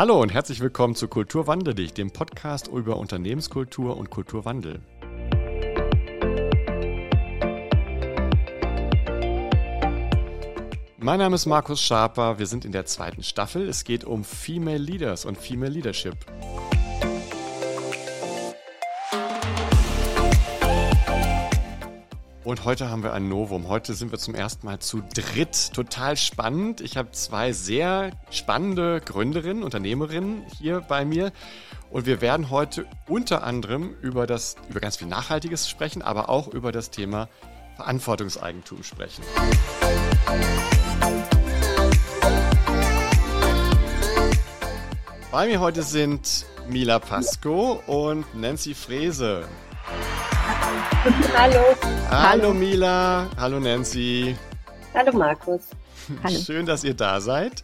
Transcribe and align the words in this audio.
Hallo 0.00 0.18
und 0.22 0.32
herzlich 0.32 0.60
willkommen 0.60 0.94
zu 0.94 1.08
Kulturwandel 1.08 1.74
dich, 1.74 1.92
dem 1.92 2.10
Podcast 2.10 2.68
über 2.68 2.96
Unternehmenskultur 2.96 3.98
und 3.98 4.08
Kulturwandel. 4.08 4.80
Mein 10.96 11.18
Name 11.18 11.34
ist 11.34 11.44
Markus 11.44 11.82
Schaper, 11.82 12.38
wir 12.38 12.46
sind 12.46 12.64
in 12.64 12.72
der 12.72 12.86
zweiten 12.86 13.22
Staffel. 13.22 13.68
Es 13.68 13.84
geht 13.84 14.04
um 14.04 14.24
Female 14.24 14.78
Leaders 14.78 15.26
und 15.26 15.36
Female 15.36 15.70
Leadership. 15.70 16.16
Und 22.50 22.64
heute 22.64 22.90
haben 22.90 23.04
wir 23.04 23.12
ein 23.12 23.28
Novum. 23.28 23.68
Heute 23.68 23.94
sind 23.94 24.10
wir 24.10 24.18
zum 24.18 24.34
ersten 24.34 24.66
Mal 24.66 24.80
zu 24.80 25.04
dritt. 25.14 25.72
Total 25.72 26.16
spannend. 26.16 26.80
Ich 26.80 26.96
habe 26.96 27.12
zwei 27.12 27.52
sehr 27.52 28.10
spannende 28.32 29.00
Gründerinnen, 29.00 29.62
Unternehmerinnen 29.62 30.42
hier 30.58 30.80
bei 30.80 31.04
mir. 31.04 31.30
Und 31.92 32.06
wir 32.06 32.20
werden 32.20 32.50
heute 32.50 32.86
unter 33.06 33.44
anderem 33.44 33.94
über 34.02 34.26
das, 34.26 34.56
über 34.68 34.80
ganz 34.80 34.96
viel 34.96 35.06
Nachhaltiges 35.06 35.68
sprechen, 35.68 36.02
aber 36.02 36.28
auch 36.28 36.48
über 36.48 36.72
das 36.72 36.90
Thema 36.90 37.28
Verantwortungseigentum 37.76 38.82
sprechen. 38.82 39.22
Bei 45.30 45.46
mir 45.46 45.60
heute 45.60 45.84
sind 45.84 46.46
Mila 46.68 46.98
Pasco 46.98 47.80
und 47.86 48.24
Nancy 48.34 48.74
Frese. 48.74 49.44
Hallo. 51.02 51.76
Hallo 52.10 52.52
Mila. 52.52 53.26
Hallo 53.38 53.58
Nancy. 53.58 54.36
Hallo 54.92 55.16
Markus. 55.16 55.62
Hallo. 56.22 56.38
Schön, 56.38 56.66
dass 56.66 56.84
ihr 56.84 56.92
da 56.92 57.22
seid 57.22 57.62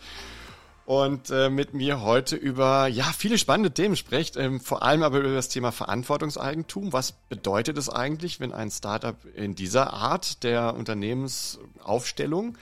und 0.87 1.29
äh, 1.31 1.51
mit 1.51 1.75
mir 1.75 2.01
heute 2.01 2.35
über 2.35 2.87
ja 2.87 3.05
viele 3.05 3.37
spannende 3.37 3.73
Themen 3.73 3.97
sprecht, 3.97 4.37
ähm, 4.37 4.59
vor 4.59 4.83
allem 4.83 5.03
aber 5.03 5.19
über 5.19 5.35
das 5.35 5.51
Thema 5.51 5.71
Verantwortungseigentum. 5.71 6.95
Was 6.95 7.13
bedeutet 7.13 7.77
es 7.77 7.91
eigentlich, 7.91 8.41
wenn 8.41 8.53
ein 8.53 8.71
Startup 8.71 9.17
in 9.35 9.55
dieser 9.55 9.93
Art 9.93 10.43
der 10.43 10.75
Unternehmensaufstellung 10.75 12.57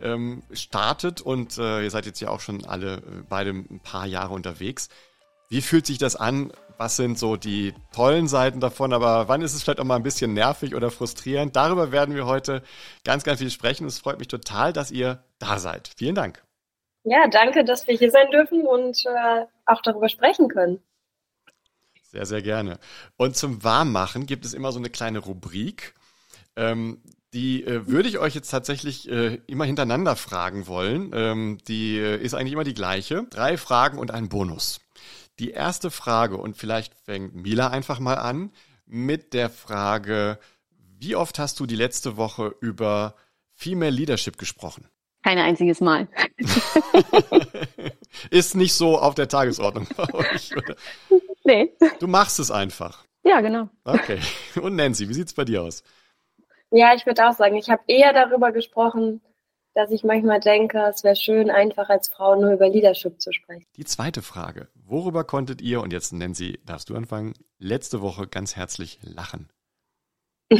ähm, 0.00 0.42
startet 0.52 1.20
und 1.20 1.58
äh, 1.58 1.82
ihr 1.82 1.90
seid 1.90 2.06
jetzt 2.06 2.20
ja 2.20 2.30
auch 2.30 2.40
schon 2.40 2.64
alle 2.64 2.96
äh, 2.96 3.00
beide 3.28 3.50
ein 3.50 3.80
paar 3.82 4.06
Jahre 4.06 4.32
unterwegs. 4.32 4.88
Wie 5.50 5.60
fühlt 5.60 5.84
sich 5.84 5.98
das 5.98 6.16
an? 6.16 6.50
Was 6.76 6.96
sind 6.96 7.18
so 7.18 7.36
die 7.36 7.72
tollen 7.92 8.26
Seiten 8.26 8.60
davon? 8.60 8.92
Aber 8.92 9.28
wann 9.28 9.42
ist 9.42 9.54
es 9.54 9.62
vielleicht 9.62 9.80
auch 9.80 9.84
mal 9.84 9.96
ein 9.96 10.02
bisschen 10.02 10.34
nervig 10.34 10.74
oder 10.74 10.90
frustrierend? 10.90 11.54
Darüber 11.54 11.92
werden 11.92 12.14
wir 12.14 12.26
heute 12.26 12.62
ganz, 13.04 13.22
ganz 13.22 13.40
viel 13.40 13.50
sprechen. 13.50 13.86
Es 13.86 13.98
freut 13.98 14.18
mich 14.18 14.28
total, 14.28 14.72
dass 14.72 14.90
ihr 14.90 15.22
da 15.38 15.58
seid. 15.58 15.90
Vielen 15.96 16.14
Dank. 16.14 16.42
Ja, 17.04 17.28
danke, 17.28 17.64
dass 17.64 17.86
wir 17.86 17.96
hier 17.96 18.10
sein 18.10 18.30
dürfen 18.30 18.66
und 18.66 19.04
äh, 19.06 19.44
auch 19.66 19.82
darüber 19.82 20.08
sprechen 20.08 20.48
können. 20.48 20.82
Sehr, 22.02 22.26
sehr 22.26 22.42
gerne. 22.42 22.78
Und 23.16 23.36
zum 23.36 23.62
Warmmachen 23.62 24.26
gibt 24.26 24.44
es 24.44 24.54
immer 24.54 24.72
so 24.72 24.78
eine 24.78 24.90
kleine 24.90 25.18
Rubrik. 25.18 25.94
Ähm, 26.56 27.02
die 27.32 27.64
äh, 27.64 27.88
würde 27.88 28.08
ich 28.08 28.18
euch 28.18 28.34
jetzt 28.34 28.50
tatsächlich 28.50 29.08
äh, 29.10 29.40
immer 29.46 29.64
hintereinander 29.64 30.16
fragen 30.16 30.66
wollen. 30.66 31.10
Ähm, 31.12 31.58
die 31.66 31.98
äh, 31.98 32.16
ist 32.16 32.34
eigentlich 32.34 32.52
immer 32.52 32.64
die 32.64 32.74
gleiche. 32.74 33.26
Drei 33.30 33.56
Fragen 33.56 33.98
und 33.98 34.12
ein 34.12 34.28
Bonus. 34.28 34.80
Die 35.38 35.50
erste 35.50 35.90
Frage, 35.90 36.36
und 36.36 36.56
vielleicht 36.56 36.94
fängt 36.94 37.34
Mila 37.34 37.68
einfach 37.68 37.98
mal 37.98 38.14
an, 38.14 38.52
mit 38.86 39.32
der 39.34 39.50
Frage, 39.50 40.38
wie 40.98 41.16
oft 41.16 41.38
hast 41.38 41.58
du 41.60 41.66
die 41.66 41.76
letzte 41.76 42.16
Woche 42.16 42.54
über 42.60 43.14
Female 43.52 43.90
Leadership 43.90 44.38
gesprochen? 44.38 44.88
Kein 45.22 45.38
einziges 45.38 45.80
Mal. 45.80 46.06
Ist 48.30 48.54
nicht 48.54 48.74
so 48.74 48.98
auf 48.98 49.14
der 49.14 49.26
Tagesordnung 49.26 49.88
bei 49.96 50.14
euch, 50.14 50.54
oder? 50.56 50.76
Nee. 51.44 51.72
Du 51.98 52.06
machst 52.06 52.38
es 52.38 52.50
einfach. 52.50 53.04
Ja, 53.24 53.40
genau. 53.40 53.70
Okay. 53.84 54.20
Und 54.60 54.76
Nancy, 54.76 55.08
wie 55.08 55.14
sieht 55.14 55.28
es 55.28 55.34
bei 55.34 55.44
dir 55.44 55.62
aus? 55.62 55.82
Ja, 56.70 56.94
ich 56.94 57.06
würde 57.06 57.26
auch 57.26 57.32
sagen, 57.32 57.56
ich 57.56 57.70
habe 57.70 57.82
eher 57.86 58.12
darüber 58.12 58.52
gesprochen, 58.52 59.22
dass 59.74 59.90
ich 59.90 60.04
manchmal 60.04 60.40
denke, 60.40 60.78
es 60.88 61.04
wäre 61.04 61.16
schön, 61.16 61.50
einfach 61.50 61.88
als 61.88 62.08
Frau 62.08 62.40
nur 62.40 62.52
über 62.52 62.68
Leadership 62.68 63.20
zu 63.20 63.32
sprechen. 63.32 63.66
Die 63.76 63.84
zweite 63.84 64.22
Frage. 64.22 64.68
Worüber 64.86 65.24
konntet 65.24 65.62
ihr, 65.62 65.80
und 65.80 65.92
jetzt 65.92 66.12
Nancy, 66.12 66.60
darfst 66.66 66.90
du 66.90 66.94
anfangen, 66.94 67.32
letzte 67.58 68.02
Woche 68.02 68.26
ganz 68.26 68.54
herzlich 68.54 68.98
lachen? 69.02 69.48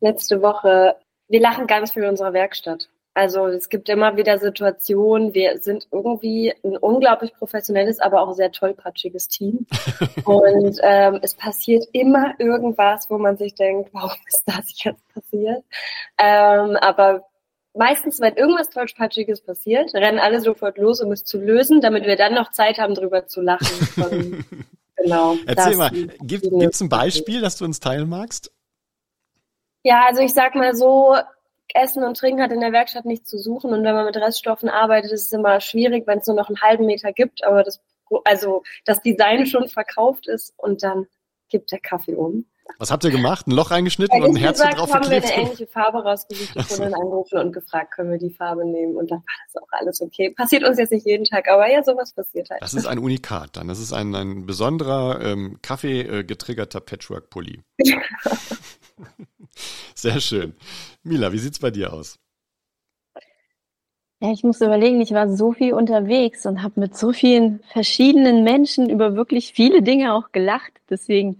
letzte 0.00 0.40
Woche, 0.40 0.96
wir 1.28 1.40
lachen 1.40 1.66
ganz 1.66 1.92
viel 1.92 2.02
in 2.02 2.08
unserer 2.08 2.32
Werkstatt. 2.32 2.88
Also 3.14 3.46
es 3.46 3.68
gibt 3.68 3.90
immer 3.90 4.16
wieder 4.16 4.38
Situationen, 4.38 5.34
wir 5.34 5.58
sind 5.58 5.86
irgendwie 5.92 6.54
ein 6.64 6.78
unglaublich 6.78 7.34
professionelles, 7.34 8.00
aber 8.00 8.22
auch 8.22 8.32
sehr 8.32 8.50
tollpatschiges 8.50 9.28
Team. 9.28 9.66
Und 10.24 10.78
ähm, 10.82 11.18
es 11.20 11.34
passiert 11.34 11.84
immer 11.92 12.34
irgendwas, 12.38 13.10
wo 13.10 13.18
man 13.18 13.36
sich 13.36 13.54
denkt, 13.54 13.90
warum 13.92 14.16
ist 14.26 14.44
das 14.46 14.82
jetzt 14.82 15.06
passiert? 15.12 15.62
Ähm, 16.18 16.76
aber 16.80 17.26
meistens, 17.74 18.20
wenn 18.20 18.36
irgendwas 18.36 18.70
Tollpatschiges 18.70 19.42
passiert, 19.42 19.94
rennen 19.94 20.18
alle 20.18 20.40
sofort 20.40 20.78
los, 20.78 21.00
um 21.00 21.12
es 21.12 21.24
zu 21.24 21.38
lösen, 21.38 21.80
damit 21.80 22.04
wir 22.04 22.16
dann 22.16 22.34
noch 22.34 22.50
Zeit 22.50 22.78
haben, 22.78 22.94
drüber 22.94 23.26
zu 23.26 23.40
lachen. 23.40 24.44
Genau. 25.02 25.36
Erzähl 25.46 25.74
mal, 25.74 25.90
gibt 26.22 26.44
es 26.44 26.80
ein 26.80 26.88
Beispiel, 26.88 27.40
das 27.40 27.56
du 27.56 27.64
uns 27.64 27.80
teilen 27.80 28.08
magst? 28.08 28.52
Ja, 29.82 30.04
also 30.06 30.20
ich 30.20 30.32
sag 30.32 30.54
mal 30.54 30.76
so, 30.76 31.16
Essen 31.74 32.04
und 32.04 32.16
Trinken 32.16 32.42
hat 32.42 32.52
in 32.52 32.60
der 32.60 32.72
Werkstatt 32.72 33.04
nichts 33.04 33.28
zu 33.28 33.38
suchen 33.38 33.72
und 33.72 33.82
wenn 33.84 33.94
man 33.94 34.04
mit 34.04 34.16
Reststoffen 34.16 34.68
arbeitet, 34.68 35.10
ist 35.10 35.26
es 35.26 35.32
immer 35.32 35.60
schwierig, 35.60 36.06
wenn 36.06 36.18
es 36.18 36.26
nur 36.26 36.36
noch 36.36 36.48
einen 36.48 36.60
halben 36.60 36.86
Meter 36.86 37.12
gibt, 37.12 37.44
aber 37.44 37.64
das, 37.64 37.80
also 38.24 38.62
das 38.84 39.02
Design 39.02 39.46
schon 39.46 39.68
verkauft 39.68 40.28
ist 40.28 40.54
und 40.56 40.82
dann 40.82 41.06
gibt 41.48 41.72
der 41.72 41.80
Kaffee 41.80 42.14
um. 42.14 42.46
Was 42.78 42.90
habt 42.90 43.04
ihr 43.04 43.10
gemacht? 43.10 43.46
Ein 43.46 43.52
Loch 43.52 43.70
eingeschnitten 43.70 44.22
und 44.22 44.30
ein 44.30 44.36
Herz 44.36 44.58
gesagt, 44.58 44.78
drauf 44.78 44.92
haben 44.92 45.02
geklebt? 45.02 45.26
wir 45.26 45.34
eine 45.34 45.42
ähnliche 45.46 45.66
Farbe 45.66 46.02
rausgesucht 46.02 46.56
und 46.56 46.80
dann 46.80 46.94
angerufen 46.94 47.38
und 47.38 47.52
gefragt, 47.52 47.92
können 47.94 48.10
wir 48.10 48.18
die 48.18 48.30
Farbe 48.30 48.64
nehmen? 48.64 48.96
Und 48.96 49.10
dann 49.10 49.18
war 49.18 49.34
das 49.46 49.62
auch 49.62 49.68
alles 49.70 50.00
okay. 50.00 50.30
Passiert 50.30 50.64
uns 50.64 50.78
jetzt 50.78 50.92
nicht 50.92 51.06
jeden 51.06 51.24
Tag, 51.24 51.48
aber 51.48 51.70
ja, 51.70 51.82
sowas 51.82 52.12
passiert 52.12 52.50
halt. 52.50 52.62
Das 52.62 52.74
ist 52.74 52.86
ein 52.86 52.98
Unikat 52.98 53.56
dann. 53.56 53.68
Das 53.68 53.78
ist 53.78 53.92
ein, 53.92 54.14
ein 54.14 54.46
besonderer 54.46 55.20
ähm, 55.22 55.58
Kaffee 55.62 56.00
äh, 56.02 56.24
getriggerter 56.24 56.80
Patchwork-Pulli. 56.80 57.62
Sehr 59.94 60.20
schön. 60.20 60.54
Mila, 61.02 61.32
wie 61.32 61.38
sieht's 61.38 61.58
bei 61.58 61.70
dir 61.70 61.92
aus? 61.92 62.18
Ja, 64.20 64.30
ich 64.30 64.44
muss 64.44 64.60
überlegen, 64.60 65.00
ich 65.00 65.10
war 65.10 65.28
so 65.28 65.52
viel 65.52 65.74
unterwegs 65.74 66.46
und 66.46 66.62
habe 66.62 66.78
mit 66.78 66.96
so 66.96 67.12
vielen 67.12 67.60
verschiedenen 67.72 68.44
Menschen 68.44 68.88
über 68.88 69.16
wirklich 69.16 69.52
viele 69.52 69.82
Dinge 69.82 70.14
auch 70.14 70.30
gelacht. 70.30 70.72
Deswegen 70.88 71.38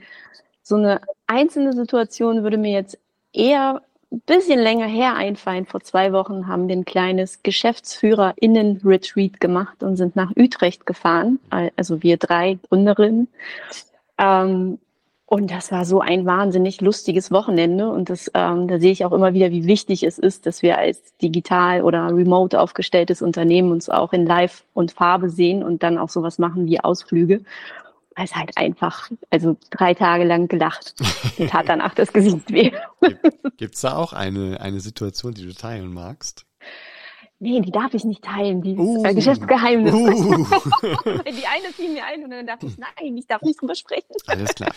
so 0.63 0.77
eine 0.77 1.01
einzelne 1.27 1.73
Situation 1.73 2.43
würde 2.43 2.59
mir 2.59 2.73
jetzt 2.73 2.99
eher 3.33 3.83
ein 4.13 4.21
bisschen 4.27 4.61
länger 4.61 4.87
her 4.87 5.17
einfallen. 5.17 5.67
Vor 5.67 5.81
zwei 5.81 6.13
Wochen 6.13 6.47
haben 6.47 6.69
wir 6.69 6.77
ein 6.77 6.85
kleines 6.85 7.43
GeschäftsführerInnen-Retreat 7.43 9.41
gemacht 9.41 9.83
und 9.83 9.97
sind 9.97 10.15
nach 10.17 10.31
Utrecht 10.37 10.85
gefahren. 10.87 11.41
Also 11.77 12.03
wir 12.03 12.19
drei 12.19 12.59
Gründerinnen. 12.69 13.29
Ähm, 14.19 14.79
und 15.33 15.51
das 15.51 15.73
war 15.73 15.87
so 15.87 16.01
ein 16.01 16.27
wahnsinnig 16.27 16.83
lustiges 16.83 17.31
Wochenende. 17.31 17.89
Und 17.89 18.11
das, 18.11 18.31
ähm, 18.35 18.69
da 18.69 18.79
sehe 18.79 18.93
ich 18.93 19.07
auch 19.07 19.13
immer 19.13 19.33
wieder, 19.33 19.51
wie 19.51 19.67
wichtig 19.67 20.03
es 20.03 20.19
ist, 20.19 20.45
dass 20.45 20.61
wir 20.61 20.77
als 20.77 21.17
digital 21.23 21.81
oder 21.81 22.09
remote 22.15 22.61
aufgestelltes 22.61 23.23
Unternehmen 23.23 23.73
uns 23.73 23.89
auch 23.89 24.13
in 24.13 24.27
Live 24.27 24.65
und 24.75 24.93
Farbe 24.93 25.31
sehen 25.31 25.63
und 25.63 25.83
dann 25.83 25.97
auch 25.97 26.11
sowas 26.11 26.39
machen 26.39 26.67
wie 26.67 26.81
Ausflüge 26.81 27.41
weil 28.17 28.25
es 28.25 28.35
halt 28.35 28.57
einfach, 28.57 29.11
also 29.31 29.57
drei 29.71 29.95
Tage 29.95 30.25
lang 30.25 30.49
gelacht. 30.49 30.95
Mir 31.39 31.49
tat 31.49 31.69
danach 31.69 31.95
das 31.95 32.13
Gesicht 32.13 32.51
weh. 32.53 32.73
Gibt 33.57 33.75
es 33.75 33.81
da 33.81 33.97
auch 33.97 34.13
eine, 34.13 34.61
eine 34.61 34.81
Situation, 34.81 35.35
die 35.35 35.47
du 35.47 35.55
teilen 35.55 35.93
magst? 35.93 36.47
Nee, 37.45 37.61
die 37.61 37.73
darf 37.73 37.93
ich 37.93 38.05
nicht 38.05 38.23
teilen, 38.23 38.63
die 38.63 38.77
uh, 38.77 39.05
äh, 39.05 39.15
Geschäftsgeheimnis. 39.15 39.93
Uh. 39.93 40.07
die 41.27 41.47
eine 41.49 41.73
fiel 41.75 41.91
mir 41.93 42.05
ein 42.05 42.23
und 42.23 42.31
dann 42.31 42.47
dachte 42.47 42.67
ich, 42.67 42.79
nein, 42.79 43.17
ich 43.17 43.27
darf 43.27 43.43
nicht 43.43 43.61
drüber 43.61 43.75
sprechen. 43.75 44.15
Alles 44.29 44.55
klar. 44.55 44.71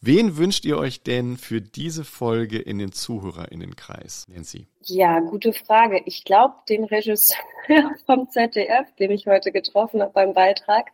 Wen 0.00 0.36
wünscht 0.36 0.64
ihr 0.64 0.78
euch 0.78 1.04
denn 1.04 1.36
für 1.36 1.60
diese 1.60 2.02
Folge 2.02 2.58
in 2.58 2.80
den 2.80 2.90
ZuhörerInnenkreis, 2.90 4.26
Nancy? 4.26 4.66
Ja, 4.86 5.20
gute 5.20 5.52
Frage. 5.52 6.02
Ich 6.06 6.24
glaube, 6.24 6.54
den 6.68 6.82
Regisseur 6.82 7.38
vom 8.06 8.28
ZDF, 8.28 8.92
den 8.98 9.12
ich 9.12 9.28
heute 9.28 9.52
getroffen 9.52 10.02
habe 10.02 10.10
beim 10.12 10.34
Beitrag, 10.34 10.90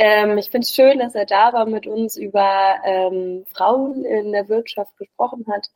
ähm, 0.00 0.38
ich 0.38 0.50
finde 0.50 0.64
es 0.64 0.74
schön, 0.74 0.98
dass 0.98 1.14
er 1.14 1.26
da 1.26 1.52
war, 1.52 1.66
mit 1.66 1.86
uns 1.86 2.16
über 2.16 2.76
ähm, 2.84 3.44
Frauen 3.52 4.02
in 4.06 4.32
der 4.32 4.48
Wirtschaft 4.48 4.96
gesprochen 4.96 5.44
hat. 5.52 5.66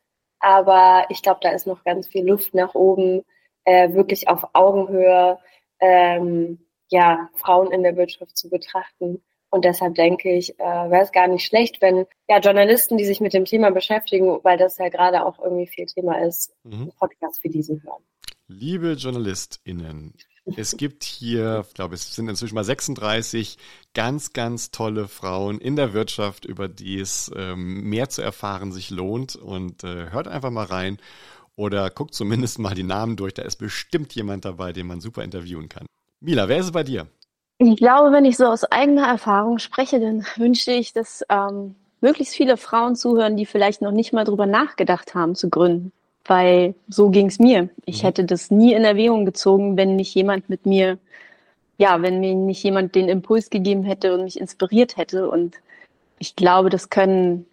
Aber 0.41 1.05
ich 1.11 1.21
glaube, 1.21 1.41
da 1.43 1.50
ist 1.50 1.67
noch 1.67 1.85
ganz 1.85 2.09
viel 2.09 2.26
Luft 2.26 2.55
nach 2.55 2.75
oben, 2.75 3.23
äh, 3.65 3.93
wirklich 3.93 4.29
auf 4.29 4.47
Augenhöhe 4.55 5.38
ähm, 5.79 6.59
ja, 6.88 7.29
Frauen 7.35 7.71
in 7.71 7.82
der 7.82 7.97
Wirtschaft 7.97 8.37
zu 8.37 8.49
betrachten. 8.49 9.23
Und 9.50 9.67
deshalb 9.67 9.94
denke 9.94 10.32
ich, 10.32 10.59
äh, 10.59 10.65
wäre 10.65 11.03
es 11.03 11.12
gar 11.12 11.29
nicht 11.29 11.44
schlecht, 11.44 11.82
wenn 11.82 12.06
ja 12.27 12.38
Journalisten, 12.38 12.97
die 12.97 13.05
sich 13.05 13.20
mit 13.20 13.35
dem 13.35 13.44
Thema 13.44 13.70
beschäftigen, 13.73 14.41
weil 14.43 14.56
das 14.56 14.79
ja 14.79 14.88
gerade 14.88 15.25
auch 15.25 15.38
irgendwie 15.38 15.67
viel 15.67 15.85
Thema 15.85 16.25
ist, 16.25 16.55
mhm. 16.65 16.91
Podcasts 16.99 17.44
wie 17.44 17.50
diesen 17.50 17.82
hören. 17.82 18.03
Liebe 18.49 18.93
JournalistInnen, 18.93 20.15
Es 20.56 20.76
gibt 20.76 21.05
hier, 21.05 21.64
ich 21.67 21.75
glaube, 21.75 21.94
es 21.94 22.14
sind 22.14 22.29
inzwischen 22.29 22.55
mal 22.55 22.64
36 22.64 23.56
ganz, 23.94 24.32
ganz 24.35 24.70
tolle 24.70 25.08
Frauen 25.08 25.58
in 25.58 25.76
der 25.76 25.94
Wirtschaft, 25.94 26.44
über 26.44 26.69
die 26.69 27.00
es 27.00 27.31
ähm, 27.35 27.88
mehr 27.88 28.11
zu 28.11 28.20
erfahren 28.20 28.70
sich 28.70 28.91
lohnt. 28.91 29.37
Und 29.37 29.85
äh, 29.85 30.11
hört 30.11 30.29
einfach 30.29 30.50
mal 30.50 30.67
rein 30.67 30.99
oder 31.56 31.88
guckt 31.88 32.14
zumindest 32.14 32.58
mal 32.58 32.75
die 32.75 32.82
Namen 32.82 33.17
durch. 33.17 33.32
Da 33.35 33.43
ist 33.43 33.56
bestimmt 33.56 34.14
jemand 34.14 34.44
dabei, 34.44 34.73
den 34.73 34.87
man 34.87 35.00
super 35.00 35.25
interviewen 35.25 35.69
kann. 35.69 35.87
Mila, 36.20 36.49
wer 36.49 36.58
ist 36.58 36.67
es 36.67 36.73
bei 36.73 36.82
dir? 36.82 37.06
Ich 37.58 37.76
glaube, 37.76 38.12
wenn 38.12 38.25
ich 38.25 38.37
so 38.37 38.46
aus 38.46 38.64
eigener 38.64 39.06
Erfahrung 39.06 39.58
spreche, 39.58 39.99
dann 39.99 40.26
wünsche 40.37 40.73
ich, 40.73 40.93
dass 40.93 41.25
ähm, 41.31 41.75
möglichst 42.00 42.35
viele 42.35 42.58
Frauen 42.58 42.96
zuhören, 42.96 43.37
die 43.37 43.46
vielleicht 43.46 43.81
noch 43.81 43.93
nicht 43.93 44.12
mal 44.12 44.25
drüber 44.25 44.46
nachgedacht 44.46 45.14
haben 45.14 45.35
zu 45.35 45.49
gründen. 45.49 45.93
Weil 46.26 46.75
so 46.88 47.11
ging 47.11 47.26
es 47.26 47.38
mir. 47.38 47.69
Ich 47.85 48.03
mhm. 48.03 48.06
hätte 48.06 48.25
das 48.25 48.50
nie 48.50 48.73
in 48.73 48.85
Erwägung 48.85 49.26
gezogen, 49.26 49.76
wenn 49.76 49.97
nicht 49.97 50.15
jemand 50.15 50.49
mit 50.49 50.65
mir, 50.67 50.99
ja, 51.76 52.00
wenn 52.03 52.21
mir 52.21 52.35
nicht 52.35 52.62
jemand 52.62 52.94
den 52.94 53.09
Impuls 53.09 53.50
gegeben 53.50 53.82
hätte 53.85 54.15
und 54.15 54.25
mich 54.25 54.41
inspiriert 54.41 54.97
hätte. 54.97 55.29
Und 55.29 55.56
ich 56.19 56.37
glaube, 56.37 56.71
das 56.71 56.88
können 56.88 57.47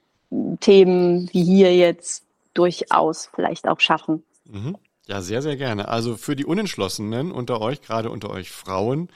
Themen 0.62 1.30
wie 1.34 1.44
hier 1.44 1.76
jetzt 1.76 2.24
durchaus 2.54 3.30
vielleicht 3.34 3.68
auch 3.68 3.80
schaffen. 3.80 4.24
Mhm. 4.46 4.78
Ja, 5.08 5.22
sehr, 5.22 5.42
sehr 5.42 5.58
gerne. 5.58 5.90
Also 5.90 6.16
für 6.16 6.36
die 6.36 6.46
Unentschlossenen 6.46 7.32
unter 7.32 7.60
euch, 7.60 7.82
gerade 7.82 8.10
unter 8.10 8.30
euch 8.30 8.52
Frauen, 8.52 9.10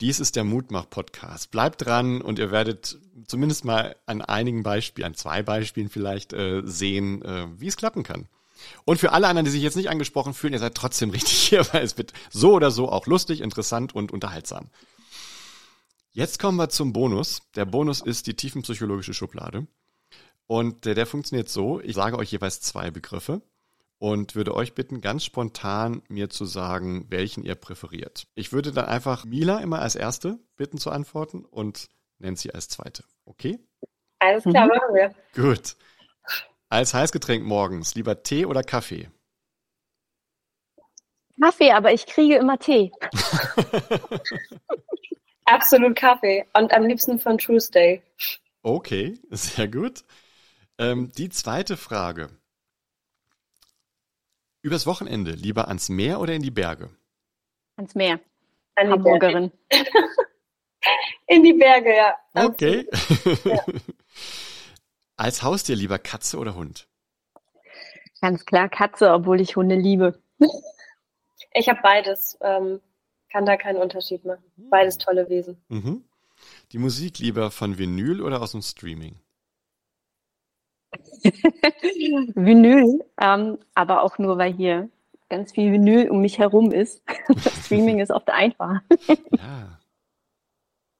dies 0.00 0.18
ist 0.18 0.34
der 0.34 0.42
Mutmach-Podcast. 0.42 1.52
Bleibt 1.52 1.86
dran 1.86 2.20
und 2.20 2.40
ihr 2.40 2.50
werdet 2.50 2.98
zumindest 3.26 3.64
mal 3.64 3.94
an 4.06 4.22
einigen 4.22 4.64
Beispielen, 4.64 5.06
an 5.06 5.14
zwei 5.14 5.42
Beispielen 5.42 5.88
vielleicht 5.88 6.32
äh, 6.32 6.62
sehen, 6.64 7.22
äh, 7.22 7.46
wie 7.58 7.68
es 7.68 7.76
klappen 7.76 8.02
kann. 8.02 8.26
Und 8.84 8.98
für 8.98 9.12
alle 9.12 9.26
anderen, 9.28 9.44
die 9.44 9.50
sich 9.50 9.62
jetzt 9.62 9.76
nicht 9.76 9.90
angesprochen 9.90 10.34
fühlen, 10.34 10.52
ihr 10.52 10.58
seid 10.58 10.74
trotzdem 10.74 11.10
richtig 11.10 11.32
hier, 11.32 11.66
weil 11.72 11.84
es 11.84 11.98
wird 11.98 12.12
so 12.30 12.52
oder 12.52 12.70
so 12.70 12.88
auch 12.90 13.06
lustig, 13.06 13.40
interessant 13.40 13.94
und 13.94 14.12
unterhaltsam. 14.12 14.70
Jetzt 16.12 16.38
kommen 16.38 16.56
wir 16.58 16.68
zum 16.68 16.92
Bonus. 16.92 17.42
Der 17.56 17.64
Bonus 17.64 18.00
ist 18.00 18.26
die 18.26 18.34
tiefenpsychologische 18.34 19.14
Schublade. 19.14 19.66
Und 20.46 20.84
der, 20.84 20.94
der 20.94 21.06
funktioniert 21.06 21.48
so, 21.48 21.80
ich 21.80 21.96
sage 21.96 22.18
euch 22.18 22.30
jeweils 22.30 22.60
zwei 22.60 22.90
Begriffe 22.90 23.42
und 23.98 24.34
würde 24.34 24.54
euch 24.54 24.74
bitten, 24.74 25.00
ganz 25.00 25.24
spontan 25.24 26.02
mir 26.08 26.28
zu 26.28 26.44
sagen, 26.44 27.06
welchen 27.08 27.42
ihr 27.42 27.54
präferiert. 27.54 28.26
Ich 28.34 28.52
würde 28.52 28.70
dann 28.70 28.84
einfach 28.84 29.24
Mila 29.24 29.58
immer 29.58 29.80
als 29.80 29.96
erste 29.96 30.38
bitten 30.56 30.78
zu 30.78 30.90
antworten 30.90 31.44
und 31.44 31.88
Nancy 32.18 32.50
als 32.50 32.68
zweite. 32.68 33.04
Okay? 33.24 33.58
Alles 34.18 34.44
klar, 34.44 34.66
mhm. 34.66 34.72
machen 34.72 34.94
wir. 34.94 35.14
Gut. 35.34 35.76
Als 36.74 36.92
Heißgetränk 36.92 37.44
morgens, 37.44 37.94
lieber 37.94 38.24
Tee 38.24 38.46
oder 38.46 38.64
Kaffee? 38.64 39.08
Kaffee, 41.40 41.70
aber 41.70 41.92
ich 41.92 42.04
kriege 42.04 42.34
immer 42.34 42.58
Tee. 42.58 42.90
Absolut 45.44 45.94
Kaffee 45.94 46.44
und 46.52 46.72
am 46.72 46.82
liebsten 46.82 47.20
von 47.20 47.38
Tuesday. 47.38 48.02
Okay, 48.64 49.20
sehr 49.30 49.68
gut. 49.68 50.02
Ähm, 50.76 51.12
die 51.16 51.28
zweite 51.28 51.76
Frage. 51.76 52.30
Übers 54.62 54.84
Wochenende 54.84 55.30
lieber 55.30 55.68
ans 55.68 55.88
Meer 55.88 56.18
oder 56.18 56.34
in 56.34 56.42
die 56.42 56.50
Berge? 56.50 56.90
Ans 57.76 57.94
Meer. 57.94 58.18
An 58.74 58.90
Hamburgerin. 58.90 59.52
in 61.28 61.44
die 61.44 61.52
Berge, 61.52 61.94
ja. 61.94 62.18
Okay. 62.34 62.88
Ja. 63.44 63.64
Als 65.16 65.42
Haustier 65.42 65.76
lieber 65.76 65.98
Katze 65.98 66.38
oder 66.38 66.54
Hund? 66.54 66.88
Ganz 68.20 68.44
klar 68.46 68.68
Katze, 68.68 69.12
obwohl 69.12 69.40
ich 69.40 69.56
Hunde 69.56 69.76
liebe. 69.76 70.18
Ich 71.56 71.68
habe 71.68 71.78
beides. 71.84 72.36
Ähm, 72.40 72.80
kann 73.30 73.46
da 73.46 73.56
keinen 73.56 73.78
Unterschied 73.80 74.24
machen. 74.24 74.42
Beides 74.56 74.98
tolle 74.98 75.28
Wesen. 75.28 75.56
Mhm. 75.68 76.02
Die 76.72 76.78
Musik 76.78 77.20
lieber 77.20 77.52
von 77.52 77.78
Vinyl 77.78 78.20
oder 78.20 78.42
aus 78.42 78.52
dem 78.52 78.62
Streaming? 78.62 79.20
Vinyl, 82.34 83.04
ähm, 83.20 83.58
aber 83.74 84.02
auch 84.02 84.18
nur, 84.18 84.36
weil 84.36 84.52
hier 84.52 84.88
ganz 85.28 85.52
viel 85.52 85.70
Vinyl 85.72 86.10
um 86.10 86.20
mich 86.20 86.38
herum 86.38 86.72
ist. 86.72 87.02
Streaming 87.64 88.00
ist 88.00 88.10
oft 88.10 88.30
einfach. 88.30 88.80
ja. 89.30 89.78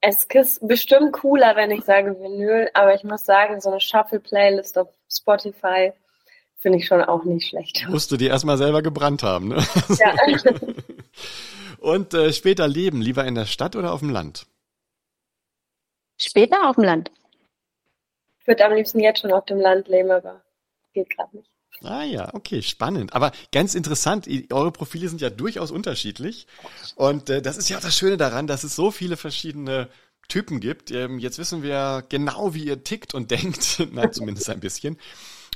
Es 0.06 0.26
ist 0.30 0.68
bestimmt 0.68 1.14
cooler, 1.14 1.56
wenn 1.56 1.70
ich 1.70 1.82
sage 1.82 2.20
Vinyl, 2.20 2.68
aber 2.74 2.94
ich 2.94 3.04
muss 3.04 3.24
sagen, 3.24 3.58
so 3.62 3.70
eine 3.70 3.80
Shuffle-Playlist 3.80 4.76
auf 4.76 4.88
Spotify 5.10 5.92
finde 6.56 6.78
ich 6.78 6.86
schon 6.86 7.02
auch 7.02 7.24
nicht 7.24 7.48
schlecht. 7.48 7.86
Musst 7.88 8.12
du 8.12 8.18
die 8.18 8.26
erstmal 8.26 8.58
selber 8.58 8.82
gebrannt 8.82 9.22
haben, 9.22 9.48
ne? 9.48 9.64
Ja. 9.98 10.14
Und 11.78 12.12
äh, 12.12 12.34
später 12.34 12.68
leben, 12.68 13.00
lieber 13.00 13.24
in 13.24 13.34
der 13.34 13.46
Stadt 13.46 13.76
oder 13.76 13.94
auf 13.94 14.00
dem 14.00 14.10
Land? 14.10 14.46
Später 16.20 16.68
auf 16.68 16.76
dem 16.76 16.84
Land. 16.84 17.10
Ich 18.40 18.46
würde 18.46 18.64
am 18.66 18.74
liebsten 18.74 19.00
jetzt 19.00 19.20
schon 19.20 19.32
auf 19.32 19.46
dem 19.46 19.58
Land 19.58 19.88
leben, 19.88 20.10
aber 20.10 20.42
geht 20.92 21.08
gerade 21.08 21.34
nicht. 21.38 21.50
Ah 21.82 22.04
ja, 22.04 22.32
okay, 22.32 22.62
spannend. 22.62 23.12
Aber 23.12 23.32
ganz 23.52 23.74
interessant, 23.74 24.26
eure 24.50 24.72
Profile 24.72 25.08
sind 25.08 25.20
ja 25.20 25.30
durchaus 25.30 25.70
unterschiedlich. 25.70 26.46
Und 26.94 27.28
äh, 27.28 27.42
das 27.42 27.56
ist 27.56 27.68
ja 27.68 27.76
auch 27.76 27.82
das 27.82 27.96
Schöne 27.96 28.16
daran, 28.16 28.46
dass 28.46 28.64
es 28.64 28.74
so 28.74 28.90
viele 28.90 29.16
verschiedene 29.16 29.88
Typen 30.28 30.60
gibt. 30.60 30.90
Ähm, 30.90 31.18
jetzt 31.18 31.38
wissen 31.38 31.62
wir 31.62 32.04
genau, 32.08 32.54
wie 32.54 32.64
ihr 32.64 32.82
tickt 32.84 33.14
und 33.14 33.30
denkt. 33.30 33.86
Na, 33.92 34.10
zumindest 34.10 34.48
ein 34.50 34.60
bisschen. 34.60 34.98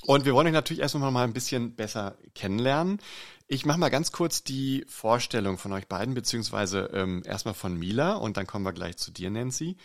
Und 0.02 0.24
wir 0.24 0.34
wollen 0.34 0.46
euch 0.46 0.52
natürlich 0.52 0.82
erst 0.82 0.94
noch 0.94 1.10
mal 1.10 1.24
ein 1.24 1.32
bisschen 1.32 1.74
besser 1.74 2.16
kennenlernen. 2.34 3.00
Ich 3.46 3.64
mache 3.64 3.78
mal 3.78 3.88
ganz 3.88 4.12
kurz 4.12 4.44
die 4.44 4.84
Vorstellung 4.88 5.56
von 5.56 5.72
euch 5.72 5.86
beiden, 5.86 6.14
beziehungsweise 6.14 6.90
ähm, 6.92 7.22
erstmal 7.24 7.54
von 7.54 7.78
Mila 7.78 8.14
und 8.14 8.36
dann 8.36 8.46
kommen 8.46 8.64
wir 8.64 8.74
gleich 8.74 8.98
zu 8.98 9.10
dir, 9.10 9.30
Nancy. 9.30 9.76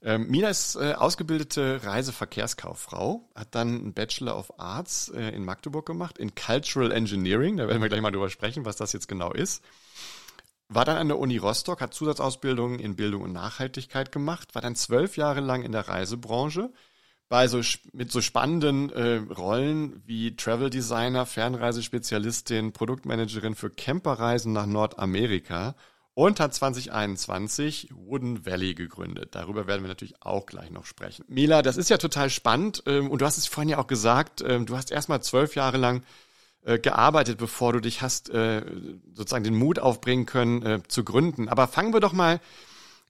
Ähm, 0.00 0.28
Mina 0.28 0.48
ist 0.48 0.76
äh, 0.76 0.94
ausgebildete 0.94 1.82
Reiseverkehrskauffrau, 1.82 3.28
hat 3.34 3.54
dann 3.54 3.68
einen 3.68 3.94
Bachelor 3.94 4.38
of 4.38 4.52
Arts 4.58 5.08
äh, 5.08 5.30
in 5.30 5.44
Magdeburg 5.44 5.86
gemacht, 5.86 6.18
in 6.18 6.34
Cultural 6.36 6.92
Engineering, 6.92 7.56
da 7.56 7.66
werden 7.66 7.82
wir 7.82 7.88
gleich 7.88 8.00
mal 8.00 8.12
drüber 8.12 8.30
sprechen, 8.30 8.64
was 8.64 8.76
das 8.76 8.92
jetzt 8.92 9.08
genau 9.08 9.32
ist. 9.32 9.64
War 10.68 10.84
dann 10.84 10.98
an 10.98 11.08
der 11.08 11.18
Uni 11.18 11.38
Rostock, 11.38 11.80
hat 11.80 11.94
Zusatzausbildungen 11.94 12.78
in 12.78 12.94
Bildung 12.94 13.22
und 13.22 13.32
Nachhaltigkeit 13.32 14.12
gemacht, 14.12 14.54
war 14.54 14.62
dann 14.62 14.76
zwölf 14.76 15.16
Jahre 15.16 15.40
lang 15.40 15.62
in 15.62 15.72
der 15.72 15.88
Reisebranche, 15.88 16.70
bei 17.28 17.48
so, 17.48 17.60
mit 17.92 18.12
so 18.12 18.20
spannenden 18.20 18.90
äh, 18.90 19.16
Rollen 19.34 20.02
wie 20.06 20.36
Travel 20.36 20.70
Designer, 20.70 21.26
Fernreisespezialistin, 21.26 22.72
Produktmanagerin 22.72 23.54
für 23.54 23.70
Camperreisen 23.70 24.52
nach 24.52 24.66
Nordamerika 24.66 25.74
und 26.18 26.40
hat 26.40 26.52
2021 26.52 27.90
Wooden 27.94 28.44
Valley 28.44 28.74
gegründet. 28.74 29.36
Darüber 29.36 29.68
werden 29.68 29.82
wir 29.82 29.88
natürlich 29.88 30.20
auch 30.20 30.46
gleich 30.46 30.68
noch 30.72 30.84
sprechen. 30.84 31.24
Mila, 31.28 31.62
das 31.62 31.76
ist 31.76 31.90
ja 31.90 31.96
total 31.96 32.28
spannend 32.28 32.82
ähm, 32.86 33.08
und 33.08 33.20
du 33.20 33.24
hast 33.24 33.38
es 33.38 33.46
vorhin 33.46 33.68
ja 33.68 33.78
auch 33.78 33.86
gesagt, 33.86 34.42
ähm, 34.44 34.66
du 34.66 34.76
hast 34.76 34.90
erstmal 34.90 35.22
zwölf 35.22 35.54
Jahre 35.54 35.76
lang 35.76 36.02
äh, 36.64 36.80
gearbeitet, 36.80 37.38
bevor 37.38 37.72
du 37.72 37.78
dich 37.78 38.02
hast 38.02 38.30
äh, 38.30 38.64
sozusagen 39.14 39.44
den 39.44 39.54
Mut 39.54 39.78
aufbringen 39.78 40.26
können 40.26 40.62
äh, 40.66 40.82
zu 40.88 41.04
gründen. 41.04 41.48
Aber 41.48 41.68
fangen 41.68 41.92
wir 41.92 42.00
doch 42.00 42.12
mal 42.12 42.40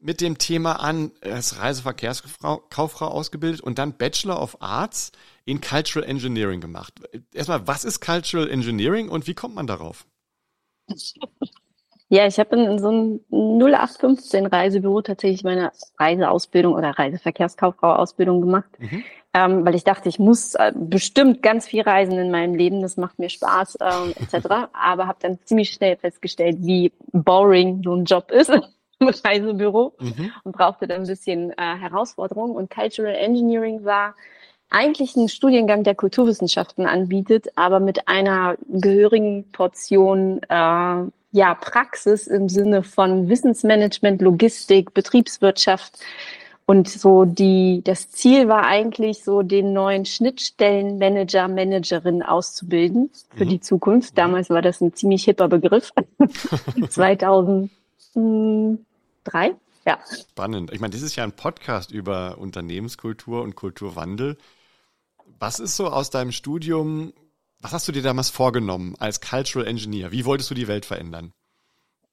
mit 0.01 0.21
dem 0.21 0.37
Thema 0.37 0.75
an, 0.75 1.11
als 1.23 1.59
Reiseverkehrskauffrau 1.59 3.07
ausgebildet 3.07 3.63
und 3.63 3.79
dann 3.79 3.97
Bachelor 3.97 4.39
of 4.39 4.61
Arts 4.61 5.13
in 5.47 5.63
Cultural 5.63 6.07
Engineering 6.07 6.61
gemacht. 6.61 6.93
Erstmal, 7.33 7.67
was 7.67 7.87
ist 7.87 8.01
Cultural 8.01 8.51
Engineering 8.51 9.09
und 9.09 9.27
wie 9.27 9.35
kommt 9.35 9.55
man 9.55 9.67
darauf? 9.67 10.05
Ja, 12.11 12.27
ich 12.27 12.39
habe 12.39 12.57
in 12.57 12.79
so 12.79 12.89
einem 12.89 13.21
0815 13.31 14.47
Reisebüro 14.47 15.03
tatsächlich 15.03 15.45
meine 15.45 15.73
Reiseausbildung 15.99 16.73
oder 16.73 16.99
Reiseverkehrskauffrau-Ausbildung 16.99 18.41
gemacht, 18.41 18.71
mhm. 18.79 19.05
ähm, 19.35 19.67
weil 19.67 19.75
ich 19.75 19.85
dachte, 19.85 20.09
ich 20.09 20.19
muss 20.19 20.55
äh, 20.55 20.73
bestimmt 20.75 21.43
ganz 21.43 21.67
viel 21.67 21.83
reisen 21.83 22.19
in 22.19 22.31
meinem 22.31 22.55
Leben, 22.55 22.81
das 22.81 22.97
macht 22.97 23.19
mir 23.19 23.29
Spaß 23.29 23.79
ähm, 23.83 24.15
etc. 24.17 24.47
Aber 24.73 25.07
habe 25.07 25.19
dann 25.21 25.39
ziemlich 25.45 25.71
schnell 25.71 25.97
festgestellt, 25.97 26.57
wie 26.61 26.93
boring 27.13 27.83
so 27.85 27.95
ein 27.95 28.07
Job 28.07 28.31
ist 28.31 28.49
im 29.01 29.09
Reisebüro 29.09 29.95
mhm. 30.01 30.33
und 30.45 30.57
brauchte 30.57 30.87
dann 30.87 31.03
ein 31.03 31.07
bisschen 31.07 31.51
äh, 31.59 31.77
Herausforderung. 31.77 32.53
Und 32.53 32.71
Cultural 32.71 33.15
Engineering 33.15 33.85
war 33.85 34.15
eigentlich 34.71 35.15
ein 35.17 35.29
Studiengang, 35.29 35.85
der 35.85 35.95
Kulturwissenschaften 35.95 36.87
anbietet, 36.87 37.49
aber 37.55 37.81
mit 37.81 38.09
einer 38.09 38.57
gehörigen 38.67 39.51
Portion 39.53 40.41
äh, 40.49 41.03
ja, 41.31 41.55
Praxis 41.55 42.27
im 42.27 42.49
Sinne 42.49 42.83
von 42.83 43.29
Wissensmanagement, 43.29 44.23
Logistik, 44.23 44.95
Betriebswirtschaft. 44.95 45.99
Und 46.67 46.89
so 46.89 47.25
die, 47.25 47.81
das 47.83 48.11
Ziel 48.11 48.49
war 48.49 48.67
eigentlich 48.67 49.25
so 49.25 49.41
den 49.43 49.73
neuen 49.73 50.05
Schnittstellenmanager, 50.05 51.49
Managerin 51.49 52.23
auszubilden 52.23 53.11
für 53.35 53.47
mhm. 53.47 53.49
die 53.49 53.61
Zukunft. 53.61 54.19
Damals 54.19 54.51
war 54.51 54.61
das 54.61 54.83
ein 54.83 54.93
ziemlich 54.93 55.25
hipper 55.25 55.49
Begriff. 55.49 55.93
2003, 56.91 57.71
ja. 59.87 59.99
Spannend. 60.31 60.71
Ich 60.73 60.81
meine, 60.81 60.93
das 60.93 61.01
ist 61.01 61.17
ja 61.17 61.25
ein 61.25 61.33
Podcast 61.33 61.91
über 61.91 62.37
Unternehmenskultur 62.37 63.41
und 63.43 63.57
Kulturwandel. 63.57 64.37
Was 65.39 65.61
ist 65.61 65.75
so 65.75 65.89
aus 65.89 66.11
deinem 66.11 66.33
Studium 66.33 67.15
was 67.61 67.73
hast 67.73 67.89
du 67.89 67.93
dir 67.93 68.03
damals 68.03 68.31
vorgenommen 68.31 68.95
als 68.99 69.21
Cultural 69.21 69.67
Engineer? 69.67 70.13
Wie 70.13 70.25
wolltest 70.25 70.51
du 70.51 70.55
die 70.55 70.69
Welt 70.69 70.85
verändern? 70.85 71.33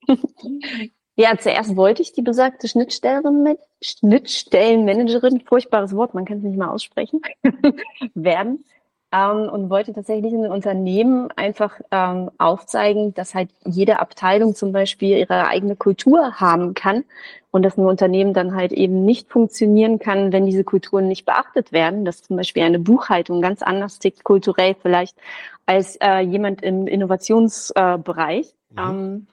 Ja, 1.18 1.38
zuerst 1.38 1.76
wollte 1.76 2.02
ich 2.02 2.12
die 2.12 2.20
besagte 2.20 2.68
Schnittstellenmanagerin, 2.68 3.56
Schnittstellenmanagerin, 3.80 5.40
furchtbares 5.40 5.94
Wort, 5.94 6.12
man 6.12 6.26
kann 6.26 6.38
es 6.38 6.42
nicht 6.44 6.58
mal 6.58 6.68
aussprechen, 6.68 7.22
werden 8.14 8.66
ähm, 9.12 9.48
und 9.48 9.70
wollte 9.70 9.92
tatsächlich 9.92 10.32
in 10.32 10.42
den 10.42 10.52
Unternehmen 10.52 11.30
einfach 11.36 11.80
ähm, 11.90 12.30
aufzeigen, 12.38 13.14
dass 13.14 13.34
halt 13.34 13.50
jede 13.64 14.00
Abteilung 14.00 14.54
zum 14.54 14.72
Beispiel 14.72 15.18
ihre 15.18 15.46
eigene 15.46 15.76
Kultur 15.76 16.40
haben 16.40 16.74
kann 16.74 17.04
und 17.50 17.62
dass 17.62 17.78
ein 17.78 17.86
Unternehmen 17.86 18.34
dann 18.34 18.54
halt 18.54 18.72
eben 18.72 19.04
nicht 19.04 19.30
funktionieren 19.30 19.98
kann, 19.98 20.32
wenn 20.32 20.46
diese 20.46 20.64
Kulturen 20.64 21.08
nicht 21.08 21.24
beachtet 21.24 21.72
werden, 21.72 22.04
dass 22.04 22.22
zum 22.22 22.36
Beispiel 22.36 22.62
eine 22.62 22.78
Buchhaltung 22.78 23.40
ganz 23.40 23.62
anders 23.62 23.98
tickt, 23.98 24.24
kulturell 24.24 24.74
vielleicht, 24.80 25.16
als 25.64 25.96
äh, 25.96 26.20
jemand 26.20 26.62
im 26.62 26.86
Innovationsbereich. 26.86 28.54
Äh, 28.76 28.82
mhm. 28.82 28.88
ähm, 28.90 29.26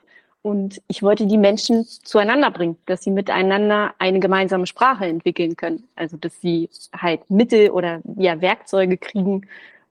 und 0.44 0.82
ich 0.90 1.02
wollte 1.02 1.26
die 1.26 1.38
Menschen 1.38 1.86
zueinander 1.86 2.52
bringen, 2.52 2.78
dass 2.86 3.02
sie 3.02 3.12
miteinander 3.12 3.94
eine 3.98 4.20
gemeinsame 4.20 4.68
Sprache 4.68 5.06
entwickeln 5.06 5.56
können. 5.56 5.88
Also, 5.96 6.18
dass 6.18 6.40
sie 6.42 6.70
halt 6.96 7.30
Mittel 7.32 7.70
oder 7.70 8.02
ja, 8.18 8.42
Werkzeuge 8.42 8.98
kriegen, 8.98 9.48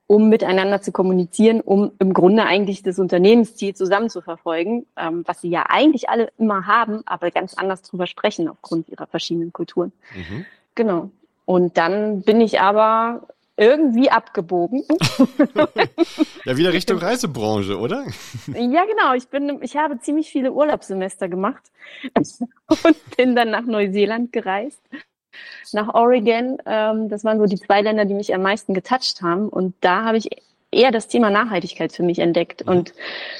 um 0.06 0.28
miteinander 0.28 0.82
zu 0.82 0.92
kommunizieren, 0.92 1.62
um 1.62 1.92
im 1.98 2.12
Grunde 2.12 2.44
eigentlich 2.44 2.82
das 2.82 2.98
Unternehmensziel 2.98 3.74
zusammen 3.74 4.10
zu 4.10 4.20
verfolgen, 4.20 4.84
ähm, 4.98 5.22
was 5.26 5.40
sie 5.40 5.48
ja 5.48 5.64
eigentlich 5.70 6.10
alle 6.10 6.30
immer 6.36 6.66
haben, 6.66 7.02
aber 7.06 7.30
ganz 7.30 7.54
anders 7.54 7.80
drüber 7.80 8.06
sprechen 8.06 8.46
aufgrund 8.46 8.90
ihrer 8.90 9.06
verschiedenen 9.06 9.54
Kulturen. 9.54 9.90
Mhm. 10.14 10.44
Genau. 10.74 11.10
Und 11.46 11.78
dann 11.78 12.20
bin 12.22 12.42
ich 12.42 12.60
aber 12.60 13.26
irgendwie 13.62 14.10
abgebogen. 14.10 14.84
ja, 16.44 16.56
wieder 16.56 16.72
Richtung 16.72 16.98
Reisebranche, 16.98 17.78
oder? 17.78 18.04
ja, 18.48 18.84
genau. 18.84 19.14
Ich 19.14 19.28
bin, 19.28 19.62
ich 19.62 19.76
habe 19.76 20.00
ziemlich 20.00 20.30
viele 20.30 20.52
Urlaubssemester 20.52 21.28
gemacht 21.28 21.62
und 22.16 23.16
bin 23.16 23.36
dann 23.36 23.50
nach 23.50 23.64
Neuseeland 23.64 24.32
gereist, 24.32 24.80
nach 25.72 25.94
Oregon. 25.94 26.58
Ähm, 26.66 27.08
das 27.08 27.24
waren 27.24 27.38
so 27.38 27.46
die 27.46 27.60
zwei 27.60 27.82
Länder, 27.82 28.04
die 28.04 28.14
mich 28.14 28.34
am 28.34 28.42
meisten 28.42 28.74
getoucht 28.74 29.22
haben. 29.22 29.48
Und 29.48 29.74
da 29.80 30.04
habe 30.04 30.18
ich 30.18 30.28
eher 30.72 30.90
das 30.90 31.06
Thema 31.06 31.30
Nachhaltigkeit 31.30 31.92
für 31.92 32.02
mich 32.02 32.18
entdeckt 32.18 32.66
mhm. 32.66 32.72
und 32.72 32.94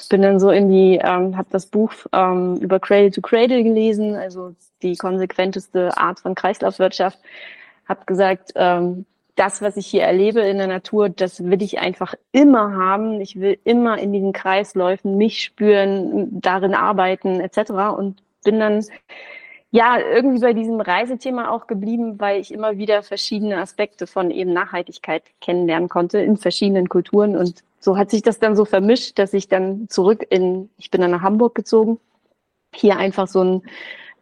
bin 0.08 0.22
dann 0.22 0.38
so 0.38 0.50
in 0.50 0.70
die, 0.70 1.00
ähm, 1.02 1.36
habe 1.36 1.48
das 1.50 1.66
Buch 1.66 1.92
ähm, 2.12 2.56
über 2.58 2.78
Cradle 2.78 3.10
to 3.10 3.20
Cradle 3.22 3.64
gelesen, 3.64 4.14
also 4.14 4.54
die 4.82 4.96
konsequenteste 4.96 5.96
Art 5.96 6.20
von 6.20 6.34
Kreislaufwirtschaft. 6.34 7.18
Habe 7.88 8.04
gesagt, 8.06 8.52
ähm, 8.54 9.06
das, 9.34 9.62
was 9.62 9.76
ich 9.76 9.86
hier 9.86 10.02
erlebe 10.02 10.40
in 10.40 10.58
der 10.58 10.66
Natur, 10.66 11.08
das 11.08 11.42
will 11.42 11.62
ich 11.62 11.78
einfach 11.78 12.14
immer 12.32 12.74
haben. 12.74 13.20
Ich 13.20 13.40
will 13.40 13.58
immer 13.64 13.98
in 13.98 14.12
diesen 14.12 14.32
Kreisläufen 14.32 15.16
mich 15.16 15.42
spüren, 15.42 16.40
darin 16.40 16.74
arbeiten 16.74 17.40
etc. 17.40 17.70
Und 17.96 18.22
bin 18.44 18.60
dann 18.60 18.84
ja 19.70 19.98
irgendwie 19.98 20.40
bei 20.40 20.52
diesem 20.52 20.80
Reisethema 20.80 21.50
auch 21.50 21.66
geblieben, 21.66 22.20
weil 22.20 22.40
ich 22.40 22.52
immer 22.52 22.76
wieder 22.76 23.02
verschiedene 23.02 23.56
Aspekte 23.56 24.06
von 24.06 24.30
eben 24.30 24.52
Nachhaltigkeit 24.52 25.22
kennenlernen 25.40 25.88
konnte 25.88 26.18
in 26.18 26.36
verschiedenen 26.36 26.90
Kulturen. 26.90 27.36
Und 27.36 27.64
so 27.80 27.96
hat 27.96 28.10
sich 28.10 28.22
das 28.22 28.38
dann 28.38 28.54
so 28.54 28.66
vermischt, 28.66 29.18
dass 29.18 29.32
ich 29.32 29.48
dann 29.48 29.88
zurück 29.88 30.26
in, 30.28 30.68
ich 30.76 30.90
bin 30.90 31.00
dann 31.00 31.10
nach 31.10 31.22
Hamburg 31.22 31.54
gezogen, 31.54 31.98
hier 32.74 32.98
einfach 32.98 33.28
so 33.28 33.42
ein 33.42 33.62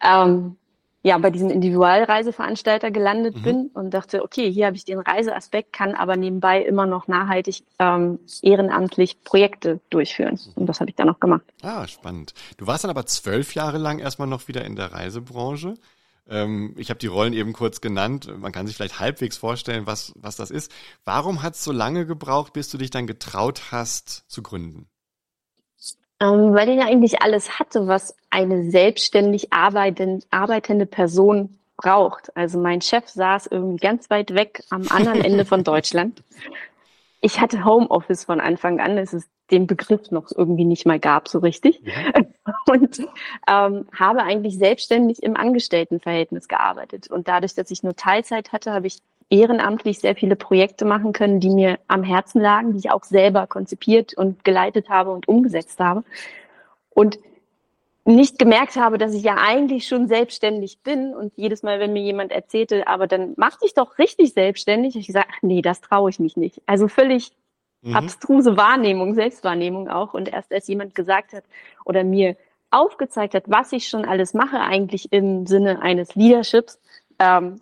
ähm, 0.02 0.56
ja 1.02 1.16
bei 1.18 1.30
diesem 1.30 1.50
Individualreiseveranstalter 1.50 2.90
gelandet 2.90 3.36
mhm. 3.36 3.42
bin 3.42 3.70
und 3.74 3.90
dachte, 3.94 4.22
okay, 4.22 4.50
hier 4.52 4.66
habe 4.66 4.76
ich 4.76 4.84
den 4.84 4.98
Reiseaspekt, 4.98 5.72
kann 5.72 5.94
aber 5.94 6.16
nebenbei 6.16 6.62
immer 6.62 6.86
noch 6.86 7.08
nachhaltig 7.08 7.62
ähm, 7.78 8.18
ehrenamtlich 8.42 9.22
Projekte 9.24 9.80
durchführen. 9.90 10.38
Und 10.54 10.66
das 10.66 10.80
habe 10.80 10.90
ich 10.90 10.96
dann 10.96 11.06
noch 11.06 11.20
gemacht. 11.20 11.44
Ah, 11.62 11.86
spannend. 11.86 12.34
Du 12.58 12.66
warst 12.66 12.84
dann 12.84 12.90
aber 12.90 13.06
zwölf 13.06 13.54
Jahre 13.54 13.78
lang 13.78 13.98
erstmal 13.98 14.28
noch 14.28 14.48
wieder 14.48 14.64
in 14.64 14.76
der 14.76 14.92
Reisebranche. 14.92 15.74
Ähm, 16.28 16.74
ich 16.76 16.90
habe 16.90 16.98
die 16.98 17.06
Rollen 17.06 17.32
eben 17.32 17.52
kurz 17.52 17.80
genannt. 17.80 18.30
Man 18.38 18.52
kann 18.52 18.66
sich 18.66 18.76
vielleicht 18.76 19.00
halbwegs 19.00 19.36
vorstellen, 19.36 19.86
was, 19.86 20.12
was 20.16 20.36
das 20.36 20.50
ist. 20.50 20.70
Warum 21.04 21.42
hat 21.42 21.54
es 21.54 21.64
so 21.64 21.72
lange 21.72 22.06
gebraucht, 22.06 22.52
bis 22.52 22.68
du 22.68 22.78
dich 22.78 22.90
dann 22.90 23.06
getraut 23.06 23.72
hast 23.72 24.24
zu 24.28 24.42
gründen? 24.42 24.88
Ähm, 26.20 26.54
weil 26.54 26.68
er 26.68 26.74
ja 26.74 26.84
eigentlich 26.84 27.22
alles 27.22 27.58
hatte, 27.58 27.86
was 27.86 28.14
eine 28.28 28.70
selbstständig 28.70 29.52
arbeitend, 29.52 30.26
arbeitende 30.30 30.86
Person 30.86 31.58
braucht. 31.76 32.36
Also 32.36 32.58
mein 32.58 32.82
Chef 32.82 33.08
saß 33.08 33.46
irgendwie 33.46 33.78
ganz 33.78 34.10
weit 34.10 34.34
weg 34.34 34.62
am 34.70 34.86
anderen 34.88 35.24
Ende 35.24 35.44
von 35.44 35.64
Deutschland. 35.64 36.22
Ich 37.22 37.40
hatte 37.40 37.64
Homeoffice 37.64 38.24
von 38.24 38.40
Anfang 38.40 38.80
an, 38.80 38.98
es 38.98 39.12
ist 39.12 39.28
den 39.50 39.66
Begriff 39.66 40.10
noch 40.10 40.30
irgendwie 40.34 40.64
nicht 40.64 40.86
mal 40.86 41.00
gab 41.00 41.28
so 41.28 41.38
richtig. 41.40 41.80
Ja. 41.82 42.22
Und 42.72 43.00
ähm, 43.48 43.86
habe 43.92 44.22
eigentlich 44.22 44.56
selbstständig 44.58 45.22
im 45.22 45.36
Angestelltenverhältnis 45.36 46.48
gearbeitet. 46.48 47.10
Und 47.10 47.28
dadurch, 47.28 47.54
dass 47.54 47.70
ich 47.70 47.82
nur 47.82 47.96
Teilzeit 47.96 48.52
hatte, 48.52 48.72
habe 48.72 48.86
ich 48.86 48.98
ehrenamtlich 49.30 50.00
sehr 50.00 50.16
viele 50.16 50.36
Projekte 50.36 50.84
machen 50.84 51.12
können, 51.12 51.40
die 51.40 51.50
mir 51.50 51.78
am 51.86 52.02
Herzen 52.02 52.40
lagen, 52.40 52.72
die 52.72 52.78
ich 52.78 52.90
auch 52.90 53.04
selber 53.04 53.46
konzipiert 53.46 54.12
und 54.14 54.44
geleitet 54.44 54.90
habe 54.90 55.12
und 55.12 55.28
umgesetzt 55.28 55.78
habe. 55.78 56.04
Und 56.90 57.18
nicht 58.04 58.38
gemerkt 58.38 58.76
habe, 58.76 58.98
dass 58.98 59.14
ich 59.14 59.22
ja 59.22 59.36
eigentlich 59.36 59.86
schon 59.86 60.08
selbstständig 60.08 60.80
bin 60.82 61.14
und 61.14 61.32
jedes 61.36 61.62
Mal, 61.62 61.78
wenn 61.78 61.92
mir 61.92 62.02
jemand 62.02 62.32
erzählte, 62.32 62.86
aber 62.88 63.06
dann 63.06 63.34
mach 63.36 63.58
dich 63.58 63.74
doch 63.74 63.98
richtig 63.98 64.32
selbstständig, 64.32 64.96
ich 64.96 65.06
gesagt, 65.06 65.28
ach 65.30 65.42
nee, 65.42 65.62
das 65.62 65.80
traue 65.80 66.10
ich 66.10 66.18
mich 66.18 66.36
nicht. 66.36 66.60
Also 66.66 66.88
völlig 66.88 67.32
mhm. 67.82 67.94
abstruse 67.94 68.56
Wahrnehmung, 68.56 69.14
Selbstwahrnehmung 69.14 69.88
auch. 69.88 70.14
Und 70.14 70.28
erst 70.32 70.52
als 70.52 70.66
jemand 70.66 70.94
gesagt 70.94 71.32
hat 71.32 71.44
oder 71.84 72.02
mir 72.02 72.36
aufgezeigt 72.70 73.34
hat, 73.34 73.44
was 73.46 73.72
ich 73.72 73.88
schon 73.88 74.04
alles 74.04 74.34
mache, 74.34 74.60
eigentlich 74.60 75.12
im 75.12 75.46
Sinne 75.46 75.82
eines 75.82 76.14
Leaderships, 76.14 76.80
ähm, 77.18 77.60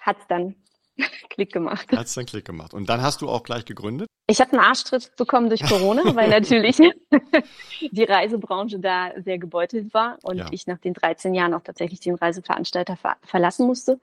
hat 0.00 0.18
es 0.18 0.26
dann 0.28 0.54
Klick 1.30 1.52
gemacht. 1.52 1.90
Hat 1.92 2.06
es 2.06 2.14
dann 2.14 2.26
Klick 2.26 2.44
gemacht. 2.44 2.74
Und 2.74 2.88
dann 2.88 3.02
hast 3.02 3.22
du 3.22 3.28
auch 3.28 3.42
gleich 3.42 3.64
gegründet? 3.64 4.08
Ich 4.26 4.40
habe 4.40 4.52
einen 4.52 4.60
Arschtritt 4.60 5.16
bekommen 5.16 5.48
durch 5.48 5.62
Corona, 5.64 6.02
weil 6.14 6.28
natürlich 6.28 6.76
die 7.90 8.04
Reisebranche 8.04 8.78
da 8.78 9.12
sehr 9.16 9.38
gebeutelt 9.38 9.94
war 9.94 10.18
und 10.22 10.38
ja. 10.38 10.46
ich 10.50 10.66
nach 10.66 10.78
den 10.78 10.94
13 10.94 11.34
Jahren 11.34 11.54
auch 11.54 11.62
tatsächlich 11.62 12.00
den 12.00 12.14
Reiseveranstalter 12.14 12.96
ver 12.96 13.16
verlassen 13.22 13.66
musste. 13.66 14.00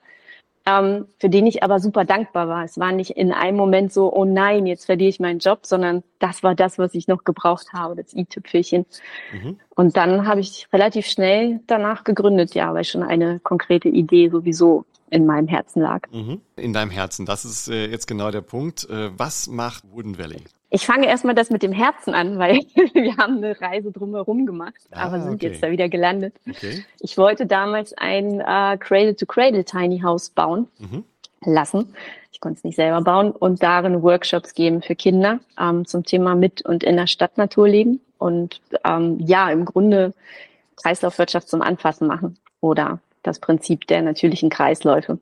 Ähm, 0.68 1.06
für 1.20 1.30
den 1.30 1.46
ich 1.46 1.62
aber 1.62 1.80
super 1.80 2.06
dankbar 2.06 2.48
war. 2.48 2.64
Es 2.64 2.80
war 2.80 2.92
nicht 2.92 3.12
in 3.12 3.32
einem 3.32 3.56
Moment 3.56 3.94
so, 3.94 4.12
oh 4.12 4.26
nein, 4.26 4.66
jetzt 4.66 4.86
verliere 4.86 5.10
ich 5.10 5.20
meinen 5.20 5.38
Job, 5.38 5.60
sondern 5.68 6.02
das 6.18 6.42
war 6.42 6.56
das, 6.56 6.80
was 6.80 6.96
ich 6.96 7.08
noch 7.08 7.24
gebraucht 7.24 7.68
habe, 7.72 7.96
das 7.96 8.16
i-Tüpfelchen. 8.16 8.86
Mhm. 9.32 9.60
Und 9.76 9.96
dann 9.96 10.28
habe 10.28 10.40
ich 10.40 10.68
relativ 10.74 11.06
schnell 11.06 11.60
danach 11.68 12.04
gegründet, 12.04 12.56
ja, 12.56 12.74
weil 12.74 12.84
schon 12.84 13.04
eine 13.04 13.40
konkrete 13.40 13.90
Idee 13.90 14.30
sowieso 14.30 14.86
in 15.12 15.26
meinem 15.26 15.48
Herzen 15.48 15.82
lag. 15.82 16.02
Mhm. 16.12 16.42
In 16.56 16.74
deinem 16.74 16.90
Herzen, 16.90 17.26
das 17.26 17.46
ist 17.46 17.70
äh, 17.70 17.88
jetzt 17.88 18.08
genau 18.08 18.32
der 18.32 18.42
Punkt. 18.42 18.90
Äh, 18.90 19.12
was 19.18 19.48
macht 19.48 19.84
Wooden 19.92 20.18
Valley? 20.18 20.44
Ich 20.70 20.86
fange 20.86 21.08
erstmal 21.08 21.36
das 21.36 21.50
mit 21.50 21.64
dem 21.64 21.72
Herzen 21.72 22.14
an, 22.14 22.38
weil 22.40 22.56
wir 22.94 23.18
haben 23.18 23.38
eine 23.38 23.60
Reise 23.60 23.92
drumherum 23.92 24.46
gemacht, 24.46 24.76
ah, 24.92 25.06
aber 25.06 25.22
sind 25.22 25.36
okay. 25.36 25.48
jetzt 25.48 25.64
da 25.64 25.72
wieder 25.72 25.90
gelandet. 25.90 26.36
Okay. 26.50 26.84
Ich 27.00 27.18
wollte 27.18 27.46
damals 27.46 27.94
ein 27.94 28.40
äh, 28.42 28.78
Cradle-to-Cradle 28.78 29.64
Tiny 29.64 30.00
House 30.00 30.30
bauen 30.30 30.68
mhm. 30.80 31.04
lassen. 31.46 31.94
Ich 32.32 32.40
konnte 32.42 32.58
es 32.58 32.64
nicht 32.64 32.76
selber 32.76 33.02
bauen 33.02 33.32
und 33.32 33.64
darin 33.64 34.02
Workshops 34.04 34.54
geben 34.54 34.82
für 34.82 34.96
Kinder 34.96 35.40
ähm, 35.60 35.86
zum 35.86 36.04
Thema 36.04 36.36
mit 36.36 36.64
und 36.66 36.84
in 36.84 36.98
der 36.98 37.08
Stadtnatur 37.08 37.68
leben 37.68 38.02
und 38.18 38.60
ähm, 38.84 39.20
ja, 39.20 39.50
im 39.50 39.66
Grunde 39.66 40.14
Kreislaufwirtschaft 40.78 41.48
zum 41.48 41.62
Anfassen 41.62 42.08
machen 42.08 42.38
oder 42.60 43.00
das 43.24 43.40
Prinzip 43.40 43.88
der 43.88 44.02
natürlichen 44.02 44.50
Kreisläufe. 44.50 45.20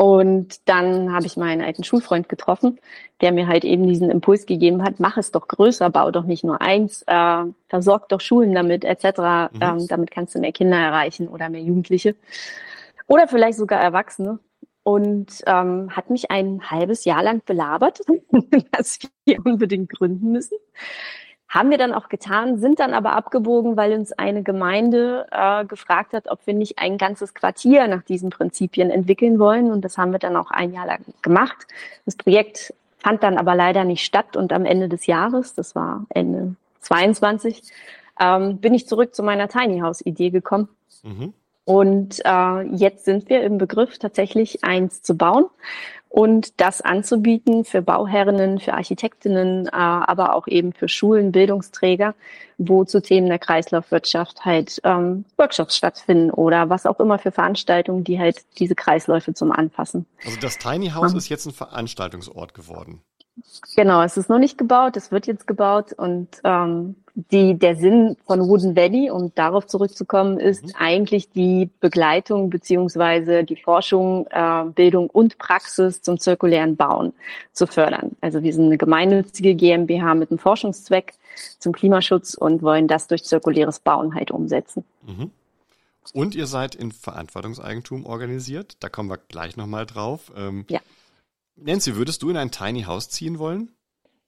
Und 0.00 0.66
dann 0.66 1.12
habe 1.12 1.26
ich 1.26 1.36
meinen 1.36 1.60
alten 1.60 1.84
Schulfreund 1.84 2.26
getroffen, 2.30 2.78
der 3.20 3.32
mir 3.32 3.46
halt 3.46 3.66
eben 3.66 3.86
diesen 3.86 4.08
Impuls 4.08 4.46
gegeben 4.46 4.82
hat, 4.82 4.98
mach 4.98 5.18
es 5.18 5.30
doch 5.30 5.46
größer, 5.46 5.90
bau 5.90 6.10
doch 6.10 6.24
nicht 6.24 6.42
nur 6.42 6.62
eins, 6.62 7.04
äh, 7.06 7.44
versorg 7.68 8.08
doch 8.08 8.22
Schulen 8.22 8.54
damit, 8.54 8.82
etc. 8.82 9.04
Mhm. 9.04 9.60
Ähm, 9.60 9.86
damit 9.88 10.10
kannst 10.10 10.34
du 10.34 10.38
mehr 10.38 10.52
Kinder 10.52 10.78
erreichen 10.78 11.28
oder 11.28 11.50
mehr 11.50 11.60
Jugendliche. 11.60 12.16
Oder 13.08 13.28
vielleicht 13.28 13.58
sogar 13.58 13.78
Erwachsene. 13.78 14.38
Und 14.84 15.42
ähm, 15.44 15.94
hat 15.94 16.08
mich 16.08 16.30
ein 16.30 16.70
halbes 16.70 17.04
Jahr 17.04 17.22
lang 17.22 17.42
belabert, 17.44 18.00
dass 18.72 19.00
wir 19.26 19.44
unbedingt 19.44 19.90
gründen 19.90 20.32
müssen. 20.32 20.56
Haben 21.50 21.70
wir 21.70 21.78
dann 21.78 21.92
auch 21.92 22.08
getan, 22.08 22.58
sind 22.58 22.78
dann 22.78 22.94
aber 22.94 23.12
abgebogen, 23.12 23.76
weil 23.76 23.92
uns 23.92 24.12
eine 24.12 24.44
Gemeinde 24.44 25.26
äh, 25.32 25.64
gefragt 25.64 26.12
hat, 26.12 26.28
ob 26.28 26.46
wir 26.46 26.54
nicht 26.54 26.78
ein 26.78 26.96
ganzes 26.96 27.34
Quartier 27.34 27.88
nach 27.88 28.02
diesen 28.02 28.30
Prinzipien 28.30 28.88
entwickeln 28.88 29.40
wollen. 29.40 29.72
Und 29.72 29.84
das 29.84 29.98
haben 29.98 30.12
wir 30.12 30.20
dann 30.20 30.36
auch 30.36 30.52
ein 30.52 30.72
Jahr 30.72 30.86
lang 30.86 31.00
gemacht. 31.22 31.66
Das 32.06 32.14
Projekt 32.14 32.72
fand 32.98 33.24
dann 33.24 33.36
aber 33.36 33.56
leider 33.56 33.82
nicht 33.82 34.04
statt 34.04 34.36
und 34.36 34.52
am 34.52 34.64
Ende 34.64 34.88
des 34.88 35.06
Jahres, 35.06 35.54
das 35.54 35.74
war 35.74 36.06
Ende 36.10 36.54
22, 36.82 37.64
ähm, 38.20 38.58
bin 38.58 38.72
ich 38.72 38.86
zurück 38.86 39.12
zu 39.12 39.24
meiner 39.24 39.48
Tiny 39.48 39.80
House 39.80 40.06
Idee 40.06 40.30
gekommen. 40.30 40.68
Mhm. 41.02 41.34
Und 41.64 42.20
äh, 42.24 42.62
jetzt 42.74 43.04
sind 43.04 43.28
wir 43.28 43.42
im 43.42 43.58
Begriff, 43.58 43.98
tatsächlich 43.98 44.62
eins 44.62 45.02
zu 45.02 45.16
bauen. 45.16 45.46
Und 46.10 46.60
das 46.60 46.80
anzubieten 46.80 47.64
für 47.64 47.82
Bauherrinnen, 47.82 48.58
für 48.58 48.74
Architektinnen, 48.74 49.68
äh, 49.68 49.70
aber 49.70 50.34
auch 50.34 50.48
eben 50.48 50.72
für 50.72 50.88
Schulen, 50.88 51.30
Bildungsträger, 51.30 52.14
wo 52.58 52.84
zu 52.84 53.00
Themen 53.00 53.28
der 53.28 53.38
Kreislaufwirtschaft 53.38 54.44
halt 54.44 54.80
ähm, 54.82 55.24
Workshops 55.38 55.76
stattfinden 55.76 56.32
oder 56.32 56.68
was 56.68 56.84
auch 56.84 56.98
immer 56.98 57.20
für 57.20 57.30
Veranstaltungen, 57.30 58.02
die 58.02 58.18
halt 58.18 58.44
diese 58.58 58.74
Kreisläufe 58.74 59.34
zum 59.34 59.52
Anfassen. 59.52 60.04
Also 60.26 60.36
das 60.40 60.58
Tiny 60.58 60.90
House 60.90 61.12
ähm. 61.12 61.18
ist 61.18 61.28
jetzt 61.28 61.46
ein 61.46 61.52
Veranstaltungsort 61.52 62.54
geworden. 62.54 63.02
Genau, 63.76 64.02
es 64.02 64.16
ist 64.16 64.28
noch 64.28 64.38
nicht 64.38 64.58
gebaut, 64.58 64.96
es 64.96 65.10
wird 65.10 65.26
jetzt 65.26 65.46
gebaut 65.46 65.92
und 65.92 66.28
ähm, 66.44 66.96
die, 67.14 67.58
der 67.58 67.76
Sinn 67.76 68.16
von 68.26 68.40
Wooden 68.48 68.76
Valley, 68.76 69.10
um 69.10 69.34
darauf 69.34 69.66
zurückzukommen, 69.66 70.38
ist 70.38 70.64
mhm. 70.64 70.72
eigentlich 70.78 71.30
die 71.30 71.70
Begleitung 71.80 72.50
beziehungsweise 72.50 73.44
die 73.44 73.56
Forschung, 73.56 74.26
äh, 74.30 74.64
Bildung 74.74 75.10
und 75.10 75.38
Praxis 75.38 76.02
zum 76.02 76.18
zirkulären 76.18 76.76
Bauen 76.76 77.12
zu 77.52 77.66
fördern. 77.66 78.16
Also 78.20 78.42
wir 78.42 78.52
sind 78.52 78.66
eine 78.66 78.78
gemeinnützige 78.78 79.54
GmbH 79.54 80.14
mit 80.14 80.30
einem 80.30 80.38
Forschungszweck 80.38 81.14
zum 81.58 81.72
Klimaschutz 81.72 82.34
und 82.34 82.62
wollen 82.62 82.88
das 82.88 83.06
durch 83.06 83.24
zirkuläres 83.24 83.80
Bauen 83.80 84.14
halt 84.14 84.30
umsetzen. 84.30 84.84
Mhm. 85.06 85.30
Und 86.12 86.34
ihr 86.34 86.46
seid 86.46 86.74
in 86.74 86.92
Verantwortungseigentum 86.92 88.06
organisiert. 88.06 88.76
Da 88.80 88.88
kommen 88.88 89.10
wir 89.10 89.18
gleich 89.28 89.56
nochmal 89.56 89.86
drauf. 89.86 90.32
Ähm, 90.36 90.64
ja. 90.68 90.80
Nancy, 91.62 91.96
würdest 91.96 92.22
du 92.22 92.30
in 92.30 92.36
ein 92.36 92.50
Tiny 92.50 92.82
House 92.82 93.08
ziehen 93.10 93.38
wollen? 93.38 93.74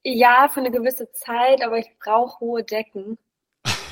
Ja, 0.04 0.48
für 0.52 0.60
eine 0.60 0.70
gewisse 0.70 1.10
Zeit, 1.12 1.64
aber 1.64 1.78
ich 1.78 1.88
brauche 1.98 2.40
hohe 2.40 2.64
Decken 2.64 3.18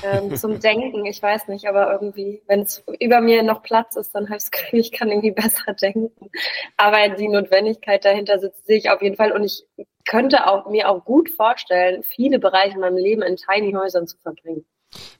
ähm, 0.03 0.35
zum 0.35 0.59
Denken. 0.59 1.05
Ich 1.05 1.21
weiß 1.21 1.47
nicht, 1.47 1.67
aber 1.67 1.91
irgendwie, 1.91 2.41
wenn 2.47 2.61
es 2.61 2.83
über 2.99 3.21
mir 3.21 3.43
noch 3.43 3.63
Platz 3.63 3.95
ist, 3.95 4.13
dann 4.13 4.25
habe 4.25 4.37
ich 4.37 4.43
das 4.43 4.51
Gefühl, 4.51 4.79
ich 4.79 4.91
kann 4.91 5.09
irgendwie 5.09 5.31
besser 5.31 5.73
denken. 5.73 6.29
Aber 6.77 7.09
die 7.09 7.27
Notwendigkeit 7.27 8.05
dahinter 8.05 8.39
sitzt, 8.39 8.65
sehe 8.65 8.77
ich 8.77 8.89
auf 8.89 9.01
jeden 9.01 9.15
Fall. 9.15 9.31
Und 9.31 9.43
ich 9.43 9.65
könnte 10.05 10.47
auch, 10.47 10.69
mir 10.69 10.89
auch 10.89 11.05
gut 11.05 11.29
vorstellen, 11.29 12.03
viele 12.03 12.39
Bereiche 12.39 12.75
in 12.75 12.81
meinem 12.81 12.97
Leben 12.97 13.21
in 13.21 13.37
Tiny 13.37 13.71
Häusern 13.73 14.07
zu 14.07 14.17
verbringen. 14.17 14.65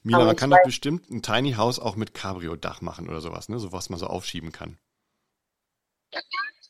Mila, 0.02 0.24
man 0.24 0.36
kann 0.36 0.50
doch 0.50 0.62
bestimmt 0.64 1.10
ein 1.10 1.22
Tiny 1.22 1.52
House 1.52 1.78
auch 1.78 1.96
mit 1.96 2.12
Cabrio-Dach 2.12 2.82
machen 2.82 3.08
oder 3.08 3.22
sowas, 3.22 3.48
ne? 3.48 3.58
So 3.58 3.72
was 3.72 3.88
man 3.88 3.98
so 3.98 4.06
aufschieben 4.06 4.52
kann. 4.52 4.76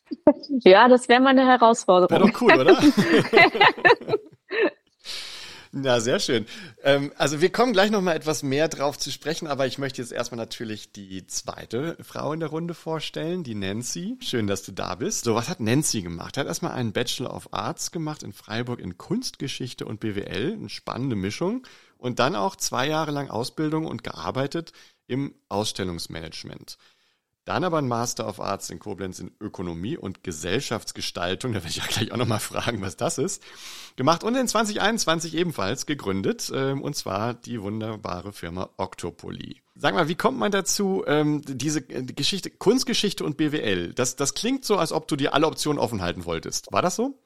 Ja, 0.63 0.87
das 0.87 1.09
wäre 1.09 1.21
mal 1.21 1.29
eine 1.29 1.47
Herausforderung. 1.47 2.09
Wäre 2.09 2.31
doch 2.31 2.41
cool, 2.41 2.53
oder? 2.53 2.77
Ja, 5.75 5.99
sehr 5.99 6.19
schön. 6.19 6.45
Ähm, 6.83 7.11
also 7.17 7.41
wir 7.41 7.51
kommen 7.51 7.73
gleich 7.73 7.89
noch 7.89 8.01
mal 8.01 8.15
etwas 8.15 8.43
mehr 8.43 8.67
drauf 8.67 8.99
zu 8.99 9.09
sprechen, 9.11 9.47
aber 9.47 9.65
ich 9.65 9.79
möchte 9.79 10.03
jetzt 10.03 10.11
erstmal 10.11 10.37
natürlich 10.37 10.91
die 10.91 11.25
zweite 11.25 11.97
Frau 11.99 12.31
in 12.31 12.41
der 12.41 12.49
Runde 12.49 12.75
vorstellen, 12.75 13.43
die 13.43 13.55
Nancy. 13.55 14.15
Schön, 14.21 14.45
dass 14.45 14.61
du 14.61 14.71
da 14.71 14.93
bist. 14.93 15.23
So, 15.23 15.33
was 15.33 15.49
hat 15.49 15.59
Nancy 15.59 16.03
gemacht? 16.03 16.37
Hat 16.37 16.45
erstmal 16.45 16.73
einen 16.73 16.93
Bachelor 16.93 17.33
of 17.33 17.51
Arts 17.51 17.91
gemacht 17.91 18.21
in 18.21 18.33
Freiburg 18.33 18.79
in 18.79 18.99
Kunstgeschichte 18.99 19.85
und 19.85 19.99
BWL, 19.99 20.53
eine 20.53 20.69
spannende 20.69 21.15
Mischung. 21.15 21.65
Und 21.97 22.19
dann 22.19 22.35
auch 22.35 22.55
zwei 22.55 22.87
Jahre 22.87 23.09
lang 23.09 23.31
Ausbildung 23.31 23.87
und 23.87 24.03
gearbeitet 24.03 24.73
im 25.07 25.33
Ausstellungsmanagement. 25.49 26.77
Dann 27.45 27.65
aber 27.65 27.79
ein 27.79 27.87
Master 27.87 28.27
of 28.27 28.39
Arts 28.39 28.69
in 28.69 28.79
Koblenz 28.79 29.19
in 29.19 29.31
Ökonomie 29.41 29.97
und 29.97 30.23
Gesellschaftsgestaltung. 30.23 31.51
Da 31.51 31.57
werde 31.57 31.69
ich 31.69 31.75
ja 31.75 31.83
gleich 31.87 32.11
auch 32.11 32.17
nochmal 32.17 32.39
fragen, 32.39 32.81
was 32.81 32.95
das 32.95 33.17
ist. 33.17 33.43
Gemacht 33.97 34.23
und 34.23 34.35
in 34.35 34.47
2021 34.47 35.35
ebenfalls 35.35 35.85
gegründet. 35.85 36.51
Ähm, 36.55 36.81
und 36.81 36.95
zwar 36.95 37.33
die 37.33 37.61
wunderbare 37.61 38.31
Firma 38.31 38.69
Octopoly. 38.77 39.61
Sag 39.75 39.93
mal, 39.93 40.07
wie 40.07 40.15
kommt 40.15 40.37
man 40.37 40.51
dazu, 40.51 41.03
ähm, 41.05 41.41
diese 41.45 41.79
äh, 41.89 42.03
Geschichte, 42.03 42.49
Kunstgeschichte 42.49 43.25
und 43.25 43.35
BWL? 43.35 43.93
Das, 43.93 44.15
das 44.15 44.35
klingt 44.35 44.63
so, 44.63 44.77
als 44.77 44.93
ob 44.93 45.07
du 45.09 45.15
dir 45.15 45.33
alle 45.33 45.47
Optionen 45.47 45.79
offen 45.79 46.01
halten 46.01 46.25
wolltest. 46.25 46.71
War 46.71 46.81
das 46.81 46.95
so? 46.95 47.19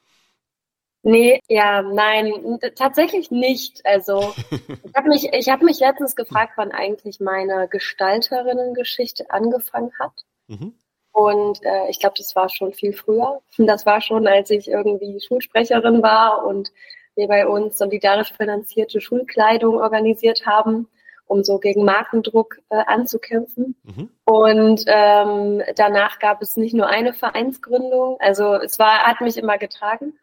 Nee, 1.03 1.39
ja, 1.47 1.81
nein, 1.81 2.59
tatsächlich 2.75 3.31
nicht. 3.31 3.85
Also 3.85 4.33
ich 4.83 4.95
habe 4.95 5.07
mich, 5.07 5.31
ich 5.33 5.49
habe 5.49 5.65
mich 5.65 5.79
letztens 5.79 6.15
gefragt, 6.15 6.53
wann 6.57 6.71
eigentlich 6.71 7.19
meine 7.19 7.67
Gestalterinnen-Geschichte 7.67 9.29
angefangen 9.29 9.91
hat. 9.99 10.25
Mhm. 10.47 10.73
Und 11.11 11.63
äh, 11.63 11.89
ich 11.89 11.99
glaube, 11.99 12.15
das 12.17 12.35
war 12.35 12.49
schon 12.49 12.73
viel 12.73 12.93
früher. 12.93 13.41
Das 13.57 13.85
war 13.85 14.01
schon, 14.01 14.27
als 14.27 14.49
ich 14.49 14.67
irgendwie 14.67 15.19
Schulsprecherin 15.19 16.03
war 16.03 16.45
und 16.45 16.71
wir 17.15 17.27
bei 17.27 17.47
uns 17.47 17.77
solidarisch 17.77 18.33
finanzierte 18.33 19.01
Schulkleidung 19.01 19.77
organisiert 19.77 20.45
haben, 20.45 20.87
um 21.25 21.43
so 21.43 21.57
gegen 21.57 21.83
Markendruck 21.83 22.59
äh, 22.69 22.83
anzukämpfen. 22.85 23.75
Mhm. 23.83 24.09
Und 24.25 24.83
ähm, 24.87 25.63
danach 25.75 26.19
gab 26.19 26.41
es 26.41 26.55
nicht 26.55 26.75
nur 26.75 26.87
eine 26.87 27.13
Vereinsgründung. 27.13 28.17
Also 28.19 28.53
es 28.53 28.77
war, 28.77 29.03
hat 29.03 29.21
mich 29.21 29.37
immer 29.37 29.57
getragen. 29.57 30.13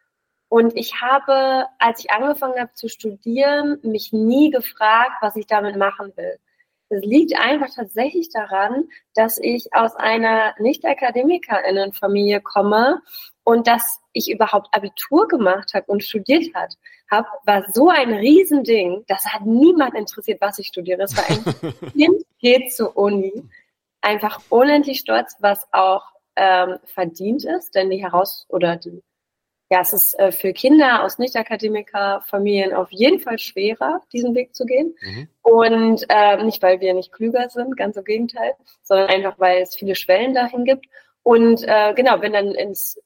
Und 0.55 0.77
ich 0.77 1.01
habe, 1.01 1.67
als 1.81 1.99
ich 1.99 2.13
angefangen 2.13 2.61
habe 2.61 2.73
zu 2.75 2.89
studieren, 2.89 3.81
mich 3.83 4.13
nie 4.13 4.51
gefragt, 4.51 5.15
was 5.21 5.35
ich 5.35 5.49
damit 5.49 5.75
machen 5.75 6.13
will. 6.17 6.39
Es 6.91 7.05
liegt 7.05 7.37
einfach 7.37 7.75
tatsächlich 7.75 8.29
daran, 8.29 8.85
dass 9.17 9.39
ich 9.39 9.75
aus 9.75 9.97
einer 9.97 10.55
Nicht-AkademikerInnen-Familie 10.61 12.41
komme 12.41 13.03
und 13.43 13.67
dass 13.67 14.01
ich 14.13 14.31
überhaupt 14.31 14.69
Abitur 14.71 15.27
gemacht 15.27 15.75
habe 15.75 15.87
und 15.87 16.05
studiert 16.05 16.55
hat, 16.55 16.75
habe, 17.11 17.27
war 17.47 17.65
so 17.73 17.89
ein 17.89 18.15
Riesending, 18.15 19.03
das 19.09 19.27
hat 19.27 19.45
niemand 19.45 19.95
interessiert, 19.95 20.41
was 20.41 20.61
ich 20.61 20.69
studiere. 20.69 21.03
Es 21.03 21.17
war 21.17 21.29
ein 21.29 21.91
Kind 21.95 22.25
geht 22.39 22.73
zur 22.73 22.97
Uni, 22.97 23.43
einfach 24.03 24.41
unendlich 24.51 25.01
stolz, 25.01 25.35
was 25.41 25.67
auch 25.73 26.05
ähm, 26.37 26.79
verdient 26.85 27.45
ist, 27.45 27.75
denn 27.75 27.91
die 27.91 28.05
Heraus- 28.05 28.47
oder 28.49 28.77
die 28.77 29.03
ja, 29.75 29.81
es 29.81 29.93
ist 29.93 30.17
äh, 30.21 30.31
für 30.31 30.53
Kinder 30.53 31.03
aus 31.03 31.19
Nicht-Akademiker-Familien 31.19 32.73
auf 32.75 32.93
jeden 32.93 33.19
Fall 33.19 33.41
schwerer, 33.41 34.03
diesen 34.13 34.33
Weg 34.37 34.55
zu 34.55 34.67
gehen. 34.67 34.95
Mhm. 35.01 35.29
Und 35.43 36.07
äh, 36.11 36.41
nicht, 36.45 36.63
weil 36.63 36.81
wir 36.81 36.95
nicht 36.95 37.11
klüger 37.11 37.51
sind, 37.51 37.77
ganz 37.77 37.97
im 37.97 38.05
Gegenteil, 38.05 38.53
sondern 38.85 39.09
einfach, 39.09 39.37
weil 39.41 39.63
es 39.63 39.75
viele 39.75 39.97
Schwellen 39.97 40.33
dahin 40.33 40.65
gibt. 40.65 40.87
Und 41.25 41.65
äh, 41.67 41.93
genau, 41.95 42.19
bin 42.19 42.35
dann 42.35 42.53
ins 42.53 43.01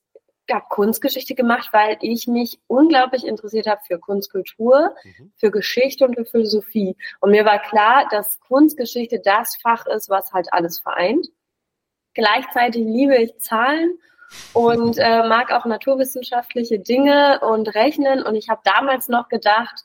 ja, 0.46 0.60
Kunstgeschichte 0.60 1.34
gemacht, 1.34 1.70
weil 1.72 1.96
ich 2.02 2.26
mich 2.26 2.60
unglaublich 2.66 3.26
interessiert 3.26 3.66
habe 3.66 3.80
für 3.86 3.98
Kunstkultur, 3.98 4.94
mhm. 5.04 5.32
für 5.36 5.50
Geschichte 5.50 6.04
und 6.04 6.16
für 6.16 6.26
Philosophie. 6.26 6.96
Und 7.20 7.30
mir 7.30 7.46
war 7.46 7.62
klar, 7.62 8.06
dass 8.10 8.40
Kunstgeschichte 8.40 9.20
das 9.24 9.56
Fach 9.56 9.86
ist, 9.86 10.10
was 10.10 10.34
halt 10.34 10.52
alles 10.52 10.80
vereint. 10.80 11.28
Gleichzeitig 12.12 12.84
liebe 12.84 13.16
ich 13.16 13.38
Zahlen 13.38 13.98
und 14.52 14.98
äh, 14.98 15.26
mag 15.28 15.50
auch 15.52 15.64
naturwissenschaftliche 15.64 16.78
Dinge 16.78 17.40
und 17.40 17.74
Rechnen. 17.74 18.22
Und 18.22 18.34
ich 18.34 18.48
habe 18.48 18.60
damals 18.64 19.08
noch 19.08 19.28
gedacht, 19.28 19.84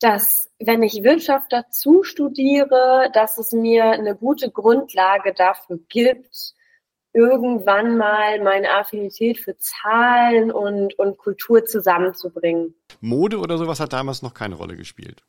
dass 0.00 0.50
wenn 0.58 0.82
ich 0.82 1.02
Wirtschaft 1.02 1.52
dazu 1.52 2.02
studiere, 2.02 3.10
dass 3.12 3.38
es 3.38 3.52
mir 3.52 3.84
eine 3.84 4.14
gute 4.14 4.50
Grundlage 4.50 5.32
dafür 5.32 5.78
gibt, 5.88 6.54
irgendwann 7.14 7.96
mal 7.96 8.42
meine 8.42 8.70
Affinität 8.72 9.38
für 9.38 9.56
Zahlen 9.56 10.50
und, 10.50 10.98
und 10.98 11.16
Kultur 11.16 11.64
zusammenzubringen. 11.64 12.74
Mode 13.00 13.38
oder 13.38 13.56
sowas 13.56 13.80
hat 13.80 13.92
damals 13.92 14.22
noch 14.22 14.34
keine 14.34 14.56
Rolle 14.56 14.76
gespielt. 14.76 15.22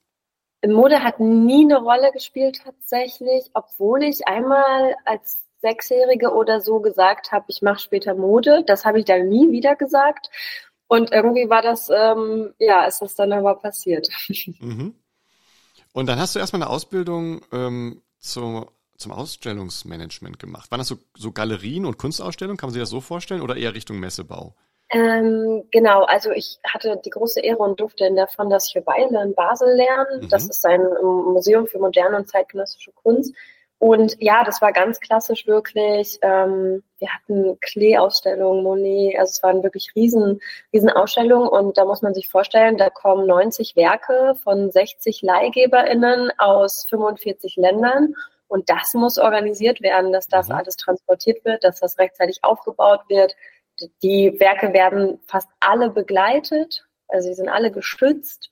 Mode 0.66 1.04
hat 1.04 1.20
nie 1.20 1.64
eine 1.64 1.78
Rolle 1.78 2.12
gespielt 2.12 2.62
tatsächlich, 2.64 3.52
obwohl 3.54 4.04
ich 4.04 4.28
einmal 4.28 4.96
als 5.06 5.45
Sechsjährige 5.66 6.32
oder 6.32 6.62
so 6.62 6.80
gesagt 6.80 7.32
habe, 7.32 7.46
ich 7.48 7.64
mache 7.64 7.80
später 7.80 8.14
Mode. 8.14 8.64
Das 8.68 8.86
habe 8.86 9.00
ich 9.00 9.06
dann 9.06 9.28
nie 9.30 9.52
wieder 9.52 9.76
gesagt. 9.76 10.30
Und 10.88 11.12
irgendwie 11.12 11.50
war 11.50 11.64
das, 11.64 11.90
ähm, 11.90 12.54
ja, 12.60 12.86
ist 12.86 13.02
das 13.02 13.16
dann 13.16 13.34
aber 13.34 13.56
passiert. 13.56 14.10
Mhm. 14.60 14.96
Und 15.94 16.08
dann 16.08 16.20
hast 16.20 16.36
du 16.36 16.40
erstmal 16.40 16.62
eine 16.62 16.72
Ausbildung 16.72 17.42
ähm, 17.54 18.02
zu, 18.20 18.66
zum 18.98 19.14
Ausstellungsmanagement 19.14 20.40
gemacht. 20.40 20.70
Waren 20.70 20.80
das 20.80 20.90
so, 20.90 20.98
so 21.18 21.32
Galerien 21.32 21.86
und 21.86 21.98
Kunstausstellungen? 21.98 22.58
Kann 22.58 22.68
man 22.68 22.74
sich 22.74 22.82
das 22.82 22.90
so 22.90 23.00
vorstellen 23.00 23.42
oder 23.42 23.56
eher 23.56 23.74
Richtung 23.74 24.00
Messebau? 24.02 24.56
Ähm, 24.90 25.64
genau, 25.72 26.04
also 26.04 26.32
ich 26.32 26.60
hatte 26.66 27.02
die 27.04 27.10
große 27.10 27.40
Ehre 27.40 27.60
und 27.60 27.80
durfte 27.80 28.06
in 28.06 28.16
der 28.16 28.28
Fondation 28.28 28.86
Weile 28.86 29.24
in 29.24 29.34
Basel 29.34 29.74
lernen. 29.74 30.24
Mhm. 30.24 30.30
Das 30.30 30.48
ist 30.48 30.66
ein 30.66 30.82
Museum 31.02 31.66
für 31.66 31.80
moderne 31.80 32.18
und 32.18 32.28
zeitgenössische 32.28 32.92
Kunst. 32.92 33.34
Und 33.78 34.16
ja, 34.20 34.44
das 34.44 34.62
war 34.62 34.72
ganz 34.72 35.00
klassisch 35.00 35.48
wirklich. 35.48 36.18
Ähm, 36.22 36.82
wir 36.98 37.10
hatten 37.14 37.60
Klee-Ausstellungen, 37.60 38.64
Monet, 38.64 39.20
also 39.20 39.32
es 39.32 39.44
waren 39.44 39.64
wirklich 39.64 39.92
riesen, 39.96 40.40
riesen 40.74 40.90
Ausstellungen 40.90 41.50
und 41.50 41.78
da 41.78 41.86
muss 41.86 42.02
man 42.02 42.14
sich 42.14 42.30
vorstellen, 42.30 42.78
da 42.78 42.90
kommen 42.90 43.28
90 43.28 43.76
Werke 43.76 44.36
von 44.44 44.72
60 44.72 45.22
LeihgeberInnen 45.22 46.32
aus 46.38 46.86
45 46.90 47.58
Ländern 47.58 48.16
und 48.48 48.70
das 48.70 48.94
muss 48.94 49.18
organisiert 49.18 49.82
werden, 49.82 50.14
dass 50.14 50.28
das 50.28 50.48
mhm. 50.48 50.56
alles 50.56 50.78
transportiert 50.78 51.44
wird, 51.44 51.64
dass 51.64 51.80
das 51.82 51.98
rechtzeitig 52.00 52.40
aufgebaut 52.44 53.02
wird. 53.10 53.36
Die 54.02 54.40
Werke 54.40 54.72
werden 54.72 55.20
fast 55.28 55.50
alle 55.60 55.90
begleitet, 55.90 56.86
also 57.10 57.28
sie 57.28 57.36
sind 57.36 57.50
alle 57.50 57.72
geschützt 57.72 58.50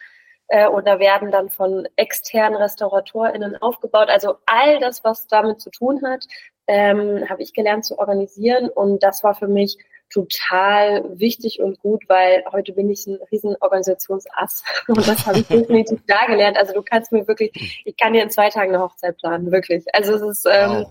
äh, 0.47 0.67
oder 0.67 0.99
werden 0.99 1.31
dann 1.31 1.49
von 1.49 1.87
externen 1.95 2.57
RestauratorInnen 2.57 3.61
aufgebaut. 3.61 4.09
Also 4.09 4.35
all 4.45 4.79
das, 4.79 5.03
was 5.03 5.27
damit 5.27 5.61
zu 5.61 5.69
tun 5.69 6.01
hat, 6.05 6.25
ähm, 6.67 7.27
habe 7.29 7.41
ich 7.41 7.53
gelernt 7.53 7.85
zu 7.85 7.99
organisieren 7.99 8.69
und 8.69 9.03
das 9.03 9.23
war 9.23 9.35
für 9.35 9.47
mich 9.47 9.77
total 10.13 11.03
wichtig 11.19 11.59
und 11.59 11.79
gut, 11.79 12.03
weil 12.07 12.43
heute 12.51 12.73
bin 12.73 12.89
ich 12.89 13.07
ein 13.07 13.19
riesen 13.31 13.55
Organisationsass 13.59 14.63
und 14.87 15.07
das 15.07 15.25
habe 15.25 15.39
ich 15.39 15.47
definitiv 15.49 16.01
da 16.07 16.25
gelernt. 16.27 16.57
Also 16.57 16.73
du 16.73 16.83
kannst 16.83 17.11
mir 17.11 17.27
wirklich, 17.27 17.81
ich 17.83 17.97
kann 17.97 18.13
dir 18.13 18.23
in 18.23 18.29
zwei 18.29 18.49
Tagen 18.49 18.73
eine 18.73 18.83
Hochzeit 18.83 19.17
planen, 19.17 19.51
wirklich. 19.51 19.85
Also 19.93 20.13
es 20.13 20.21
ist 20.21 20.47
ähm, 20.49 20.85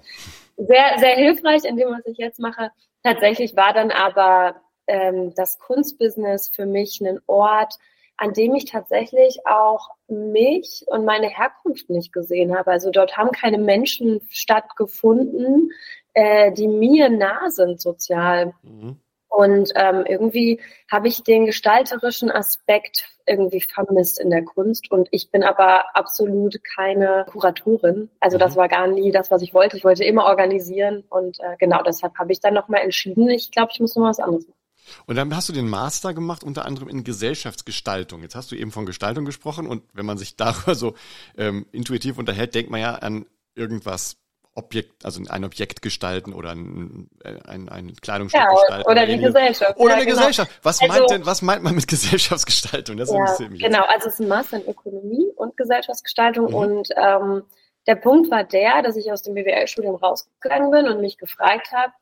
sehr, 0.56 0.98
sehr 0.98 1.14
hilfreich 1.14 1.64
in 1.64 1.76
dem, 1.76 1.88
was 1.90 2.04
ich 2.06 2.18
jetzt 2.18 2.40
mache. 2.40 2.70
Tatsächlich 3.04 3.56
war 3.56 3.72
dann 3.72 3.90
aber 3.90 4.56
ähm, 4.86 5.32
das 5.36 5.58
Kunstbusiness 5.58 6.50
für 6.54 6.66
mich 6.66 7.00
ein 7.00 7.20
Ort, 7.26 7.74
an 8.16 8.32
dem 8.32 8.54
ich 8.54 8.66
tatsächlich 8.66 9.40
auch 9.46 9.90
mich 10.08 10.84
und 10.86 11.04
meine 11.04 11.28
Herkunft 11.28 11.90
nicht 11.90 12.12
gesehen 12.12 12.56
habe. 12.56 12.70
Also 12.70 12.90
dort 12.90 13.16
haben 13.16 13.32
keine 13.32 13.58
Menschen 13.58 14.20
stattgefunden, 14.30 15.70
äh, 16.14 16.52
die 16.52 16.68
mir 16.68 17.08
nah 17.08 17.50
sind 17.50 17.80
sozial. 17.80 18.54
Mhm. 18.62 18.98
Und 19.28 19.72
ähm, 19.76 20.04
irgendwie 20.06 20.60
habe 20.90 21.08
ich 21.08 21.22
den 21.24 21.46
gestalterischen 21.46 22.30
Aspekt 22.30 23.08
irgendwie 23.26 23.62
vermisst 23.62 24.20
in 24.20 24.28
der 24.28 24.44
Kunst. 24.44 24.90
Und 24.90 25.08
ich 25.10 25.30
bin 25.30 25.42
aber 25.42 25.96
absolut 25.96 26.62
keine 26.76 27.24
Kuratorin. 27.30 28.10
Also 28.20 28.36
das 28.36 28.54
mhm. 28.54 28.60
war 28.60 28.68
gar 28.68 28.86
nie 28.88 29.10
das, 29.10 29.30
was 29.30 29.40
ich 29.40 29.54
wollte. 29.54 29.78
Ich 29.78 29.84
wollte 29.84 30.04
immer 30.04 30.26
organisieren. 30.26 31.04
Und 31.08 31.40
äh, 31.40 31.56
genau 31.58 31.82
deshalb 31.82 32.18
habe 32.18 32.30
ich 32.30 32.40
dann 32.40 32.52
nochmal 32.52 32.82
entschieden, 32.82 33.30
ich 33.30 33.50
glaube, 33.50 33.70
ich 33.72 33.80
muss 33.80 33.96
noch 33.96 34.04
was 34.04 34.20
anderes 34.20 34.46
machen. 34.46 34.61
Und 35.06 35.16
dann 35.16 35.34
hast 35.34 35.48
du 35.48 35.52
den 35.52 35.68
Master 35.68 36.14
gemacht, 36.14 36.44
unter 36.44 36.64
anderem 36.64 36.88
in 36.88 37.04
Gesellschaftsgestaltung. 37.04 38.22
Jetzt 38.22 38.34
hast 38.34 38.50
du 38.50 38.56
eben 38.56 38.72
von 38.72 38.86
Gestaltung 38.86 39.24
gesprochen 39.24 39.66
und 39.66 39.82
wenn 39.92 40.06
man 40.06 40.18
sich 40.18 40.36
darüber 40.36 40.74
so 40.74 40.94
ähm, 41.36 41.66
intuitiv 41.72 42.18
unterhält, 42.18 42.54
denkt 42.54 42.70
man 42.70 42.80
ja 42.80 42.94
an 42.94 43.26
irgendwas 43.54 44.16
Objekt, 44.54 45.06
also 45.06 45.22
ein 45.30 45.44
Objekt 45.44 45.80
gestalten 45.80 46.34
oder 46.34 46.50
ein, 46.50 47.08
ein, 47.46 47.70
ein 47.70 47.96
Kleidungsstück 47.96 48.42
ja, 48.42 48.50
gestalten. 48.50 48.90
Oder 48.90 49.06
die 49.06 49.18
Gesellschaft. 49.18 49.78
Oder 49.78 49.92
ja, 49.92 49.96
eine 49.96 50.04
genau. 50.04 50.18
Gesellschaft. 50.18 50.50
Was 50.62 50.82
also, 50.82 50.92
meint 50.92 51.10
denn, 51.10 51.26
was 51.26 51.40
meint 51.40 51.62
man 51.62 51.74
mit 51.74 51.86
Gesellschaftsgestaltung? 51.88 52.98
Das 52.98 53.10
ja, 53.10 53.24
genau, 53.48 53.84
also 53.84 54.08
es 54.08 54.14
ist 54.14 54.20
ein 54.20 54.28
Master 54.28 54.58
in 54.58 54.68
Ökonomie 54.68 55.32
und 55.36 55.56
Gesellschaftsgestaltung 55.56 56.48
mhm. 56.48 56.54
und 56.54 56.88
ähm, 56.96 57.44
der 57.86 57.94
Punkt 57.96 58.30
war 58.30 58.44
der, 58.44 58.82
dass 58.82 58.96
ich 58.96 59.10
aus 59.10 59.22
dem 59.22 59.34
BWL-Studium 59.34 59.96
rausgegangen 59.96 60.70
bin 60.70 60.86
und 60.86 61.00
mich 61.00 61.16
gefragt 61.16 61.72
habe, 61.72 61.92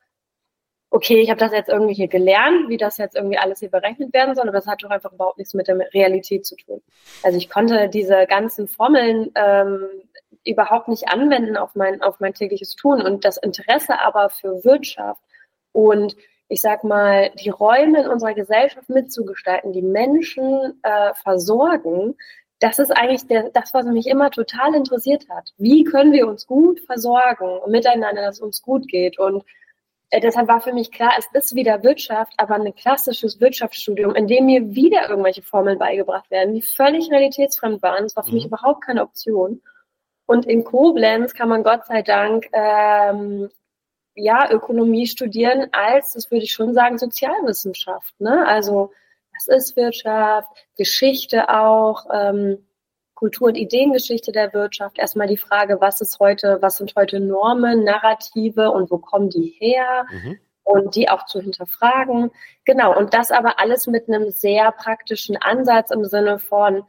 okay, 0.90 1.20
ich 1.20 1.30
habe 1.30 1.38
das 1.38 1.52
jetzt 1.52 1.68
irgendwie 1.68 1.94
hier 1.94 2.08
gelernt, 2.08 2.68
wie 2.68 2.76
das 2.76 2.98
jetzt 2.98 3.16
irgendwie 3.16 3.38
alles 3.38 3.60
hier 3.60 3.70
berechnet 3.70 4.12
werden 4.12 4.34
soll, 4.34 4.48
aber 4.48 4.58
das 4.58 4.66
hat 4.66 4.82
doch 4.82 4.90
einfach 4.90 5.12
überhaupt 5.12 5.38
nichts 5.38 5.54
mit 5.54 5.68
der 5.68 5.78
Realität 5.94 6.44
zu 6.44 6.56
tun. 6.56 6.82
Also 7.22 7.38
ich 7.38 7.48
konnte 7.48 7.88
diese 7.88 8.26
ganzen 8.26 8.66
Formeln 8.66 9.30
ähm, 9.36 9.86
überhaupt 10.44 10.88
nicht 10.88 11.08
anwenden 11.08 11.56
auf 11.56 11.76
mein, 11.76 12.02
auf 12.02 12.18
mein 12.18 12.34
tägliches 12.34 12.74
Tun 12.74 13.02
und 13.02 13.24
das 13.24 13.36
Interesse 13.36 14.00
aber 14.00 14.30
für 14.30 14.64
Wirtschaft 14.64 15.22
und 15.72 16.16
ich 16.48 16.60
sag 16.60 16.82
mal, 16.82 17.30
die 17.38 17.50
Räume 17.50 18.02
in 18.02 18.08
unserer 18.08 18.34
Gesellschaft 18.34 18.88
mitzugestalten, 18.88 19.72
die 19.72 19.82
Menschen 19.82 20.80
äh, 20.82 21.14
versorgen, 21.14 22.16
das 22.58 22.80
ist 22.80 22.90
eigentlich 22.90 23.26
der, 23.28 23.50
das, 23.50 23.72
was 23.72 23.86
mich 23.86 24.08
immer 24.08 24.30
total 24.32 24.74
interessiert 24.74 25.28
hat. 25.30 25.52
Wie 25.58 25.84
können 25.84 26.12
wir 26.12 26.26
uns 26.26 26.48
gut 26.48 26.80
versorgen 26.80 27.58
und 27.58 27.70
miteinander, 27.70 28.22
dass 28.22 28.36
es 28.36 28.40
uns 28.40 28.62
gut 28.62 28.88
geht? 28.88 29.18
Und 29.18 29.44
deshalb 30.12 30.48
war 30.48 30.60
für 30.60 30.72
mich 30.72 30.90
klar, 30.90 31.12
es 31.18 31.26
ist 31.32 31.54
wieder 31.54 31.82
Wirtschaft, 31.84 32.32
aber 32.36 32.54
ein 32.56 32.74
klassisches 32.74 33.40
Wirtschaftsstudium, 33.40 34.14
in 34.14 34.26
dem 34.26 34.46
mir 34.46 34.74
wieder 34.74 35.08
irgendwelche 35.08 35.42
Formeln 35.42 35.78
beigebracht 35.78 36.30
werden, 36.30 36.54
die 36.54 36.62
völlig 36.62 37.10
realitätsfremd 37.10 37.80
waren. 37.82 38.04
Das 38.04 38.16
war 38.16 38.24
für 38.24 38.30
mhm. 38.30 38.36
mich 38.36 38.46
überhaupt 38.46 38.84
keine 38.84 39.02
Option. 39.02 39.62
Und 40.26 40.46
in 40.46 40.64
Koblenz 40.64 41.34
kann 41.34 41.48
man 41.48 41.62
Gott 41.62 41.86
sei 41.86 42.02
Dank 42.02 42.48
ähm, 42.52 43.50
ja 44.14 44.50
Ökonomie 44.50 45.06
studieren 45.06 45.68
als, 45.72 46.14
das 46.14 46.30
würde 46.30 46.44
ich 46.44 46.52
schon 46.52 46.74
sagen, 46.74 46.98
Sozialwissenschaft. 46.98 48.20
Ne? 48.20 48.46
Also 48.46 48.92
was 49.34 49.48
ist 49.48 49.76
Wirtschaft, 49.76 50.48
Geschichte 50.76 51.48
auch. 51.48 52.06
Ähm, 52.12 52.66
Kultur- 53.20 53.48
und 53.48 53.56
Ideengeschichte 53.56 54.32
der 54.32 54.54
Wirtschaft. 54.54 54.98
Erstmal 54.98 55.26
die 55.26 55.36
Frage, 55.36 55.78
was 55.78 56.00
ist 56.00 56.18
heute, 56.20 56.56
was 56.62 56.78
sind 56.78 56.94
heute 56.96 57.20
Normen, 57.20 57.84
Narrative 57.84 58.70
und 58.70 58.90
wo 58.90 58.96
kommen 58.96 59.28
die 59.28 59.54
her? 59.58 60.06
Mhm. 60.10 60.38
Und 60.64 60.96
die 60.96 61.10
auch 61.10 61.26
zu 61.26 61.38
hinterfragen. 61.40 62.30
Genau. 62.64 62.96
Und 62.96 63.12
das 63.12 63.30
aber 63.30 63.60
alles 63.60 63.86
mit 63.86 64.08
einem 64.08 64.30
sehr 64.30 64.72
praktischen 64.72 65.36
Ansatz 65.36 65.90
im 65.90 66.06
Sinne 66.06 66.38
von, 66.38 66.84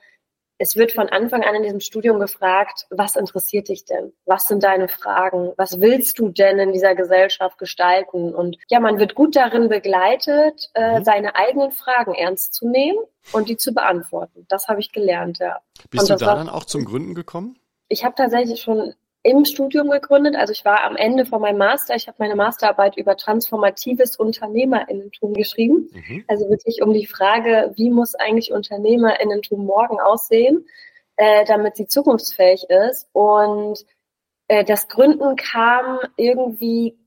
es 0.62 0.76
wird 0.76 0.92
von 0.92 1.10
Anfang 1.10 1.44
an 1.44 1.56
in 1.56 1.64
diesem 1.64 1.80
Studium 1.80 2.20
gefragt, 2.20 2.86
was 2.92 3.16
interessiert 3.16 3.68
dich 3.68 3.84
denn? 3.84 4.14
Was 4.26 4.46
sind 4.46 4.64
deine 4.64 4.88
Fragen? 4.88 5.54
Was 5.58 5.82
willst 5.82 6.20
du 6.20 6.30
denn 6.30 6.60
in 6.60 6.72
dieser 6.72 6.94
Gesellschaft 6.94 7.58
gestalten? 7.58 8.36
Und 8.36 8.58
ja, 8.70 8.80
man 8.80 9.00
wird 9.00 9.16
gut 9.16 9.36
darin 9.36 9.70
begleitet, 9.70 10.70
äh, 10.76 11.00
mhm. 11.00 11.04
seine 11.04 11.36
eigenen 11.36 11.72
Fragen 11.72 12.14
ernst 12.14 12.54
zu 12.54 12.68
nehmen 12.68 13.00
und 13.32 13.50
die 13.50 13.58
zu 13.58 13.74
beantworten. 13.74 14.46
Das 14.50 14.68
habe 14.68 14.80
ich 14.82 14.92
gelernt, 14.92 15.40
ja. 15.40 15.62
Bist 15.90 16.12
du 16.12 16.16
da 16.16 16.36
dann 16.36 16.48
auch 16.48 16.66
zum 16.66 16.86
Gründen 16.86 17.16
gekommen? 17.16 17.58
Ich 17.88 18.06
habe 18.06 18.14
tatsächlich 18.16 18.62
schon 18.62 18.94
im 19.24 19.46
Studium 19.46 19.90
gegründet. 19.90 20.36
Also 20.36 20.52
ich 20.52 20.66
war 20.66 20.84
am 20.84 20.96
Ende 20.96 21.26
von 21.26 21.42
meinem 21.42 21.60
Master. 21.60 21.96
Ich 21.96 22.08
habe 22.08 22.18
meine 22.20 22.36
Masterarbeit 22.36 22.98
über 22.98 23.16
transformatives 23.16 24.16
Unternehmerinnentum 24.16 25.34
geschrieben. 25.34 25.90
Mhm. 25.92 26.24
Also 26.28 26.50
wirklich 26.50 26.82
um 26.82 26.94
die 26.94 27.06
Frage, 27.06 27.72
wie 27.76 27.90
muss 27.92 28.16
eigentlich 28.16 28.52
Unternehmerinnentum 28.52 29.66
morgen 29.66 30.00
aussehen, 30.00 30.66
äh, 31.18 31.46
damit 31.46 31.76
sie 31.76 31.88
zukunftsfähig 31.88 32.66
ist. 32.70 33.08
Und 33.14 33.86
äh, 34.48 34.64
das 34.64 34.88
Gründen 34.88 35.36
kam 35.36 36.00
irgendwie, 36.18 36.98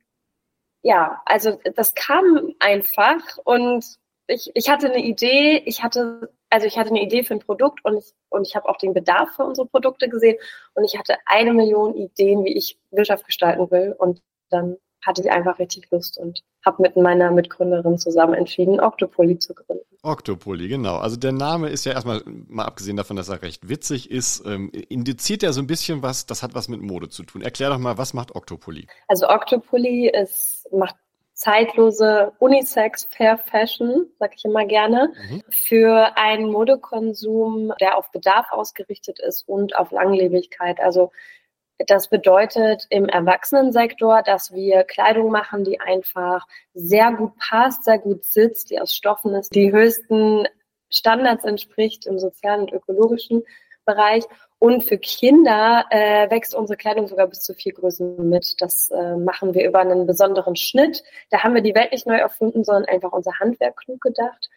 ja, 0.82 1.20
also 1.26 1.58
das 1.74 1.94
kam 1.94 2.54
einfach 2.60 3.38
und 3.44 3.84
ich, 4.26 4.50
ich 4.54 4.70
hatte 4.70 4.86
eine 4.86 5.04
Idee, 5.04 5.62
ich 5.66 5.82
hatte 5.82 6.32
also 6.54 6.68
ich 6.68 6.78
hatte 6.78 6.90
eine 6.90 7.02
Idee 7.02 7.24
für 7.24 7.34
ein 7.34 7.40
Produkt 7.40 7.84
und 7.84 7.96
ich, 7.96 8.14
und 8.28 8.46
ich 8.46 8.54
habe 8.54 8.68
auch 8.68 8.76
den 8.76 8.94
Bedarf 8.94 9.34
für 9.34 9.42
unsere 9.42 9.66
Produkte 9.66 10.08
gesehen 10.08 10.36
und 10.74 10.84
ich 10.84 10.96
hatte 10.96 11.16
eine 11.26 11.52
Million 11.52 11.96
Ideen, 11.96 12.44
wie 12.44 12.56
ich 12.56 12.78
Wirtschaft 12.92 13.26
gestalten 13.26 13.72
will 13.72 13.92
und 13.98 14.22
dann 14.50 14.76
hatte 15.04 15.20
ich 15.20 15.32
einfach 15.32 15.58
richtig 15.58 15.90
Lust 15.90 16.16
und 16.16 16.44
habe 16.64 16.80
mit 16.82 16.96
meiner 16.96 17.32
Mitgründerin 17.32 17.98
zusammen 17.98 18.34
entschieden, 18.34 18.78
Octopoly 18.78 19.36
zu 19.40 19.52
gründen. 19.52 19.82
Octopoly, 20.04 20.68
genau. 20.68 20.98
Also 20.98 21.16
der 21.16 21.32
Name 21.32 21.70
ist 21.70 21.86
ja 21.86 21.92
erstmal, 21.92 22.22
mal 22.24 22.66
abgesehen 22.66 22.96
davon, 22.96 23.16
dass 23.16 23.28
er 23.28 23.42
recht 23.42 23.68
witzig 23.68 24.12
ist, 24.12 24.46
ähm, 24.46 24.70
indiziert 24.70 25.42
ja 25.42 25.52
so 25.52 25.60
ein 25.60 25.66
bisschen 25.66 26.02
was, 26.02 26.24
das 26.24 26.44
hat 26.44 26.54
was 26.54 26.68
mit 26.68 26.80
Mode 26.80 27.08
zu 27.08 27.24
tun. 27.24 27.42
Erklär 27.42 27.70
doch 27.70 27.78
mal, 27.78 27.98
was 27.98 28.14
macht 28.14 28.36
Octopoly? 28.36 28.86
Also 29.08 29.28
Octopoly 29.28 30.08
ist, 30.08 30.68
macht 30.72 30.94
zeitlose 31.44 32.32
Unisex 32.38 33.06
Fair 33.14 33.36
Fashion, 33.36 34.06
sag 34.18 34.34
ich 34.34 34.46
immer 34.46 34.64
gerne, 34.64 35.12
mhm. 35.28 35.42
für 35.50 36.16
einen 36.16 36.50
Modekonsum, 36.50 37.74
der 37.80 37.98
auf 37.98 38.10
Bedarf 38.12 38.50
ausgerichtet 38.50 39.20
ist 39.20 39.46
und 39.46 39.76
auf 39.76 39.90
Langlebigkeit. 39.90 40.80
Also 40.80 41.12
das 41.86 42.08
bedeutet 42.08 42.86
im 42.88 43.06
Erwachsenensektor, 43.10 44.22
dass 44.22 44.54
wir 44.54 44.84
Kleidung 44.84 45.30
machen, 45.30 45.64
die 45.64 45.80
einfach 45.80 46.46
sehr 46.72 47.12
gut 47.12 47.32
passt, 47.36 47.84
sehr 47.84 47.98
gut 47.98 48.24
sitzt, 48.24 48.70
die 48.70 48.80
aus 48.80 48.94
Stoffen 48.94 49.34
ist, 49.34 49.54
die 49.54 49.70
höchsten 49.70 50.46
Standards 50.88 51.44
entspricht 51.44 52.06
im 52.06 52.18
sozialen 52.18 52.62
und 52.62 52.72
ökologischen 52.72 53.42
Bereich 53.84 54.24
und 54.64 54.82
für 54.82 54.96
Kinder 54.96 55.84
äh, 55.90 56.30
wächst 56.30 56.54
unsere 56.54 56.78
Kleidung 56.78 57.06
sogar 57.06 57.26
bis 57.26 57.40
zu 57.42 57.52
vier 57.52 57.74
Größen 57.74 58.30
mit. 58.30 58.62
Das 58.62 58.88
äh, 58.88 59.14
machen 59.16 59.52
wir 59.52 59.68
über 59.68 59.80
einen 59.80 60.06
besonderen 60.06 60.56
Schnitt. 60.56 61.04
Da 61.28 61.42
haben 61.42 61.54
wir 61.54 61.60
die 61.60 61.74
Welt 61.74 61.92
nicht 61.92 62.06
neu 62.06 62.16
erfunden, 62.16 62.64
sondern 62.64 62.86
einfach 62.86 63.12
unser 63.12 63.38
Handwerk 63.38 63.76
klug 63.76 64.00
gedacht. 64.00 64.48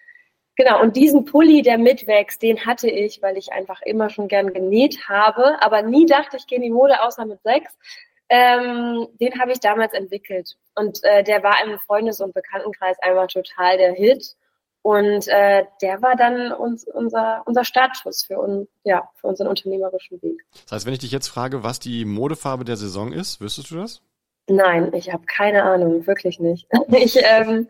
Genau, 0.56 0.82
und 0.82 0.96
diesen 0.96 1.26
Pulli, 1.26 1.62
der 1.62 1.78
mitwächst, 1.78 2.42
den 2.42 2.66
hatte 2.66 2.90
ich, 2.90 3.22
weil 3.22 3.36
ich 3.36 3.52
einfach 3.52 3.82
immer 3.82 4.10
schon 4.10 4.30
gern 4.30 4.54
genäht 4.54 5.10
habe, 5.10 5.62
aber 5.62 5.82
nie 5.82 6.06
dachte, 6.06 6.38
ich 6.38 6.48
gehe 6.48 6.56
in 6.56 6.64
die 6.64 6.70
Mode, 6.70 7.04
außer 7.04 7.26
mit 7.26 7.44
sechs. 7.44 7.78
Ähm, 8.30 9.10
den 9.20 9.38
habe 9.42 9.52
ich 9.52 9.60
damals 9.60 9.92
entwickelt. 9.92 10.56
Und 10.76 11.04
äh, 11.04 11.22
der 11.26 11.44
war 11.44 11.62
im 11.66 11.78
Freundes- 11.80 12.22
und 12.22 12.34
Bekanntenkreis 12.34 12.98
einmal 13.02 13.28
total 13.28 13.78
der 13.78 13.92
Hit. 13.92 14.38
Und 14.88 15.28
äh, 15.28 15.66
der 15.82 16.02
war 16.02 16.16
dann 16.16 16.54
uns, 16.54 16.88
unser, 16.88 17.44
unser 17.46 17.66
Startschuss 17.66 18.24
für, 18.24 18.40
un, 18.40 18.70
ja, 18.86 19.10
für 19.16 19.28
unseren 19.28 19.50
unternehmerischen 19.50 20.22
Weg. 20.22 20.46
Das 20.64 20.72
heißt, 20.72 20.86
wenn 20.86 20.94
ich 20.94 21.00
dich 21.00 21.12
jetzt 21.12 21.28
frage, 21.28 21.62
was 21.62 21.82
die 21.82 22.06
Modefarbe 22.06 22.64
der 22.64 22.78
Saison 22.78 23.12
ist, 23.12 23.42
wüsstest 23.42 23.70
du 23.70 23.76
das? 23.76 24.02
Nein, 24.48 24.94
ich 24.94 25.12
habe 25.12 25.26
keine 25.26 25.64
Ahnung, 25.64 26.08
wirklich 26.08 26.40
nicht. 26.40 26.70
ich, 26.88 27.18
ähm, 27.22 27.68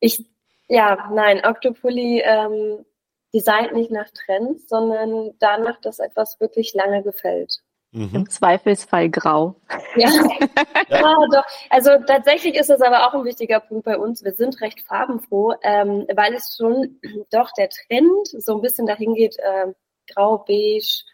ich, 0.00 0.26
ja, 0.66 1.08
nein, 1.14 1.42
Octopoly 1.44 2.24
ähm, 2.24 2.84
designt 3.32 3.74
nicht 3.74 3.92
nach 3.92 4.10
Trends, 4.10 4.68
sondern 4.68 5.34
danach, 5.38 5.80
dass 5.80 6.00
etwas 6.00 6.40
wirklich 6.40 6.74
lange 6.74 7.04
gefällt. 7.04 7.60
Mhm. 7.92 8.10
Im 8.12 8.30
Zweifelsfall 8.30 9.08
grau. 9.08 9.56
Ja. 9.96 10.08
ja, 10.88 11.14
doch. 11.32 11.44
Also 11.70 11.90
tatsächlich 12.06 12.54
ist 12.54 12.68
es 12.68 12.82
aber 12.82 13.06
auch 13.06 13.14
ein 13.14 13.24
wichtiger 13.24 13.60
Punkt 13.60 13.84
bei 13.84 13.96
uns. 13.96 14.22
Wir 14.22 14.32
sind 14.32 14.60
recht 14.60 14.82
farbenfroh, 14.82 15.54
ähm, 15.62 16.06
weil 16.14 16.34
es 16.34 16.54
schon 16.56 17.00
doch 17.30 17.50
der 17.56 17.70
Trend 17.70 18.28
so 18.28 18.56
ein 18.56 18.60
bisschen 18.60 18.86
dahin 18.86 19.14
geht, 19.14 19.38
äh, 19.38 19.72
grau, 20.12 20.44
beige, 20.46 21.04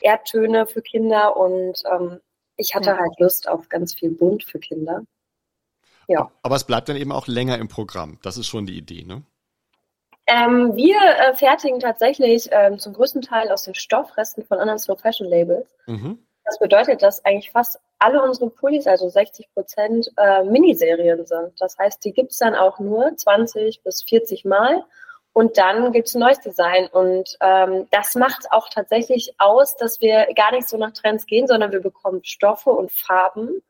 Erdtöne 0.00 0.66
für 0.66 0.82
Kinder 0.82 1.36
und 1.36 1.82
ähm, 1.90 2.20
ich 2.56 2.74
hatte 2.74 2.90
ja. 2.90 2.98
halt 2.98 3.18
Lust 3.18 3.48
auf 3.48 3.68
ganz 3.68 3.94
viel 3.94 4.10
Bunt 4.10 4.44
für 4.44 4.58
Kinder. 4.58 5.02
Ja. 6.08 6.30
Aber 6.42 6.56
es 6.56 6.64
bleibt 6.64 6.88
dann 6.88 6.96
eben 6.96 7.12
auch 7.12 7.26
länger 7.26 7.58
im 7.58 7.68
Programm. 7.68 8.18
Das 8.22 8.36
ist 8.36 8.46
schon 8.46 8.66
die 8.66 8.76
Idee, 8.76 9.04
ne? 9.04 9.24
Ähm, 10.26 10.76
wir 10.76 10.96
äh, 10.96 11.34
fertigen 11.34 11.80
tatsächlich 11.80 12.48
ähm, 12.52 12.78
zum 12.78 12.92
größten 12.92 13.22
Teil 13.22 13.50
aus 13.50 13.64
den 13.64 13.74
Stoffresten 13.74 14.44
von 14.44 14.58
anderen 14.58 14.78
Slow 14.78 14.96
Fashion 14.96 15.28
Labels. 15.28 15.68
Mhm. 15.86 16.18
Das 16.44 16.58
bedeutet, 16.58 17.02
dass 17.02 17.24
eigentlich 17.24 17.50
fast 17.50 17.78
alle 17.98 18.22
unsere 18.22 18.50
Pullis, 18.50 18.86
also 18.86 19.08
60 19.08 19.52
Prozent, 19.54 20.10
äh, 20.16 20.42
Miniserien 20.42 21.24
sind. 21.24 21.52
Das 21.60 21.78
heißt, 21.78 22.04
die 22.04 22.12
gibt's 22.12 22.38
dann 22.38 22.54
auch 22.54 22.78
nur 22.78 23.16
20 23.16 23.82
bis 23.82 24.02
40 24.02 24.44
Mal 24.44 24.84
und 25.32 25.56
dann 25.56 25.92
gibt's 25.92 26.14
ein 26.14 26.20
neues 26.20 26.40
Design. 26.40 26.88
Und 26.88 27.36
ähm, 27.40 27.86
das 27.90 28.14
macht 28.14 28.50
auch 28.50 28.68
tatsächlich 28.68 29.34
aus, 29.38 29.76
dass 29.76 30.00
wir 30.00 30.26
gar 30.34 30.52
nicht 30.52 30.68
so 30.68 30.76
nach 30.76 30.92
Trends 30.92 31.26
gehen, 31.26 31.46
sondern 31.46 31.72
wir 31.72 31.80
bekommen 31.80 32.24
Stoffe 32.24 32.70
und 32.70 32.92
Farben. 32.92 33.62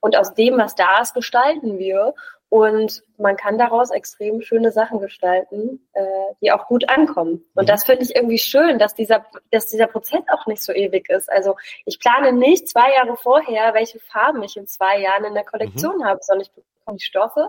Und 0.00 0.16
aus 0.16 0.34
dem, 0.34 0.58
was 0.58 0.74
da 0.74 1.00
ist, 1.00 1.14
gestalten 1.14 1.78
wir. 1.78 2.14
Und 2.52 3.02
man 3.16 3.38
kann 3.38 3.56
daraus 3.56 3.90
extrem 3.90 4.42
schöne 4.42 4.72
Sachen 4.72 5.00
gestalten, 5.00 5.88
äh, 5.94 6.02
die 6.42 6.52
auch 6.52 6.66
gut 6.66 6.86
ankommen. 6.86 7.46
Und 7.54 7.62
mhm. 7.62 7.66
das 7.66 7.84
finde 7.84 8.02
ich 8.04 8.14
irgendwie 8.14 8.36
schön, 8.36 8.78
dass 8.78 8.94
dieser, 8.94 9.24
dass 9.50 9.68
dieser 9.68 9.86
Prozess 9.86 10.20
auch 10.30 10.44
nicht 10.44 10.62
so 10.62 10.70
ewig 10.70 11.08
ist. 11.08 11.32
Also 11.32 11.56
ich 11.86 11.98
plane 11.98 12.30
nicht 12.34 12.68
zwei 12.68 12.92
Jahre 12.92 13.16
vorher, 13.16 13.72
welche 13.72 14.00
Farben 14.00 14.42
ich 14.42 14.58
in 14.58 14.66
zwei 14.66 15.00
Jahren 15.00 15.24
in 15.24 15.32
der 15.32 15.44
Kollektion 15.44 15.96
mhm. 16.00 16.04
habe, 16.04 16.18
sondern 16.20 16.42
ich 16.42 16.52
bekomme 16.52 16.98
die 16.98 17.04
Stoffe 17.04 17.48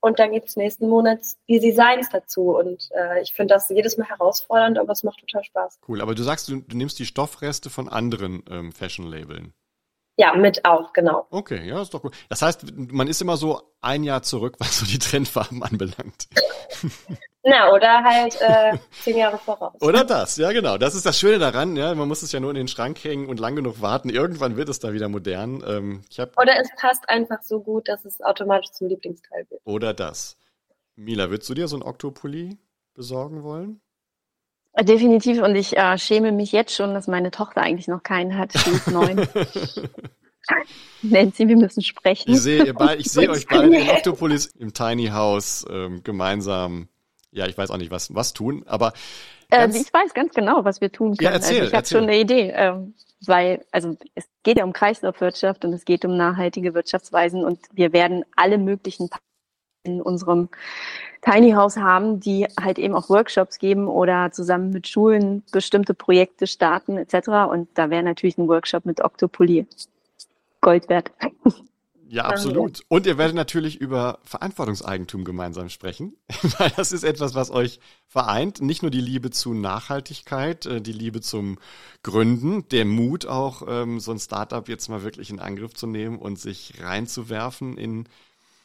und 0.00 0.18
dann 0.18 0.30
gibt 0.30 0.50
es 0.50 0.56
nächsten 0.56 0.90
Monat 0.90 1.20
die 1.48 1.58
Designs 1.58 2.10
dazu. 2.10 2.54
Und 2.54 2.90
äh, 2.90 3.22
ich 3.22 3.32
finde 3.32 3.54
das 3.54 3.70
jedes 3.70 3.96
Mal 3.96 4.08
herausfordernd, 4.08 4.78
aber 4.78 4.92
es 4.92 5.04
macht 5.04 5.20
total 5.20 5.42
Spaß. 5.42 5.78
Cool, 5.88 6.02
aber 6.02 6.14
du 6.14 6.22
sagst, 6.22 6.48
du, 6.48 6.60
du 6.60 6.76
nimmst 6.76 6.98
die 6.98 7.06
Stoffreste 7.06 7.70
von 7.70 7.88
anderen 7.88 8.42
ähm, 8.50 8.72
Fashion-Labeln. 8.72 9.54
Ja, 10.18 10.34
mit 10.34 10.64
auch, 10.64 10.92
genau. 10.92 11.28
Okay, 11.30 11.64
ja, 11.68 11.80
ist 11.80 11.94
doch 11.94 12.02
gut. 12.02 12.12
Das 12.28 12.42
heißt, 12.42 12.76
man 12.76 13.06
ist 13.06 13.22
immer 13.22 13.36
so 13.36 13.62
ein 13.80 14.02
Jahr 14.02 14.22
zurück, 14.22 14.56
was 14.58 14.80
so 14.80 14.86
die 14.86 14.98
Trendfarben 14.98 15.62
anbelangt. 15.62 16.28
Na, 17.44 17.72
oder 17.72 18.02
halt 18.02 18.36
äh, 18.40 18.76
zehn 19.00 19.16
Jahre 19.16 19.38
voraus. 19.38 19.80
Oder 19.80 20.04
das, 20.04 20.36
ja 20.36 20.50
genau. 20.50 20.76
Das 20.76 20.96
ist 20.96 21.06
das 21.06 21.18
Schöne 21.18 21.38
daran, 21.38 21.76
ja. 21.76 21.94
Man 21.94 22.08
muss 22.08 22.22
es 22.22 22.32
ja 22.32 22.40
nur 22.40 22.50
in 22.50 22.56
den 22.56 22.68
Schrank 22.68 23.02
hängen 23.02 23.28
und 23.28 23.38
lang 23.38 23.54
genug 23.54 23.80
warten. 23.80 24.10
Irgendwann 24.10 24.56
wird 24.56 24.68
es 24.68 24.80
da 24.80 24.92
wieder 24.92 25.08
modern. 25.08 25.62
Ähm, 25.66 26.02
oder 26.36 26.60
es 26.60 26.68
passt 26.76 27.08
einfach 27.08 27.40
so 27.42 27.60
gut, 27.60 27.88
dass 27.88 28.04
es 28.04 28.20
automatisch 28.20 28.72
zum 28.72 28.88
Lieblingsteil 28.88 29.46
wird. 29.48 29.62
Oder 29.64 29.94
das. 29.94 30.36
Mila, 30.96 31.30
würdest 31.30 31.48
du 31.48 31.54
dir 31.54 31.68
so 31.68 31.76
ein 31.76 31.82
Octopulli 31.82 32.58
besorgen 32.92 33.44
wollen? 33.44 33.80
Definitiv 34.80 35.42
und 35.42 35.56
ich 35.56 35.76
äh, 35.76 35.98
schäme 35.98 36.32
mich 36.32 36.52
jetzt 36.52 36.74
schon, 36.74 36.94
dass 36.94 37.08
meine 37.08 37.30
Tochter 37.30 37.62
eigentlich 37.62 37.88
noch 37.88 38.02
keinen 38.02 38.38
hat. 38.38 38.52
Sie 38.52 38.70
ist 38.70 38.88
neun. 38.88 39.26
Nancy, 41.02 41.48
wir 41.48 41.56
müssen 41.56 41.82
sprechen. 41.82 42.32
Ich 42.32 42.42
sehe 42.42 42.64
seh 43.00 43.28
euch 43.28 43.46
beide 43.46 43.76
in 43.76 43.88
Octopolis 43.90 44.46
im 44.46 44.72
Tiny 44.72 45.06
House 45.06 45.64
ähm, 45.70 46.02
gemeinsam, 46.02 46.88
ja, 47.30 47.46
ich 47.46 47.58
weiß 47.58 47.70
auch 47.70 47.76
nicht, 47.76 47.90
was, 47.90 48.14
was 48.14 48.32
tun, 48.32 48.64
aber. 48.66 48.92
Äh, 49.50 49.68
ich 49.68 49.92
weiß 49.92 50.14
ganz 50.14 50.34
genau, 50.34 50.64
was 50.64 50.80
wir 50.80 50.90
tun 50.90 51.16
können. 51.16 51.26
Ja, 51.26 51.30
erzähl, 51.30 51.56
also 51.56 51.68
ich 51.68 51.74
habe 51.74 51.86
schon 51.86 52.04
eine 52.04 52.18
Idee, 52.18 52.52
ähm, 52.54 52.94
weil, 53.26 53.64
also 53.72 53.96
es 54.14 54.28
geht 54.42 54.58
ja 54.58 54.64
um 54.64 54.72
Kreislaufwirtschaft 54.72 55.64
und 55.64 55.72
es 55.72 55.84
geht 55.84 56.04
um 56.04 56.16
nachhaltige 56.16 56.74
Wirtschaftsweisen 56.74 57.44
und 57.44 57.60
wir 57.72 57.92
werden 57.92 58.24
alle 58.36 58.58
möglichen 58.58 59.08
in 59.84 60.02
unserem 60.02 60.48
Tiny 61.20 61.52
House 61.52 61.76
haben, 61.76 62.20
die 62.20 62.46
halt 62.60 62.78
eben 62.78 62.94
auch 62.94 63.08
Workshops 63.08 63.58
geben 63.58 63.88
oder 63.88 64.30
zusammen 64.30 64.70
mit 64.70 64.88
Schulen 64.88 65.42
bestimmte 65.52 65.94
Projekte 65.94 66.46
starten 66.46 66.96
etc. 66.96 67.28
Und 67.50 67.68
da 67.74 67.90
wäre 67.90 68.02
natürlich 68.02 68.38
ein 68.38 68.48
Workshop 68.48 68.84
mit 68.84 69.02
Octopoly 69.02 69.66
Gold 70.60 70.88
wert. 70.88 71.10
Ja, 72.10 72.24
absolut. 72.24 72.80
Und 72.88 73.04
ihr 73.04 73.18
werdet 73.18 73.36
natürlich 73.36 73.82
über 73.82 74.20
Verantwortungseigentum 74.24 75.24
gemeinsam 75.24 75.68
sprechen, 75.68 76.16
weil 76.58 76.70
das 76.70 76.90
ist 76.90 77.04
etwas, 77.04 77.34
was 77.34 77.50
euch 77.50 77.80
vereint. 78.06 78.62
Nicht 78.62 78.80
nur 78.80 78.90
die 78.90 79.02
Liebe 79.02 79.30
zu 79.30 79.52
Nachhaltigkeit, 79.52 80.64
äh, 80.64 80.80
die 80.80 80.94
Liebe 80.94 81.20
zum 81.20 81.58
Gründen, 82.02 82.66
der 82.68 82.86
Mut 82.86 83.26
auch, 83.26 83.62
ähm, 83.68 84.00
so 84.00 84.10
ein 84.10 84.18
Startup 84.18 84.66
jetzt 84.70 84.88
mal 84.88 85.02
wirklich 85.02 85.28
in 85.28 85.38
Angriff 85.38 85.74
zu 85.74 85.86
nehmen 85.86 86.18
und 86.18 86.38
sich 86.38 86.74
reinzuwerfen 86.80 87.76
in 87.76 88.08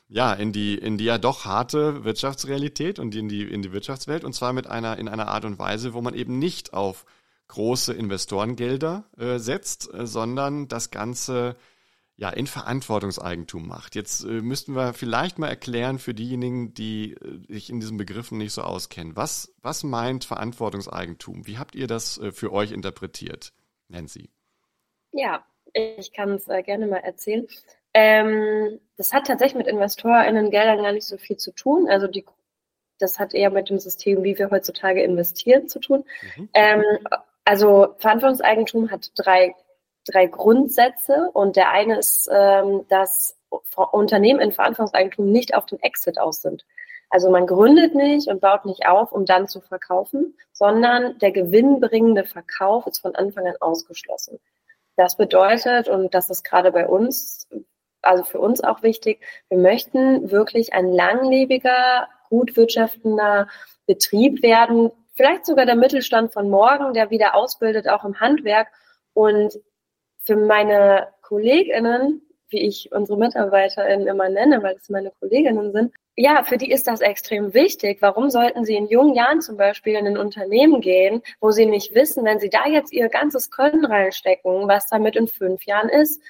ja, 0.07 0.33
in 0.33 0.51
die, 0.51 0.77
in 0.77 0.97
die 0.97 1.05
ja 1.05 1.17
doch 1.17 1.45
harte 1.45 2.03
Wirtschaftsrealität 2.03 2.99
und 2.99 3.15
in 3.15 3.29
die, 3.29 3.43
in 3.43 3.61
die 3.61 3.71
Wirtschaftswelt 3.71 4.23
und 4.23 4.33
zwar 4.33 4.53
mit 4.53 4.67
einer, 4.67 4.97
in 4.97 5.07
einer 5.07 5.27
Art 5.27 5.45
und 5.45 5.59
Weise, 5.59 5.93
wo 5.93 6.01
man 6.01 6.13
eben 6.13 6.39
nicht 6.39 6.73
auf 6.73 7.05
große 7.47 7.93
Investorengelder 7.93 9.05
äh, 9.17 9.37
setzt, 9.37 9.93
äh, 9.93 10.05
sondern 10.05 10.67
das 10.67 10.91
Ganze 10.91 11.55
ja 12.15 12.29
in 12.29 12.47
Verantwortungseigentum 12.47 13.67
macht. 13.67 13.95
Jetzt 13.95 14.23
äh, 14.23 14.41
müssten 14.41 14.75
wir 14.75 14.93
vielleicht 14.93 15.39
mal 15.39 15.47
erklären 15.47 15.97
für 15.99 16.13
diejenigen, 16.13 16.73
die 16.73 17.13
äh, 17.13 17.53
sich 17.53 17.69
in 17.69 17.79
diesen 17.79 17.97
Begriffen 17.97 18.37
nicht 18.37 18.53
so 18.53 18.61
auskennen. 18.61 19.15
Was, 19.15 19.53
was 19.61 19.83
meint 19.83 20.25
Verantwortungseigentum? 20.25 21.47
Wie 21.47 21.57
habt 21.57 21.75
ihr 21.75 21.87
das 21.87 22.17
äh, 22.19 22.31
für 22.31 22.51
euch 22.51 22.71
interpretiert, 22.71 23.53
Nancy? 23.87 24.29
Ja, 25.11 25.45
ich 25.73 26.13
kann 26.13 26.31
es 26.33 26.47
äh, 26.47 26.61
gerne 26.61 26.87
mal 26.87 26.97
erzählen. 26.97 27.47
Ähm, 27.93 28.79
das 28.97 29.13
hat 29.13 29.27
tatsächlich 29.27 29.57
mit 29.57 29.67
InvestorInnen-Geldern 29.67 30.83
gar 30.83 30.91
nicht 30.91 31.07
so 31.07 31.17
viel 31.17 31.37
zu 31.37 31.51
tun. 31.51 31.89
Also 31.89 32.07
die, 32.07 32.25
das 32.99 33.19
hat 33.19 33.33
eher 33.33 33.49
mit 33.49 33.69
dem 33.69 33.79
System, 33.79 34.23
wie 34.23 34.37
wir 34.37 34.51
heutzutage 34.51 35.03
investieren, 35.03 35.67
zu 35.67 35.79
tun. 35.79 36.05
Mhm. 36.37 36.49
Ähm, 36.53 36.83
also 37.45 37.95
Verantwortungseigentum 37.97 38.91
hat 38.91 39.11
drei, 39.15 39.55
drei 40.07 40.27
Grundsätze 40.27 41.29
und 41.33 41.55
der 41.55 41.71
eine 41.71 41.97
ist, 41.97 42.29
ähm, 42.31 42.85
dass 42.89 43.37
Unternehmen 43.91 44.39
in 44.39 44.51
Verantwortungseigentum 44.51 45.31
nicht 45.31 45.55
auf 45.55 45.65
den 45.65 45.79
Exit 45.81 46.19
aus 46.19 46.41
sind. 46.41 46.65
Also 47.09 47.29
man 47.29 47.45
gründet 47.45 47.93
nicht 47.93 48.27
und 48.27 48.41
baut 48.41 48.65
nicht 48.65 48.87
auf, 48.87 49.11
um 49.11 49.25
dann 49.25 49.47
zu 49.47 49.61
verkaufen, 49.61 50.35
sondern 50.51 51.19
der 51.19 51.31
gewinnbringende 51.31 52.23
Verkauf 52.23 52.87
ist 52.87 53.01
von 53.01 53.13
Anfang 53.15 53.45
an 53.45 53.55
ausgeschlossen. 53.59 54.39
Das 54.95 55.17
bedeutet, 55.17 55.89
und 55.89 56.13
das 56.15 56.31
ist 56.31 56.43
gerade 56.43 56.71
bei 56.71 56.87
uns 56.87 57.47
also 58.03 58.23
für 58.23 58.39
uns 58.39 58.63
auch 58.63 58.83
wichtig, 58.83 59.21
wir 59.49 59.57
möchten 59.57 60.31
wirklich 60.31 60.73
ein 60.73 60.91
langlebiger, 60.91 62.07
gut 62.29 62.55
wirtschaftender 62.55 63.47
Betrieb 63.85 64.43
werden, 64.43 64.91
vielleicht 65.13 65.45
sogar 65.45 65.65
der 65.65 65.75
Mittelstand 65.75 66.33
von 66.33 66.49
morgen, 66.49 66.93
der 66.93 67.09
wieder 67.09 67.35
ausbildet, 67.35 67.87
auch 67.87 68.03
im 68.03 68.19
Handwerk. 68.19 68.67
Und 69.13 69.59
für 70.19 70.35
meine 70.35 71.09
KollegInnen, 71.21 72.21
wie 72.49 72.61
ich 72.61 72.91
unsere 72.91 73.17
MitarbeiterInnen 73.17 74.07
immer 74.07 74.29
nenne, 74.29 74.63
weil 74.63 74.75
es 74.75 74.89
meine 74.89 75.11
Kolleginnen 75.19 75.71
sind, 75.71 75.93
ja, 76.15 76.43
für 76.43 76.57
die 76.57 76.71
ist 76.71 76.87
das 76.87 77.01
extrem 77.01 77.55
wichtig. 77.55 77.97
Warum 78.01 78.29
sollten 78.29 78.65
sie 78.65 78.75
in 78.75 78.87
jungen 78.87 79.15
Jahren 79.15 79.41
zum 79.41 79.57
Beispiel 79.57 79.95
in 79.95 80.05
ein 80.05 80.17
Unternehmen 80.17 80.79
gehen, 80.79 81.23
wo 81.41 81.49
sie 81.49 81.65
nicht 81.65 81.95
wissen, 81.95 82.23
wenn 82.23 82.39
sie 82.39 82.49
da 82.49 82.67
jetzt 82.67 82.93
ihr 82.93 83.09
ganzes 83.09 83.49
Können 83.49 83.83
reinstecken, 83.83 84.67
was 84.67 84.87
damit 84.87 85.15
in 85.15 85.27
fünf 85.27 85.63
Jahren 85.65 85.89
ist? 85.89 86.21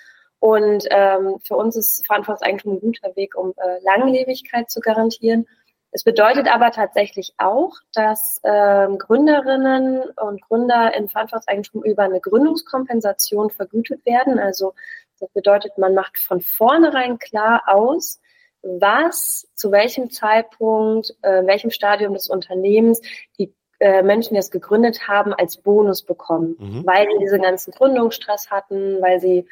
Und 0.43 0.85
ähm, 0.89 1.37
für 1.41 1.55
uns 1.55 1.77
ist 1.77 2.05
Verantwortungseigentum 2.05 2.73
ein 2.73 2.79
guter 2.81 3.15
Weg, 3.15 3.33
um 3.37 3.53
äh, 3.55 3.81
Langlebigkeit 3.81 4.69
zu 4.69 4.81
garantieren. 4.81 5.47
Es 5.91 6.03
bedeutet 6.03 6.53
aber 6.53 6.71
tatsächlich 6.71 7.33
auch, 7.37 7.71
dass 7.93 8.41
ähm, 8.43 8.97
Gründerinnen 8.97 10.01
und 10.01 10.41
Gründer 10.41 10.93
in 10.97 11.07
Verantwortungseigentum 11.07 11.85
über 11.85 12.03
eine 12.03 12.19
Gründungskompensation 12.19 13.51
vergütet 13.51 14.05
werden. 14.05 14.37
Also 14.37 14.73
das 15.17 15.29
bedeutet, 15.29 15.77
man 15.77 15.93
macht 15.93 16.17
von 16.17 16.41
vornherein 16.41 17.19
klar 17.19 17.63
aus, 17.67 18.19
was 18.63 19.47
zu 19.55 19.71
welchem 19.71 20.09
Zeitpunkt, 20.09 21.15
äh, 21.21 21.45
welchem 21.45 21.71
Stadium 21.71 22.15
des 22.15 22.27
Unternehmens 22.27 22.99
die 23.39 23.53
äh, 23.79 24.03
Menschen, 24.03 24.33
die 24.33 24.41
es 24.41 24.51
gegründet 24.51 25.07
haben, 25.07 25.33
als 25.33 25.55
Bonus 25.55 26.03
bekommen, 26.03 26.57
mhm. 26.59 26.85
weil 26.85 27.07
sie 27.09 27.19
diesen 27.19 27.41
ganzen 27.41 27.71
Gründungsstress 27.71 28.51
hatten, 28.51 29.01
weil 29.01 29.21
sie 29.21 29.47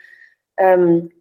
ähm, 0.58 1.12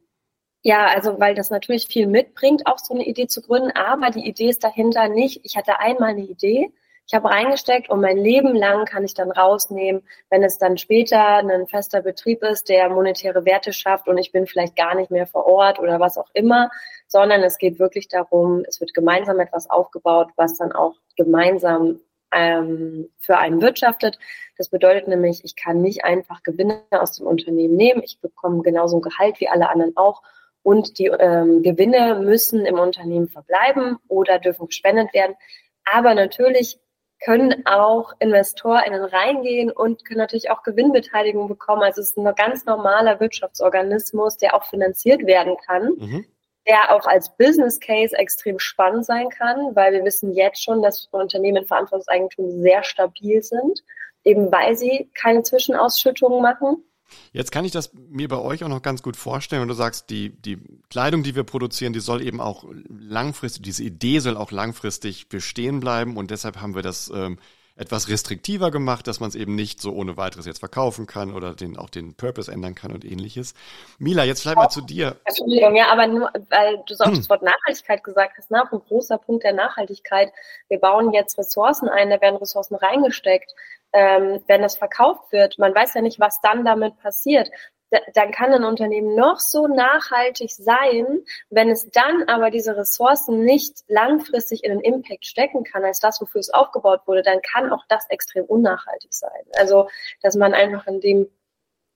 ja, 0.63 0.87
also 0.87 1.19
weil 1.19 1.35
das 1.35 1.51
natürlich 1.51 1.87
viel 1.87 2.07
mitbringt, 2.07 2.67
auch 2.67 2.79
so 2.79 2.95
eine 2.95 3.07
Idee 3.07 3.27
zu 3.27 3.41
gründen, 3.41 3.71
aber 3.73 4.11
die 4.11 4.27
Idee 4.29 4.51
ist 4.51 4.63
dahinter 4.63 5.09
nicht, 5.09 5.41
ich 5.45 5.57
hatte 5.57 5.79
einmal 5.79 6.11
eine 6.11 6.25
Idee, 6.25 6.71
ich 7.07 7.15
habe 7.15 7.31
reingesteckt 7.31 7.91
und 7.91 8.01
mein 8.01 8.19
Leben 8.19 8.55
lang 8.55 8.85
kann 8.85 9.05
ich 9.05 9.15
dann 9.15 9.33
rausnehmen, 9.33 10.03
wenn 10.29 10.45
es 10.45 10.59
dann 10.59 10.79
später 10.79 11.39
ein 11.39 11.67
fester 11.67 12.03
Betrieb 12.03 12.43
ist, 12.45 12.69
der 12.69 12.89
monetäre 12.89 13.45
Werte 13.45 13.73
schafft 13.73 14.07
und 14.07 14.19
ich 14.19 14.33
bin 14.33 14.47
vielleicht 14.47 14.77
gar 14.77 14.95
nicht 14.95 15.11
mehr 15.11 15.27
vor 15.27 15.47
Ort 15.47 15.81
oder 15.81 15.99
was 15.99 16.19
auch 16.19 16.29
immer, 16.35 16.71
sondern 17.09 17.43
es 17.43 17.59
geht 17.59 17.81
wirklich 17.81 18.07
darum, 18.07 18.65
es 18.69 18.81
wird 18.81 18.95
gemeinsam 18.95 19.41
etwas 19.41 19.69
aufgebaut, 19.69 20.29
was 20.37 20.57
dann 20.59 20.71
auch 20.73 20.95
gemeinsam 21.17 22.01
ähm, 22.33 23.11
für 23.19 23.39
einen 23.39 23.61
wirtschaftet. 23.61 24.19
Das 24.57 24.69
bedeutet 24.69 25.09
nämlich, 25.09 25.45
ich 25.45 25.57
kann 25.57 25.81
nicht 25.81 26.05
einfach 26.05 26.43
Gewinne 26.43 26.83
aus 26.91 27.13
dem 27.13 27.27
Unternehmen 27.27 27.77
nehmen. 27.77 28.03
Ich 28.03 28.21
bekomme 28.21 28.63
genauso 28.63 28.97
ein 28.99 29.03
Gehalt 29.03 29.41
wie 29.41 29.49
alle 29.49 29.69
anderen 29.69 29.97
auch. 29.97 30.23
Und 30.63 30.99
die 30.99 31.07
ähm, 31.07 31.63
Gewinne 31.63 32.21
müssen 32.23 32.67
im 32.67 32.79
Unternehmen 32.79 33.29
verbleiben 33.29 33.97
oder 34.09 34.39
dürfen 34.39 34.67
gespendet 34.67 35.15
werden. 35.15 35.35
Aber 35.85 36.15
natürlich 36.15 36.79
können 37.23 37.67
auch 37.67 38.13
InvestorInnen 38.19 39.05
reingehen 39.05 39.71
und 39.71 40.05
können 40.05 40.19
natürlich 40.19 40.51
auch 40.51 40.63
Gewinnbeteiligung 40.63 41.49
bekommen. 41.49 41.83
Also 41.83 42.01
es 42.01 42.11
ist 42.11 42.19
ein 42.19 42.35
ganz 42.35 42.65
normaler 42.65 43.21
Wirtschaftsorganismus, 43.21 44.37
der 44.37 44.55
auch 44.55 44.65
finanziert 44.65 45.27
werden 45.27 45.57
kann. 45.67 45.93
Mhm 45.99 46.25
der 46.71 46.95
auch 46.95 47.05
als 47.05 47.37
Business 47.37 47.81
Case 47.81 48.17
extrem 48.17 48.61
spannend 48.61 49.05
sein 49.05 49.29
kann, 49.29 49.75
weil 49.75 49.93
wir 49.93 50.05
wissen 50.05 50.33
jetzt 50.33 50.63
schon, 50.63 50.83
dass 50.83 51.09
Unternehmen 51.11 51.59
in 51.59 51.67
Verantwortungseigentum 51.67 52.63
sehr 52.63 52.85
stabil 52.85 53.43
sind, 53.43 53.83
eben 54.23 54.53
weil 54.53 54.77
sie 54.77 55.11
keine 55.15 55.43
Zwischenausschüttungen 55.43 56.41
machen. 56.41 56.85
Jetzt 57.33 57.51
kann 57.51 57.65
ich 57.65 57.73
das 57.73 57.91
mir 57.93 58.29
bei 58.29 58.39
euch 58.39 58.63
auch 58.63 58.69
noch 58.69 58.83
ganz 58.83 59.03
gut 59.03 59.17
vorstellen, 59.17 59.63
wenn 59.63 59.69
du 59.69 59.75
sagst, 59.75 60.11
die, 60.11 60.31
die 60.31 60.59
Kleidung, 60.91 61.25
die 61.25 61.35
wir 61.35 61.43
produzieren, 61.43 61.93
die 61.93 61.99
soll 61.99 62.23
eben 62.23 62.41
auch 62.41 62.65
langfristig, 62.89 63.63
diese 63.63 63.83
Idee 63.83 64.21
soll 64.21 64.37
auch 64.37 64.53
langfristig 64.53 65.29
bestehen 65.29 65.81
bleiben 65.81 66.17
und 66.17 66.31
deshalb 66.31 66.61
haben 66.61 66.77
wir 66.77 66.83
das 66.83 67.11
ähm, 67.13 67.41
etwas 67.81 68.09
restriktiver 68.09 68.71
gemacht, 68.71 69.07
dass 69.07 69.21
man 69.21 69.31
es 69.31 69.35
eben 69.35 69.55
nicht 69.55 69.81
so 69.81 69.93
ohne 69.93 70.17
weiteres 70.17 70.45
jetzt 70.45 70.59
verkaufen 70.59 71.07
kann 71.07 71.33
oder 71.33 71.55
den, 71.55 71.79
auch 71.79 71.89
den 71.89 72.15
Purpose 72.15 72.53
ändern 72.53 72.75
kann 72.75 72.93
und 72.93 73.05
ähnliches. 73.05 73.55
Mila, 73.99 74.25
jetzt 74.25 74.43
vielleicht 74.43 74.59
mal 74.59 74.69
zu 74.69 74.83
dir. 74.83 75.17
Entschuldigung, 75.25 75.75
ja, 75.75 75.91
aber 75.91 76.07
nur, 76.07 76.31
weil 76.51 76.83
du 76.87 76.95
so 76.95 77.05
auch 77.05 77.09
hm. 77.09 77.17
das 77.17 77.31
Wort 77.31 77.43
Nachhaltigkeit 77.43 78.05
gesagt 78.05 78.35
hast, 78.37 78.51
ne? 78.51 78.63
auch 78.63 78.71
ein 78.71 78.81
großer 78.81 79.19
Punkt 79.19 79.45
der 79.45 79.55
Nachhaltigkeit. 79.55 80.31
Wir 80.69 80.79
bauen 80.79 81.13
jetzt 81.13 81.39
Ressourcen 81.39 81.89
ein, 81.89 82.11
da 82.11 82.21
werden 82.21 82.37
Ressourcen 82.37 82.75
reingesteckt. 82.75 83.53
Ähm, 83.93 84.41
wenn 84.47 84.63
das 84.63 84.77
verkauft 84.77 85.33
wird, 85.33 85.59
man 85.59 85.75
weiß 85.75 85.95
ja 85.95 86.03
nicht, 86.03 86.21
was 86.21 86.41
dann 86.43 86.65
damit 86.65 86.97
passiert 86.99 87.51
dann 88.15 88.31
kann 88.31 88.53
ein 88.53 88.65
Unternehmen 88.65 89.15
noch 89.15 89.39
so 89.39 89.67
nachhaltig 89.67 90.51
sein, 90.51 91.25
wenn 91.51 91.71
es 91.71 91.91
dann 91.91 92.25
aber 92.29 92.51
diese 92.51 92.77
Ressourcen 92.77 93.45
nicht 93.45 93.85
langfristig 93.89 94.65
in 94.65 94.71
den 94.73 94.81
Impact 94.81 95.27
stecken 95.27 95.65
kann, 95.65 95.85
als 95.85 96.01
das, 96.01 96.21
wofür 96.21 96.41
es 96.41 96.51
aufgebaut 96.51 97.03
wurde, 97.07 97.23
dann 97.23 97.41
kann 97.43 97.73
auch 97.73 97.85
das 97.89 98.09
extrem 98.11 98.45
unnachhaltig 98.45 99.13
sein. 99.13 99.43
Also, 99.55 99.89
dass 100.23 100.37
man 100.37 100.55
einfach 100.55 100.87
in 100.87 101.01
dem 101.01 101.29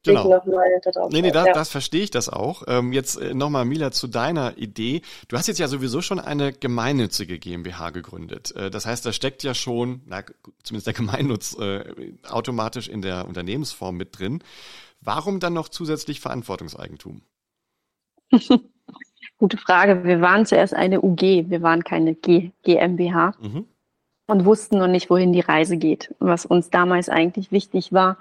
Genau. 0.05 0.29
Nochmal 0.29 0.69
nee, 1.11 1.23
nee, 1.23 1.31
da, 1.31 1.47
ja. 1.47 1.53
das 1.55 1.71
verstehe 1.71 2.03
ich 2.03 2.11
das 2.11 2.29
auch. 2.29 2.65
Ähm, 2.69 2.93
jetzt 2.93 3.17
äh, 3.17 3.33
nochmal, 3.33 3.65
Mila, 3.65 3.91
zu 3.91 4.07
deiner 4.07 4.59
Idee. 4.59 5.01
Du 5.29 5.39
hast 5.39 5.47
jetzt 5.49 5.59
ja 5.59 5.67
sowieso 5.67 6.03
schon 6.03 6.21
eine 6.21 6.53
gemeinnützige 6.53 7.39
GmbH 7.39 7.89
gegründet. 7.89 8.55
Äh, 8.55 8.71
das 8.71 8.85
heißt, 8.85 9.07
da 9.07 9.13
steckt 9.13 9.43
ja 9.43 9.55
schon, 9.55 10.03
na, 10.07 10.23
zumindest 10.63 10.87
der 10.87 10.95
Gemeinnutz, 10.95 11.57
äh, 11.59 12.13
automatisch 12.29 12.89
in 12.89 13.01
der 13.01 13.27
Unternehmensform 13.27 13.97
mit 13.97 14.19
drin. 14.19 14.43
Warum 15.01 15.41
dann 15.41 15.55
noch 15.55 15.71
zusätzlich 15.71 16.21
Verantwortungseigentum? 16.21 17.23
Gute 19.39 19.57
Frage. 19.57 20.05
Wir 20.05 20.21
waren 20.21 20.45
zuerst 20.45 20.75
eine 20.75 21.01
UG, 21.01 21.49
wir 21.49 21.63
waren 21.63 21.83
keine 21.83 22.15
G 22.15 22.51
GmbH 22.63 23.35
mhm. 23.41 23.67
und 24.27 24.45
wussten 24.45 24.79
noch 24.79 24.87
nicht, 24.87 25.09
wohin 25.09 25.33
die 25.33 25.41
Reise 25.41 25.79
geht. 25.79 26.15
Was 26.19 26.45
uns 26.45 26.69
damals 26.69 27.09
eigentlich 27.09 27.53
wichtig 27.53 27.93
war, 27.93 28.19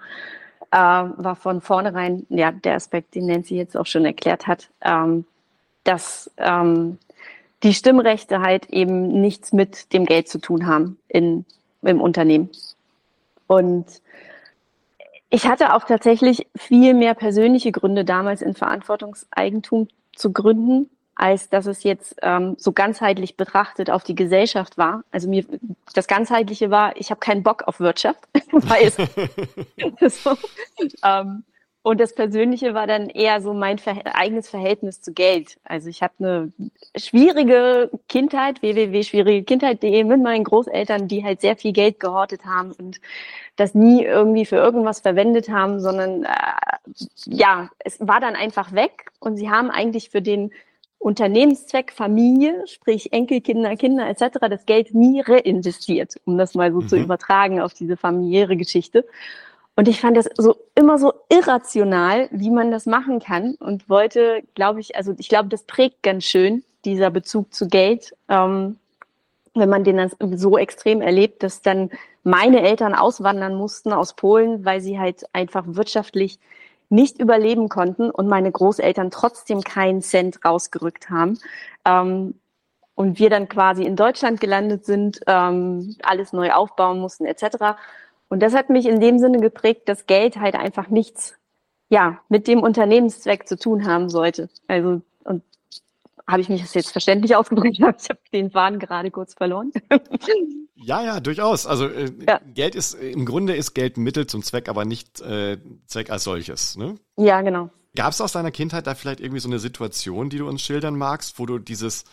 äh, 0.73 0.75
war 0.75 1.35
von 1.35 1.61
vornherein 1.61 2.25
ja 2.29 2.51
der 2.51 2.75
Aspekt, 2.75 3.13
den 3.13 3.27
Nancy 3.27 3.55
jetzt 3.55 3.77
auch 3.77 3.85
schon 3.85 4.05
erklärt 4.05 4.47
hat, 4.47 4.69
ähm, 4.81 5.25
dass 5.83 6.31
ähm, 6.37 6.97
die 7.61 7.75
Stimmrechte 7.75 8.41
halt 8.41 8.69
eben 8.71 9.21
nichts 9.21 9.53
mit 9.53 9.93
dem 9.93 10.05
Geld 10.05 10.27
zu 10.27 10.39
tun 10.39 10.65
haben 10.65 10.97
in, 11.07 11.45
im 11.83 12.01
Unternehmen. 12.01 12.49
Und 13.45 13.85
ich 15.29 15.47
hatte 15.47 15.75
auch 15.75 15.83
tatsächlich 15.83 16.47
viel 16.55 16.95
mehr 16.95 17.13
persönliche 17.13 17.71
Gründe 17.71 18.03
damals 18.03 18.41
in 18.41 18.55
Verantwortungseigentum 18.55 19.87
zu 20.15 20.33
gründen, 20.33 20.89
als 21.15 21.49
dass 21.49 21.65
es 21.65 21.83
jetzt 21.83 22.15
ähm, 22.21 22.55
so 22.57 22.71
ganzheitlich 22.71 23.37
betrachtet 23.37 23.89
auf 23.89 24.03
die 24.03 24.15
Gesellschaft 24.15 24.77
war. 24.77 25.03
Also 25.11 25.29
mir 25.29 25.45
das 25.93 26.07
ganzheitliche 26.07 26.71
war, 26.71 26.97
ich 26.97 27.11
habe 27.11 27.19
keinen 27.19 27.43
Bock 27.43 27.63
auf 27.63 27.79
Wirtschaft, 27.79 28.19
weil 28.51 28.91
es 29.99 30.23
so, 30.23 30.37
ähm, 31.03 31.43
und 31.85 31.99
das 31.99 32.15
Persönliche 32.15 32.73
war 32.73 32.87
dann 32.87 33.09
eher 33.09 33.41
so 33.41 33.53
mein 33.53 33.77
Ver 33.77 34.15
eigenes 34.15 34.49
Verhältnis 34.49 35.01
zu 35.01 35.11
Geld. 35.11 35.59
Also 35.65 35.89
ich 35.89 36.01
habe 36.01 36.13
eine 36.19 36.53
schwierige 36.95 37.91
Kindheit, 38.07 38.61
www.schwierigekindheit.de 38.61 40.05
mit 40.05 40.23
meinen 40.23 40.45
Großeltern, 40.45 41.09
die 41.09 41.25
halt 41.25 41.41
sehr 41.41 41.57
viel 41.57 41.73
Geld 41.73 41.99
gehortet 41.99 42.45
haben 42.45 42.71
und 42.71 43.01
das 43.57 43.75
nie 43.75 44.05
irgendwie 44.05 44.45
für 44.45 44.55
irgendwas 44.55 45.01
verwendet 45.01 45.49
haben, 45.49 45.81
sondern 45.81 46.23
äh, 46.23 46.29
ja, 47.25 47.69
es 47.79 47.99
war 47.99 48.21
dann 48.21 48.37
einfach 48.37 48.71
weg 48.71 49.11
und 49.19 49.35
sie 49.35 49.49
haben 49.49 49.69
eigentlich 49.69 50.09
für 50.09 50.21
den 50.21 50.53
Unternehmenszweck 51.03 51.91
Familie, 51.91 52.65
sprich 52.65 53.11
Enkelkinder, 53.11 53.75
Kinder 53.75 54.07
etc., 54.07 54.39
das 54.49 54.65
Geld 54.65 54.93
nie 54.93 55.21
reinvestiert, 55.21 56.15
um 56.25 56.37
das 56.37 56.55
mal 56.55 56.71
so 56.71 56.81
mhm. 56.81 56.87
zu 56.87 56.97
übertragen 56.97 57.61
auf 57.61 57.73
diese 57.73 57.97
familiäre 57.97 58.55
Geschichte. 58.55 59.05
Und 59.75 59.87
ich 59.87 60.01
fand 60.01 60.15
das 60.15 60.29
so 60.37 60.55
immer 60.75 60.99
so 60.99 61.13
irrational, 61.29 62.29
wie 62.31 62.51
man 62.51 62.71
das 62.71 62.85
machen 62.85 63.19
kann 63.19 63.55
und 63.55 63.89
wollte, 63.89 64.43
glaube 64.55 64.79
ich, 64.79 64.95
also 64.95 65.13
ich 65.17 65.29
glaube, 65.29 65.49
das 65.49 65.63
prägt 65.63 66.03
ganz 66.03 66.25
schön 66.25 66.63
dieser 66.85 67.09
Bezug 67.09 67.53
zu 67.53 67.67
Geld, 67.67 68.15
ähm, 68.29 68.77
wenn 69.55 69.69
man 69.69 69.83
den 69.83 69.97
dann 69.97 70.11
so 70.37 70.57
extrem 70.57 71.01
erlebt, 71.01 71.43
dass 71.43 71.61
dann 71.61 71.89
meine 72.23 72.61
Eltern 72.61 72.95
auswandern 72.95 73.55
mussten 73.55 73.93
aus 73.93 74.15
Polen, 74.15 74.63
weil 74.65 74.81
sie 74.81 74.99
halt 74.99 75.23
einfach 75.33 75.65
wirtschaftlich 75.67 76.39
nicht 76.89 77.19
überleben 77.19 77.69
konnten 77.69 78.09
und 78.09 78.27
meine 78.27 78.51
Großeltern 78.51 79.11
trotzdem 79.11 79.61
keinen 79.61 80.01
Cent 80.01 80.43
rausgerückt 80.45 81.09
haben. 81.09 81.39
Ähm, 81.85 82.35
und 82.95 83.19
wir 83.19 83.29
dann 83.29 83.49
quasi 83.49 83.83
in 83.83 83.95
Deutschland 83.95 84.39
gelandet 84.39 84.85
sind, 84.85 85.19
ähm, 85.25 85.95
alles 86.03 86.31
neu 86.31 86.51
aufbauen 86.51 86.99
mussten 86.99 87.25
etc. 87.25 87.75
Und 88.29 88.41
das 88.41 88.53
hat 88.53 88.69
mich 88.69 88.85
in 88.85 88.99
dem 88.99 89.19
Sinne 89.19 89.39
geprägt, 89.39 89.89
dass 89.89 90.05
Geld 90.05 90.39
halt 90.39 90.55
einfach 90.55 90.89
nichts, 90.89 91.35
ja, 91.89 92.19
mit 92.29 92.47
dem 92.47 92.61
Unternehmenszweck 92.61 93.47
zu 93.47 93.57
tun 93.57 93.87
haben 93.87 94.09
sollte. 94.09 94.49
Also, 94.67 95.01
habe 96.27 96.41
ich 96.41 96.49
mich 96.49 96.61
das 96.61 96.73
jetzt 96.73 96.91
verständlich 96.91 97.35
ausgedrückt? 97.35 97.77
Ich 97.79 97.83
habe 97.83 98.19
den 98.31 98.51
Faden 98.51 98.79
gerade 98.79 99.11
kurz 99.11 99.33
verloren. 99.33 99.71
Ja, 100.75 101.01
ja, 101.01 101.19
durchaus. 101.21 101.65
Also 101.65 101.87
äh, 101.87 102.11
ja. 102.27 102.41
Geld 102.53 102.75
ist 102.75 102.95
im 102.95 103.25
Grunde 103.25 103.55
ist 103.55 103.73
Geld 103.73 103.95
Mittel 103.95 104.27
zum 104.27 104.43
Zweck, 104.43 104.67
aber 104.67 104.83
nicht 104.83 105.21
äh, 105.21 105.57
Zweck 105.87 106.09
als 106.09 106.25
solches. 106.25 106.75
Ne? 106.75 106.95
Ja, 107.15 107.41
genau. 107.41 107.69
Gab 107.95 108.11
es 108.11 108.19
aus 108.19 108.33
deiner 108.33 108.51
Kindheit 108.51 108.85
da 108.85 108.95
vielleicht 108.95 109.21
irgendwie 109.21 109.39
so 109.39 109.47
eine 109.47 109.59
Situation, 109.59 110.29
die 110.29 110.39
du 110.39 110.47
uns 110.47 110.61
schildern 110.61 110.97
magst, 110.97 111.39
wo 111.39 111.45
du 111.45 111.57
dieses 111.57 112.03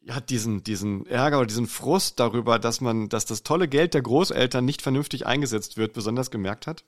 ja, 0.00 0.20
diesen, 0.20 0.62
diesen 0.62 1.04
Ärger 1.06 1.38
oder 1.38 1.46
diesen 1.46 1.66
Frust 1.66 2.20
darüber, 2.20 2.58
dass 2.60 2.80
man, 2.80 3.08
dass 3.08 3.26
das 3.26 3.42
tolle 3.42 3.66
Geld 3.66 3.92
der 3.92 4.02
Großeltern 4.02 4.64
nicht 4.64 4.80
vernünftig 4.80 5.26
eingesetzt 5.26 5.76
wird, 5.76 5.92
besonders 5.92 6.30
gemerkt 6.30 6.68
hat? 6.68 6.84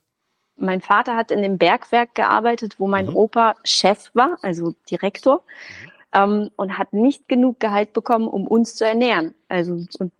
Mein 0.55 0.81
Vater 0.81 1.15
hat 1.15 1.29
in 1.29 1.41
dem 1.41 1.57
Bergwerk 1.57 2.15
gearbeitet, 2.15 2.75
wo 2.79 2.87
mein 2.87 3.07
mhm. 3.07 3.17
Opa 3.17 3.55
Chef 3.65 4.09
war, 4.13 4.37
also 4.41 4.73
Direktor, 4.89 5.43
mhm. 5.83 5.98
Ähm, 6.13 6.49
und 6.55 6.77
hat 6.77 6.93
nicht 6.93 7.27
genug 7.27 7.59
Gehalt 7.59 7.93
bekommen, 7.93 8.27
um 8.27 8.47
uns 8.47 8.75
zu 8.75 8.85
ernähren. 8.85 9.33
Also, 9.47 9.85
und 9.99 10.11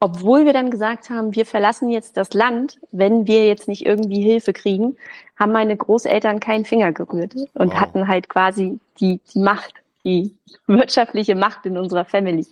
obwohl 0.00 0.44
wir 0.46 0.52
dann 0.52 0.70
gesagt 0.70 1.10
haben, 1.10 1.34
wir 1.34 1.46
verlassen 1.46 1.88
jetzt 1.88 2.16
das 2.16 2.34
Land, 2.34 2.80
wenn 2.90 3.26
wir 3.26 3.46
jetzt 3.46 3.68
nicht 3.68 3.86
irgendwie 3.86 4.20
Hilfe 4.20 4.52
kriegen, 4.52 4.96
haben 5.36 5.52
meine 5.52 5.76
Großeltern 5.76 6.40
keinen 6.40 6.64
Finger 6.64 6.92
gerührt 6.92 7.34
und 7.54 7.72
wow. 7.72 7.74
hatten 7.74 8.08
halt 8.08 8.28
quasi 8.28 8.80
die, 8.98 9.20
die 9.32 9.38
Macht 9.38 9.74
die 10.04 10.36
wirtschaftliche 10.66 11.34
Macht 11.34 11.66
in 11.66 11.76
unserer 11.76 12.04
Family. 12.04 12.46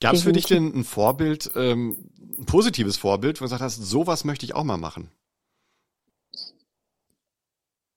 Gab 0.00 0.14
es 0.14 0.22
für 0.22 0.32
dich 0.32 0.46
denn 0.46 0.72
ein 0.74 0.84
Vorbild, 0.84 1.50
ähm, 1.54 1.96
ein 2.38 2.46
positives 2.46 2.96
Vorbild, 2.96 3.40
wo 3.40 3.44
du 3.44 3.46
gesagt 3.46 3.62
hast, 3.62 3.76
sowas 3.76 4.24
möchte 4.24 4.44
ich 4.44 4.54
auch 4.54 4.64
mal 4.64 4.78
machen? 4.78 5.10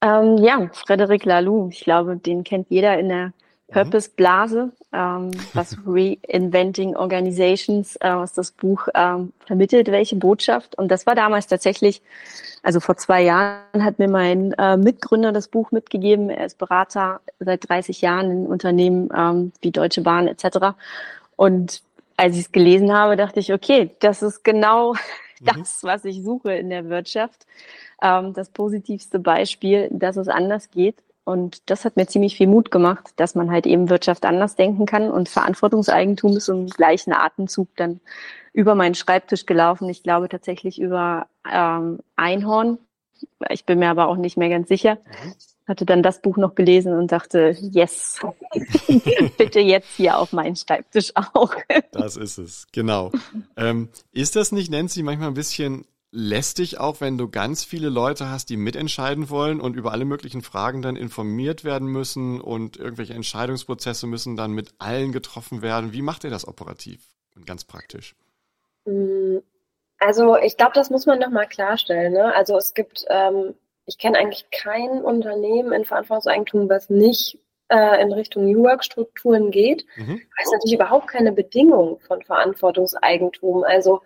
Ähm, 0.06 0.38
ja, 0.38 0.70
Frederic 0.74 1.26
Laloux. 1.26 1.70
Ich 1.72 1.84
glaube, 1.84 2.16
den 2.18 2.44
kennt 2.44 2.68
jeder 2.70 3.00
in 3.00 3.10
der 3.10 3.26
mhm. 3.28 3.34
Purpose-Blase, 3.72 4.72
ähm, 4.94 5.32
was 5.54 5.78
Reinventing 5.88 6.96
Organizations, 6.96 7.96
äh, 7.98 8.16
was 8.16 8.34
das 8.34 8.52
Buch 8.52 8.88
ähm, 8.94 9.34
vermittelt, 9.46 9.88
welche 9.92 10.16
Botschaft. 10.16 10.78
Und 10.78 10.90
das 10.90 11.06
war 11.06 11.16
damals 11.16 11.48
tatsächlich 11.48 12.02
also 12.66 12.80
vor 12.80 12.98
zwei 12.98 13.22
Jahren 13.22 13.84
hat 13.84 14.00
mir 14.00 14.08
mein 14.08 14.52
äh, 14.54 14.76
Mitgründer 14.76 15.32
das 15.32 15.50
Buch 15.50 15.70
mitgegeben. 15.70 16.32
Er 16.32 16.48
ist 16.48 16.58
Berater 16.58 17.22
seit 17.40 17.70
30 17.70 18.02
Jahren 18.02 18.32
in 18.32 18.48
Unternehmen 18.48 19.10
ähm, 19.16 19.52
wie 19.62 19.70
Deutsche 19.70 20.02
Bahn 20.02 20.28
etc. 20.28 20.76
Und 21.36 21.84
als 22.18 22.34
ich 22.34 22.46
es 22.46 22.52
gelesen 22.52 22.92
habe, 22.92 23.18
dachte 23.18 23.40
ich, 23.40 23.54
okay, 23.54 23.92
das 24.00 24.24
ist 24.24 24.44
genau 24.44 24.94
mhm. 24.94 24.98
das, 25.42 25.84
was 25.84 26.06
ich 26.06 26.24
suche 26.24 26.56
in 26.56 26.72
der 26.72 26.90
Wirtschaft. 26.90 27.46
Ähm, 28.02 28.34
das 28.34 28.50
positivste 28.50 29.20
Beispiel, 29.20 29.90
dass 29.92 30.18
es 30.18 30.28
anders 30.28 30.70
geht. 30.72 30.96
Und 31.26 31.70
das 31.72 31.86
hat 31.86 31.98
mir 31.98 32.06
ziemlich 32.06 32.38
viel 32.38 32.48
Mut 32.48 32.70
gemacht, 32.70 33.14
dass 33.16 33.34
man 33.34 33.50
halt 33.50 33.66
eben 33.66 33.90
Wirtschaft 33.90 34.26
anders 34.26 34.56
denken 34.56 34.86
kann 34.86 35.10
und 35.10 35.28
Verantwortungseigentum 35.28 36.38
ist 36.38 36.50
im 36.50 36.68
gleichen 36.68 37.14
Atemzug 37.14 37.68
dann 37.76 38.00
über 38.54 38.76
meinen 38.76 38.94
Schreibtisch 38.94 39.48
gelaufen. 39.48 39.90
Ich 39.90 40.04
glaube 40.04 40.30
tatsächlich 40.30 40.80
über 40.80 41.28
ähm, 41.52 42.00
Einhorn. 42.16 42.78
Ich 43.50 43.66
bin 43.66 43.80
mir 43.80 43.90
aber 43.90 44.08
auch 44.08 44.18
nicht 44.18 44.38
mehr 44.38 44.50
ganz 44.50 44.68
sicher. 44.68 44.96
Mhm. 44.96 45.34
Hatte 45.68 45.86
dann 45.88 46.04
das 46.04 46.22
Buch 46.22 46.38
noch 46.38 46.54
gelesen 46.54 46.94
und 46.94 47.12
dachte, 47.12 47.58
yes, 47.60 48.20
bitte 49.38 49.60
jetzt 49.60 49.96
hier 49.96 50.20
auf 50.20 50.32
meinen 50.32 50.56
Schreibtisch 50.56 51.12
auch. 51.16 51.56
das 51.92 52.18
ist 52.18 52.38
es, 52.38 52.68
genau. 52.72 53.12
Ähm, 53.58 53.90
ist 54.12 54.36
das 54.36 54.52
nicht, 54.52 54.70
Nancy, 54.70 55.02
manchmal 55.02 55.30
ein 55.30 55.34
bisschen 55.34 55.86
lästig 56.16 56.80
auch, 56.80 57.02
wenn 57.02 57.18
du 57.18 57.30
ganz 57.30 57.66
viele 57.66 57.90
Leute 57.90 58.30
hast, 58.30 58.50
die 58.50 58.56
mitentscheiden 58.56 59.30
wollen 59.30 59.60
und 59.60 59.76
über 59.76 59.92
alle 59.92 60.06
möglichen 60.06 60.42
Fragen 60.42 60.82
dann 60.82 60.96
informiert 60.96 61.66
werden 61.66 61.90
müssen 61.90 62.40
und 62.40 62.78
irgendwelche 62.78 63.14
Entscheidungsprozesse 63.14 64.08
müssen 64.08 64.38
dann 64.38 64.54
mit 64.54 64.70
allen 64.80 65.12
getroffen 65.12 65.62
werden. 65.62 65.92
Wie 65.92 66.02
macht 66.02 66.24
ihr 66.24 66.30
das 66.30 66.48
operativ 66.48 67.02
und 67.36 67.46
ganz 67.46 67.66
praktisch? 67.66 68.16
Mm, 68.86 69.40
also 70.00 70.38
ich 70.38 70.56
glaube, 70.56 70.72
das 70.74 70.90
muss 70.90 71.06
man 71.06 71.20
nochmal 71.20 71.48
klarstellen. 71.48 72.14
Ne? 72.14 72.34
Also 72.34 72.56
es 72.58 72.74
gibt, 72.74 73.06
ähm, 73.10 73.54
ich 73.86 73.98
kenne 73.98 74.18
eigentlich 74.18 74.50
kein 74.52 75.02
Unternehmen 75.02 75.74
in 75.74 75.84
Verantwortungseigentum, 75.84 76.70
was 76.70 76.90
nicht 76.90 77.40
äh, 77.68 78.02
in 78.02 78.14
Richtung 78.14 78.46
New 78.46 78.64
Work-Strukturen 78.64 79.52
geht. 79.52 79.86
Mhm. 79.98 80.22
Das 80.38 80.46
ist 80.46 80.54
natürlich 80.54 80.76
überhaupt 80.76 81.08
keine 81.08 81.34
Bedingung 81.34 82.00
von 82.00 82.22
Verantwortungseigentum. 82.22 83.66
Also 83.66 84.02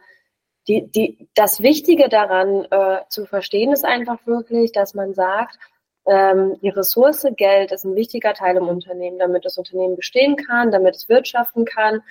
die, 0.67 0.87
die, 0.87 1.29
das 1.35 1.61
Wichtige 1.61 2.09
daran 2.09 2.65
äh, 2.69 3.01
zu 3.09 3.25
verstehen 3.25 3.71
ist 3.71 3.85
einfach 3.85 4.25
wirklich, 4.25 4.71
dass 4.71 4.93
man 4.93 5.13
sagt, 5.13 5.57
ähm, 6.05 6.57
die 6.61 6.69
Ressource 6.69 7.27
Geld 7.35 7.71
ist 7.71 7.85
ein 7.85 7.95
wichtiger 7.95 8.33
Teil 8.33 8.57
im 8.57 8.67
Unternehmen, 8.67 9.19
damit 9.19 9.45
das 9.45 9.57
Unternehmen 9.57 9.95
bestehen 9.95 10.35
kann, 10.35 10.71
damit 10.71 10.95
es 10.95 11.09
wirtschaften 11.09 11.65
kann. 11.65 12.01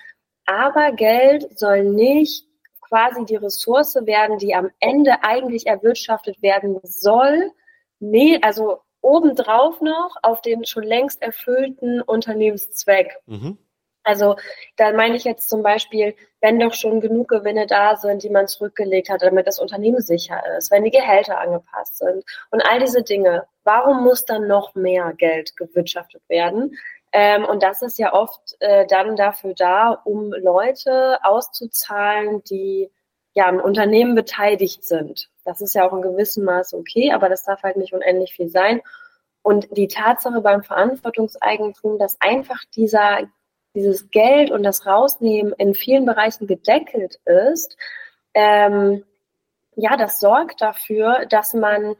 Aber 0.47 0.93
Geld 0.93 1.59
soll 1.59 1.85
nicht 1.85 2.47
quasi 2.81 3.25
die 3.25 3.37
Ressource 3.37 3.95
werden, 4.07 4.39
die 4.39 4.55
am 4.55 4.71
Ende 4.81 5.23
eigentlich 5.23 5.67
erwirtschaftet 5.67 6.43
werden 6.43 6.79
soll. 6.83 7.51
Nee, 8.01 8.39
also 8.43 8.79
obendrauf 9.01 9.81
noch 9.81 10.17
auf 10.23 10.41
den 10.41 10.65
schon 10.65 10.85
längst 10.85 11.23
erfüllten 11.23 12.01
Unternehmenszweck. 12.01 13.19
Mhm. 13.27 13.59
Also 14.05 14.37
da 14.77 14.93
meine 14.93 15.17
ich 15.17 15.25
jetzt 15.25 15.49
zum 15.49 15.63
Beispiel, 15.63 16.15
wenn 16.41 16.59
doch 16.59 16.73
schon 16.73 17.01
genug 17.01 17.29
Gewinne 17.29 17.67
da 17.67 17.97
sind, 17.97 18.23
die 18.23 18.31
man 18.31 18.47
zurückgelegt 18.47 19.11
hat, 19.11 19.23
damit 19.23 19.47
das 19.47 19.59
Unternehmen 19.59 20.01
sicher 20.01 20.41
ist, 20.57 20.71
wenn 20.71 20.85
die 20.85 20.91
Gehälter 20.91 21.39
angepasst 21.39 21.99
sind 21.99 22.25
und 22.51 22.63
all 22.63 22.81
diese 22.81 23.03
Dinge, 23.03 23.47
warum 23.65 24.03
muss 24.05 24.25
dann 24.25 24.47
noch 24.47 24.75
mehr 24.75 25.13
Geld 25.15 25.57
gewirtschaftet 25.57 26.23
werden? 26.29 26.77
Ähm, 27.13 27.45
und 27.45 27.63
das 27.63 27.83
ist 27.83 27.99
ja 27.99 28.13
oft 28.13 28.57
äh, 28.61 28.87
dann 28.87 29.17
dafür 29.17 29.55
da, 29.55 29.91
um 30.05 30.33
Leute 30.33 31.19
auszuzahlen, 31.23 32.43
die 32.45 32.91
ja 33.35 33.47
am 33.47 33.61
Unternehmen 33.61 34.15
beteiligt 34.15 34.85
sind. 34.85 35.31
Das 35.45 35.61
ist 35.61 35.75
ja 35.75 35.87
auch 35.87 35.93
in 35.93 36.03
gewissem 36.03 36.45
Maße 36.45 36.77
okay, 36.77 37.13
aber 37.13 37.29
das 37.29 37.45
darf 37.45 37.63
halt 37.63 37.77
nicht 37.77 37.93
unendlich 37.93 38.35
viel 38.35 38.49
sein. 38.49 38.83
Und 39.43 39.69
die 39.77 39.89
Tatsache 39.89 40.41
beim 40.43 40.63
Verantwortungseigentum, 40.63 41.99
dass 41.99 42.21
einfach 42.21 42.59
dieser 42.77 43.21
dieses 43.75 44.11
Geld 44.11 44.51
und 44.51 44.63
das 44.63 44.87
Rausnehmen 44.87 45.53
in 45.59 45.75
vielen 45.75 46.07
Bereichen 46.07 46.47
gedeckelt 46.47 47.21
ist, 47.25 47.77
ähm, 48.35 49.05
ja, 49.77 49.97
das 49.97 50.19
sorgt 50.19 50.61
dafür, 50.61 51.27
dass 51.27 51.55
man 51.55 51.95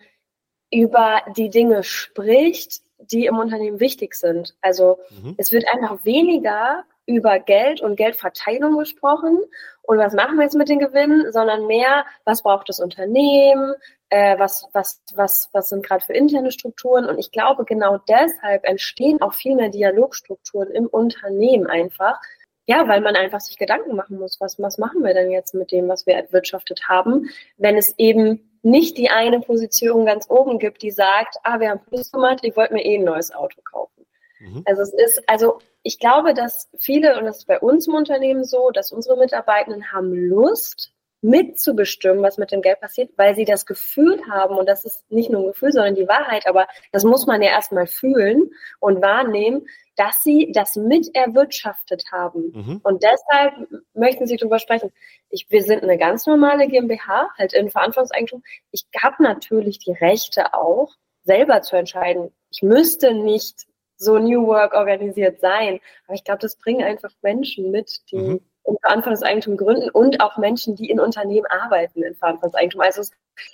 über 0.71 1.23
die 1.37 1.51
Dinge 1.51 1.83
spricht, 1.85 2.83
die 2.99 3.27
im 3.27 3.39
Unternehmen 3.39 3.81
wichtig 3.81 4.15
sind. 4.15 4.57
Also 4.61 4.99
mhm. 5.23 5.35
es 5.39 5.53
wird 5.53 5.65
einfach 5.73 6.05
weniger 6.05 6.85
über 7.07 7.39
Geld 7.39 7.81
und 7.81 7.97
Geldverteilung 7.97 8.77
gesprochen 8.77 9.39
und 9.83 9.97
was 9.99 10.13
machen 10.13 10.37
wir 10.37 10.45
jetzt 10.45 10.57
mit 10.57 10.69
den 10.69 10.79
Gewinnen, 10.79 11.33
sondern 11.33 11.67
mehr, 11.67 12.05
was 12.25 12.43
braucht 12.43 12.69
das 12.69 12.81
Unternehmen, 12.81 13.73
äh, 14.11 14.39
was, 14.39 14.69
was, 14.73 15.03
was, 15.15 15.49
was 15.53 15.69
sind 15.69 15.85
gerade 15.85 16.05
für 16.05 16.15
interne 16.15 16.51
Strukturen. 16.53 17.07
Und 17.07 17.19
ich 17.19 17.31
glaube, 17.31 17.65
genau 17.65 17.99
deshalb 18.09 18.65
entstehen 18.65 19.21
auch 19.21 19.35
viel 19.35 19.55
mehr 19.55 19.69
Dialogstrukturen 19.69 20.71
im 20.71 20.87
Unternehmen 20.87 21.67
einfach. 21.67 22.21
Ja, 22.67 22.87
weil 22.87 23.01
man 23.01 23.17
einfach 23.17 23.41
sich 23.41 23.57
Gedanken 23.57 23.97
machen 23.97 24.19
muss, 24.19 24.41
was, 24.41 24.61
was 24.61 24.77
machen 24.77 25.03
wir 25.03 25.15
denn 25.15 25.31
jetzt 25.31 25.55
mit 25.55 25.73
dem, 25.73 25.89
was 25.89 26.07
wir 26.07 26.15
erwirtschaftet 26.15 26.83
haben, 26.87 27.31
wenn 27.57 27.79
es 27.79 27.95
eben 27.99 28.59
nicht 28.63 28.99
die 28.99 29.09
eine 29.09 29.41
Position 29.41 30.05
ganz 30.05 30.29
oben 30.29 30.59
gibt, 30.59 30.83
die 30.83 30.91
sagt, 30.91 31.37
ah, 31.45 31.61
wir 31.61 31.71
haben 31.71 31.81
Plus 31.87 32.13
gemacht, 32.13 32.41
ich 32.43 32.57
wollte 32.57 32.75
mir 32.75 32.85
eh 32.85 32.99
ein 32.99 33.05
neues 33.05 33.33
Auto 33.35 33.63
kaufen. 33.63 34.05
Mhm. 34.41 34.65
Also 34.67 34.83
es 34.83 34.93
ist, 34.93 35.23
also 35.27 35.61
ich 35.83 35.99
glaube, 35.99 36.35
dass 36.35 36.69
viele, 36.77 37.19
und 37.19 37.25
das 37.25 37.39
ist 37.39 37.47
bei 37.47 37.59
uns 37.59 37.87
im 37.87 37.95
Unternehmen 37.95 38.45
so, 38.45 38.71
dass 38.71 38.93
unsere 38.93 39.17
Mitarbeitenden 39.17 39.91
haben 39.93 40.13
Lust, 40.13 40.93
mitzubestimmen, 41.21 42.23
was 42.23 42.39
mit 42.39 42.53
dem 42.53 42.63
Geld 42.63 42.81
passiert, 42.81 43.11
weil 43.17 43.35
sie 43.35 43.45
das 43.45 43.67
Gefühl 43.67 44.21
haben, 44.31 44.57
und 44.57 44.69
das 44.69 44.85
ist 44.85 45.11
nicht 45.11 45.31
nur 45.31 45.43
ein 45.43 45.47
Gefühl, 45.49 45.73
sondern 45.73 45.97
die 45.97 46.07
Wahrheit, 46.07 46.47
aber 46.47 46.69
das 46.93 47.05
muss 47.05 47.27
man 47.27 47.43
ja 47.43 47.51
erstmal 47.51 47.87
fühlen 47.87 48.51
und 48.79 49.03
wahrnehmen, 49.03 49.67
dass 49.97 50.23
sie 50.23 50.53
das 50.53 50.77
mit 50.77 51.13
erwirtschaftet 51.15 52.05
haben. 52.13 52.53
Mhm. 52.55 52.81
Und 52.85 53.03
deshalb 53.03 53.55
möchten 53.95 54.27
sie 54.29 54.37
darüber 54.37 54.61
sprechen. 54.61 54.93
Ich, 55.29 55.47
wir 55.51 55.63
sind 55.63 55.83
eine 55.83 55.99
ganz 55.99 56.25
normale 56.27 56.69
GmbH, 56.69 57.31
halt 57.37 57.53
in 57.53 57.69
Verantwortungseigentum. 57.69 58.45
Ich 58.71 58.87
habe 59.03 59.23
natürlich 59.23 59.79
die 59.81 59.93
Rechte 59.93 60.55
auch, 60.55 60.95
selber 61.25 61.63
zu 61.63 61.77
entscheiden. 61.77 62.33
Ich 62.51 62.63
müsste 62.63 63.13
nicht 63.13 63.67
so 63.97 64.19
New 64.19 64.47
Work 64.47 64.73
organisiert 64.75 65.41
sein. 65.41 65.81
Aber 66.07 66.15
ich 66.15 66.23
glaube, 66.23 66.39
das 66.39 66.57
bringen 66.57 66.85
einfach 66.85 67.11
Menschen 67.21 67.73
mit, 67.73 68.09
die 68.13 68.17
mhm 68.17 68.41
in 68.69 68.77
Verantwortungseigentum 68.83 69.57
gründen 69.57 69.91
und 69.91 70.21
auch 70.21 70.37
Menschen, 70.37 70.77
die 70.77 70.91
in 70.91 71.01
Unternehmen 71.01 71.47
arbeiten 71.47 72.03
in 72.03 72.15
Verantwortungseigentum. 72.15 72.81
Also 72.83 73.01
es, 73.01 73.11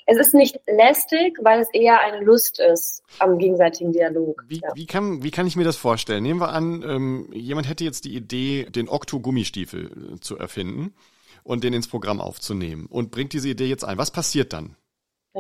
es 0.07 0.19
ist 0.19 0.35
nicht 0.35 0.61
lästig, 0.67 1.39
weil 1.43 1.61
es 1.61 1.69
eher 1.73 2.01
eine 2.01 2.21
Lust 2.21 2.59
ist 2.59 3.03
am 3.21 3.39
gegenseitigen 3.39 3.93
Dialog. 3.93 4.45
Wie, 4.49 4.61
ja. 4.61 4.71
wie, 4.75 4.87
kann, 4.87 5.23
wie 5.23 5.31
kann 5.31 5.47
ich 5.47 5.57
mir 5.57 5.65
das 5.65 5.77
vorstellen? 5.77 6.23
Nehmen 6.23 6.41
wir 6.41 6.51
an, 6.51 6.83
ähm, 6.83 7.29
jemand 7.33 7.69
hätte 7.69 7.85
jetzt 7.85 8.05
die 8.05 8.15
Idee, 8.15 8.65
den 8.65 8.89
Okto-Gummistiefel 8.89 10.15
äh, 10.15 10.21
zu 10.21 10.37
erfinden 10.37 10.95
und 11.45 11.63
den 11.63 11.75
ins 11.75 11.89
Programm 11.89 12.21
aufzunehmen 12.21 12.87
und 12.87 13.11
bringt 13.11 13.33
diese 13.33 13.49
Idee 13.49 13.67
jetzt 13.67 13.85
ein. 13.85 13.99
Was 13.99 14.11
passiert 14.11 14.53
dann? 14.53 14.77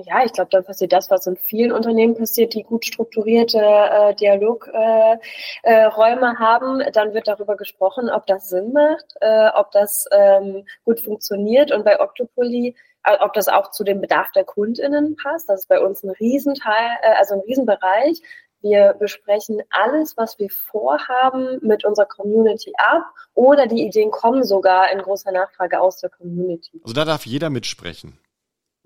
Ja, 0.02 0.24
ich 0.24 0.32
glaube, 0.32 0.50
dann 0.50 0.64
passiert 0.64 0.92
das, 0.92 1.10
was 1.10 1.26
in 1.26 1.36
vielen 1.36 1.72
Unternehmen 1.72 2.16
passiert, 2.16 2.54
die 2.54 2.64
gut 2.64 2.84
strukturierte 2.84 3.58
äh, 3.58 4.14
Dialogräume 4.14 5.20
äh, 5.62 6.32
äh, 6.32 6.36
haben. 6.38 6.82
Dann 6.92 7.14
wird 7.14 7.28
darüber 7.28 7.56
gesprochen, 7.56 8.10
ob 8.10 8.26
das 8.26 8.48
Sinn 8.48 8.72
macht, 8.72 9.14
äh, 9.20 9.48
ob 9.54 9.70
das 9.70 10.06
ähm, 10.10 10.66
gut 10.84 11.00
funktioniert. 11.00 11.70
Und 11.70 11.84
bei 11.84 12.00
Octopoly, 12.00 12.74
äh, 13.04 13.16
ob 13.20 13.34
das 13.34 13.48
auch 13.48 13.70
zu 13.70 13.84
dem 13.84 14.00
Bedarf 14.00 14.32
der 14.32 14.44
KundInnen 14.44 15.14
passt. 15.16 15.48
Das 15.48 15.60
ist 15.60 15.68
bei 15.68 15.80
uns 15.80 16.02
ein 16.02 16.10
Riesenteil, 16.10 16.90
äh, 17.02 17.14
also 17.16 17.34
ein 17.34 17.40
Riesenbereich. 17.40 18.20
Wir 18.62 18.94
besprechen 18.94 19.62
alles, 19.70 20.16
was 20.16 20.38
wir 20.38 20.48
vorhaben, 20.50 21.58
mit 21.60 21.84
unserer 21.84 22.06
Community 22.06 22.72
ab 22.78 23.04
oder 23.34 23.66
die 23.66 23.86
Ideen 23.86 24.10
kommen 24.10 24.42
sogar 24.42 24.90
in 24.90 25.00
großer 25.00 25.32
Nachfrage 25.32 25.80
aus 25.80 25.98
der 26.00 26.08
Community. 26.08 26.80
Also 26.82 26.94
da 26.94 27.04
darf 27.04 27.26
jeder 27.26 27.50
mitsprechen. 27.50 28.18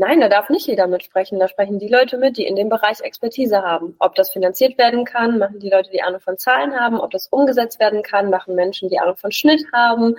Nein, 0.00 0.20
da 0.20 0.28
darf 0.28 0.48
nicht 0.48 0.68
jeder 0.68 0.86
mitsprechen. 0.86 1.40
Da 1.40 1.48
sprechen 1.48 1.80
die 1.80 1.88
Leute 1.88 2.18
mit, 2.18 2.36
die 2.36 2.46
in 2.46 2.54
dem 2.54 2.68
Bereich 2.68 3.00
Expertise 3.00 3.62
haben. 3.62 3.96
Ob 3.98 4.14
das 4.14 4.30
finanziert 4.30 4.78
werden 4.78 5.04
kann, 5.04 5.38
machen 5.38 5.58
die 5.58 5.70
Leute, 5.70 5.90
die 5.90 6.02
Ahnung 6.02 6.20
von 6.20 6.38
Zahlen 6.38 6.78
haben. 6.78 7.00
Ob 7.00 7.10
das 7.10 7.26
umgesetzt 7.26 7.80
werden 7.80 8.04
kann, 8.04 8.30
machen 8.30 8.54
Menschen, 8.54 8.88
die 8.88 9.00
Ahnung 9.00 9.16
von 9.16 9.32
Schnitt 9.32 9.64
haben. 9.72 10.14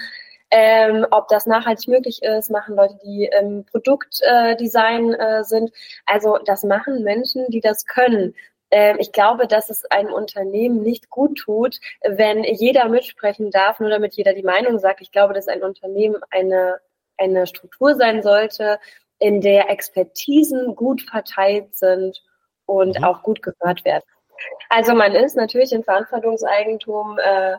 Ähm, 0.51 1.05
ob 1.11 1.29
das 1.29 1.45
nachhaltig 1.45 1.87
möglich 1.87 2.21
ist, 2.23 2.49
machen 2.49 2.75
Leute, 2.75 2.99
die 3.05 3.29
im 3.39 3.63
Produktdesign 3.65 5.13
äh, 5.13 5.43
sind. 5.45 5.71
Also 6.05 6.39
das 6.45 6.63
machen 6.63 7.03
Menschen, 7.03 7.45
die 7.49 7.61
das 7.61 7.85
können. 7.85 8.35
Ähm, 8.71 8.97
ich 8.99 9.13
glaube, 9.13 9.47
dass 9.47 9.69
es 9.69 9.85
einem 9.85 10.11
Unternehmen 10.11 10.81
nicht 10.81 11.09
gut 11.09 11.37
tut, 11.37 11.77
wenn 12.03 12.43
jeder 12.43 12.89
mitsprechen 12.89 13.49
darf, 13.49 13.79
nur 13.79 13.89
damit 13.89 14.15
jeder 14.15 14.33
die 14.33 14.43
Meinung 14.43 14.77
sagt. 14.79 14.99
Ich 14.99 15.11
glaube, 15.13 15.33
dass 15.33 15.47
ein 15.47 15.63
Unternehmen 15.63 16.17
eine, 16.31 16.79
eine 17.17 17.47
Struktur 17.47 17.95
sein 17.95 18.21
sollte, 18.23 18.79
in 19.19 19.41
der 19.41 19.69
Expertisen 19.69 20.75
gut 20.75 21.01
verteilt 21.01 21.75
sind 21.75 22.21
und 22.65 22.97
mhm. 22.97 23.03
auch 23.03 23.23
gut 23.23 23.41
gehört 23.41 23.85
werden. 23.85 24.03
Also 24.69 24.93
man 24.93 25.13
ist 25.13 25.35
natürlich 25.35 25.73
in 25.73 25.83
Verantwortungseigentum, 25.83 27.19
äh, 27.19 27.57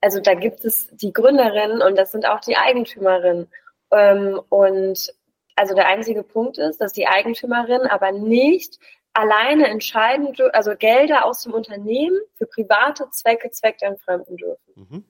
also 0.00 0.20
da 0.20 0.34
gibt 0.34 0.64
es 0.64 0.88
die 0.88 1.12
Gründerin 1.12 1.80
und 1.80 1.96
das 1.96 2.10
sind 2.10 2.26
auch 2.26 2.40
die 2.40 2.56
Eigentümerinnen. 2.56 3.48
Ähm, 3.92 4.40
und 4.48 5.14
also 5.54 5.74
der 5.74 5.86
einzige 5.86 6.24
Punkt 6.24 6.58
ist, 6.58 6.80
dass 6.80 6.92
die 6.92 7.06
Eigentümerin 7.06 7.82
aber 7.82 8.10
nicht 8.10 8.78
alleine 9.12 9.68
entscheiden, 9.68 10.34
also 10.52 10.74
Gelder 10.74 11.26
aus 11.26 11.42
dem 11.42 11.52
Unternehmen 11.52 12.18
für 12.34 12.46
private 12.46 13.10
Zwecke 13.10 13.50
zweckentfremden 13.50 14.36
dürfen. 14.36 14.72
Mhm. 14.74 15.04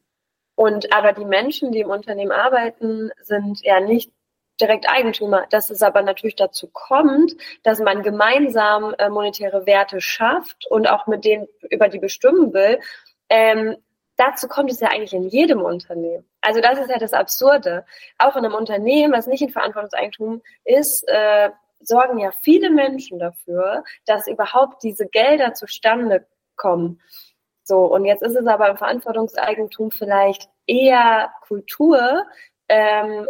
Und 0.55 0.93
aber 0.93 1.12
die 1.12 1.25
Menschen, 1.25 1.73
die 1.73 1.81
im 1.81 1.91
Unternehmen 1.91 2.33
arbeiten, 2.33 3.11
sind 3.23 3.62
ja 3.62 3.81
nicht 3.81 4.12
direkt 4.63 4.89
Eigentümer. 4.89 5.47
Dass 5.51 5.69
es 5.71 5.83
aber 5.83 6.03
natürlich 6.03 6.37
dazu 6.37 6.69
kommt, 6.73 7.35
dass 7.63 7.81
man 7.81 8.03
gemeinsam 8.03 8.95
äh, 8.99 9.09
monetäre 9.11 9.67
Werte 9.67 10.01
schafft 10.01 10.67
und 10.71 10.87
auch 10.89 11.07
mit 11.07 11.25
denen 11.25 11.49
über 11.69 11.89
die 11.89 11.99
bestimmen 11.99 12.55
will. 12.55 12.81
Ähm, 13.29 13.77
dazu 14.17 14.49
kommt 14.49 14.71
es 14.71 14.81
ja 14.81 14.89
eigentlich 14.89 15.13
in 15.13 15.29
jedem 15.29 15.61
Unternehmen. 15.61 16.25
Also 16.41 16.61
das 16.61 16.79
ist 16.79 16.91
ja 16.91 16.99
das 16.99 17.13
Absurde. 17.13 17.85
Auch 18.19 18.37
in 18.37 18.45
einem 18.45 18.55
Unternehmen, 18.55 19.13
was 19.13 19.27
nicht 19.27 19.43
in 19.43 19.51
Verantwortungseigentum 19.51 20.43
ist, 20.65 21.07
äh, 21.09 21.51
sorgen 21.81 22.19
ja 22.19 22.31
viele 22.43 22.71
Menschen 22.71 23.19
dafür, 23.19 23.85
dass 24.07 24.29
überhaupt 24.29 24.83
diese 24.83 25.07
Gelder 25.09 25.55
zustande 25.55 26.27
kommen. 26.57 27.01
So, 27.65 27.85
und 27.85 28.05
jetzt 28.05 28.23
ist 28.23 28.37
es 28.37 28.47
aber 28.47 28.69
im 28.69 28.77
Verantwortungseigentum 28.77 29.91
vielleicht 29.91 30.49
eher 30.67 31.33
Kultur, 31.47 32.25
ähm, 32.69 33.27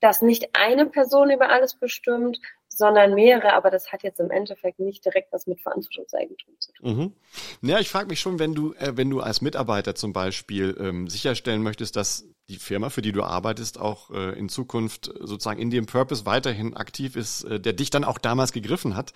dass 0.00 0.22
nicht 0.22 0.50
eine 0.54 0.86
Person 0.86 1.30
über 1.30 1.50
alles 1.50 1.74
bestimmt 1.74 2.40
sondern 2.80 3.14
mehrere, 3.14 3.52
aber 3.52 3.70
das 3.70 3.92
hat 3.92 4.02
jetzt 4.02 4.20
im 4.20 4.30
Endeffekt 4.30 4.80
nicht 4.80 5.04
direkt 5.04 5.32
was 5.32 5.46
mit 5.46 5.60
Verantwortungseigentum 5.60 6.54
zu 6.58 6.72
tun. 6.72 7.14
Mhm. 7.60 7.68
Ja, 7.68 7.78
ich 7.78 7.90
frage 7.90 8.08
mich 8.08 8.20
schon, 8.20 8.38
wenn 8.38 8.54
du, 8.54 8.72
äh, 8.74 8.96
wenn 8.96 9.10
du 9.10 9.20
als 9.20 9.42
Mitarbeiter 9.42 9.94
zum 9.94 10.12
Beispiel 10.12 10.76
ähm, 10.80 11.06
sicherstellen 11.08 11.62
möchtest, 11.62 11.96
dass 11.96 12.24
die 12.48 12.56
Firma, 12.56 12.88
für 12.88 13.02
die 13.02 13.12
du 13.12 13.22
arbeitest, 13.22 13.78
auch 13.78 14.10
äh, 14.10 14.38
in 14.38 14.48
Zukunft 14.48 15.12
sozusagen 15.20 15.60
in 15.60 15.70
dem 15.70 15.86
Purpose 15.86 16.26
weiterhin 16.26 16.74
aktiv 16.74 17.16
ist, 17.16 17.44
äh, 17.44 17.60
der 17.60 17.74
dich 17.74 17.90
dann 17.90 18.02
auch 18.02 18.18
damals 18.18 18.52
gegriffen 18.52 18.96
hat, 18.96 19.12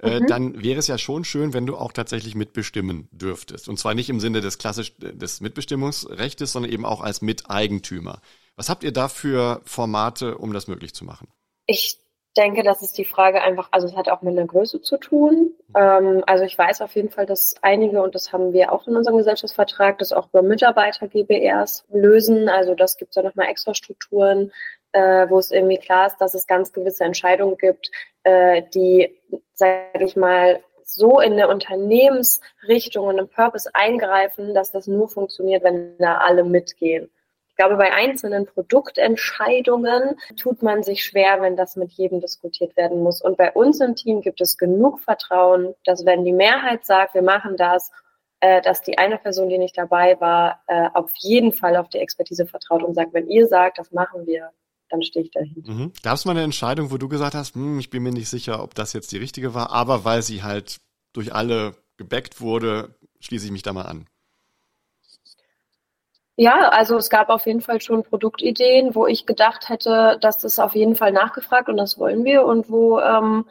äh, 0.00 0.20
mhm. 0.20 0.26
dann 0.26 0.62
wäre 0.62 0.80
es 0.80 0.88
ja 0.88 0.98
schon 0.98 1.24
schön, 1.24 1.52
wenn 1.52 1.66
du 1.66 1.76
auch 1.76 1.92
tatsächlich 1.92 2.34
mitbestimmen 2.34 3.08
dürftest. 3.12 3.68
Und 3.68 3.78
zwar 3.78 3.94
nicht 3.94 4.10
im 4.10 4.18
Sinne 4.18 4.40
des 4.40 4.58
klassisch 4.58 4.92
des 4.98 5.40
Mitbestimmungsrechtes, 5.40 6.52
sondern 6.52 6.72
eben 6.72 6.84
auch 6.84 7.00
als 7.00 7.22
Miteigentümer. 7.22 8.20
Was 8.56 8.68
habt 8.68 8.84
ihr 8.84 8.92
da 8.92 9.08
für 9.08 9.60
Formate, 9.64 10.38
um 10.38 10.52
das 10.52 10.68
möglich 10.68 10.94
zu 10.94 11.04
machen? 11.04 11.28
Ich 11.66 11.98
denke, 12.36 12.62
das 12.62 12.82
ist 12.82 12.98
die 12.98 13.04
Frage 13.04 13.42
einfach, 13.42 13.68
also 13.70 13.86
es 13.86 13.96
hat 13.96 14.08
auch 14.08 14.22
mit 14.22 14.36
einer 14.36 14.46
Größe 14.46 14.80
zu 14.80 14.98
tun. 14.98 15.54
Ähm, 15.76 16.22
also 16.26 16.44
ich 16.44 16.56
weiß 16.56 16.80
auf 16.80 16.94
jeden 16.94 17.10
Fall, 17.10 17.26
dass 17.26 17.54
einige, 17.62 18.02
und 18.02 18.14
das 18.14 18.32
haben 18.32 18.52
wir 18.52 18.72
auch 18.72 18.86
in 18.86 18.96
unserem 18.96 19.18
Gesellschaftsvertrag, 19.18 19.98
das 19.98 20.12
auch 20.12 20.28
über 20.28 20.42
Mitarbeiter-GBRs 20.42 21.84
lösen. 21.92 22.48
Also 22.48 22.74
das 22.74 22.96
gibt 22.96 23.10
es 23.10 23.16
ja 23.16 23.22
nochmal 23.22 23.48
extra 23.48 23.74
Strukturen, 23.74 24.52
äh, 24.92 25.28
wo 25.28 25.38
es 25.38 25.50
irgendwie 25.50 25.78
klar 25.78 26.06
ist, 26.06 26.18
dass 26.18 26.34
es 26.34 26.46
ganz 26.46 26.72
gewisse 26.72 27.04
Entscheidungen 27.04 27.56
gibt, 27.56 27.90
äh, 28.24 28.62
die, 28.74 29.16
sage 29.54 30.04
ich 30.04 30.16
mal, 30.16 30.60
so 30.84 31.20
in 31.20 31.32
eine 31.32 31.48
Unternehmensrichtung 31.48 33.06
und 33.06 33.18
im 33.18 33.28
Purpose 33.28 33.70
eingreifen, 33.74 34.54
dass 34.54 34.70
das 34.70 34.86
nur 34.86 35.08
funktioniert, 35.08 35.64
wenn 35.64 35.96
da 35.98 36.18
alle 36.18 36.44
mitgehen. 36.44 37.10
Ich 37.54 37.58
glaube, 37.58 37.76
bei 37.76 37.92
einzelnen 37.92 38.46
Produktentscheidungen 38.46 40.16
tut 40.36 40.64
man 40.64 40.82
sich 40.82 41.04
schwer, 41.04 41.40
wenn 41.40 41.54
das 41.54 41.76
mit 41.76 41.92
jedem 41.92 42.20
diskutiert 42.20 42.76
werden 42.76 43.00
muss. 43.00 43.22
Und 43.22 43.36
bei 43.36 43.52
uns 43.52 43.80
im 43.80 43.94
Team 43.94 44.22
gibt 44.22 44.40
es 44.40 44.58
genug 44.58 44.98
Vertrauen, 44.98 45.72
dass 45.84 46.04
wenn 46.04 46.24
die 46.24 46.32
Mehrheit 46.32 46.84
sagt, 46.84 47.14
wir 47.14 47.22
machen 47.22 47.56
das, 47.56 47.92
äh, 48.40 48.60
dass 48.60 48.82
die 48.82 48.98
eine 48.98 49.18
Person, 49.18 49.48
die 49.48 49.58
nicht 49.58 49.78
dabei 49.78 50.20
war, 50.20 50.64
äh, 50.66 50.88
auf 50.94 51.12
jeden 51.18 51.52
Fall 51.52 51.76
auf 51.76 51.88
die 51.88 51.98
Expertise 51.98 52.44
vertraut 52.44 52.82
und 52.82 52.94
sagt, 52.94 53.14
wenn 53.14 53.28
ihr 53.28 53.46
sagt, 53.46 53.78
das 53.78 53.92
machen 53.92 54.26
wir, 54.26 54.50
dann 54.88 55.02
stehe 55.02 55.24
ich 55.24 55.30
dahinter. 55.30 55.70
Mhm. 55.70 55.92
Gab 56.02 56.14
es 56.14 56.24
mal 56.24 56.32
eine 56.32 56.42
Entscheidung, 56.42 56.90
wo 56.90 56.98
du 56.98 57.08
gesagt 57.08 57.36
hast, 57.36 57.54
hm, 57.54 57.78
ich 57.78 57.88
bin 57.88 58.02
mir 58.02 58.10
nicht 58.10 58.30
sicher, 58.30 58.64
ob 58.64 58.74
das 58.74 58.94
jetzt 58.94 59.12
die 59.12 59.18
richtige 59.18 59.54
war, 59.54 59.70
aber 59.70 60.04
weil 60.04 60.22
sie 60.22 60.42
halt 60.42 60.78
durch 61.12 61.32
alle 61.32 61.76
gebackt 61.98 62.40
wurde, 62.40 62.96
schließe 63.20 63.46
ich 63.46 63.52
mich 63.52 63.62
da 63.62 63.72
mal 63.72 63.86
an? 63.86 64.06
Ja, 66.36 66.68
also 66.70 66.96
es 66.96 67.10
gab 67.10 67.28
auf 67.28 67.46
jeden 67.46 67.60
Fall 67.60 67.80
schon 67.80 68.02
Produktideen, 68.02 68.94
wo 68.94 69.06
ich 69.06 69.24
gedacht 69.24 69.68
hätte, 69.68 70.18
dass 70.20 70.38
das 70.38 70.58
auf 70.58 70.74
jeden 70.74 70.96
Fall 70.96 71.12
nachgefragt 71.12 71.68
und 71.68 71.76
das 71.76 71.98
wollen 71.98 72.24
wir 72.24 72.44
und 72.44 72.68
wo 72.68 72.98
ähm, 72.98 73.46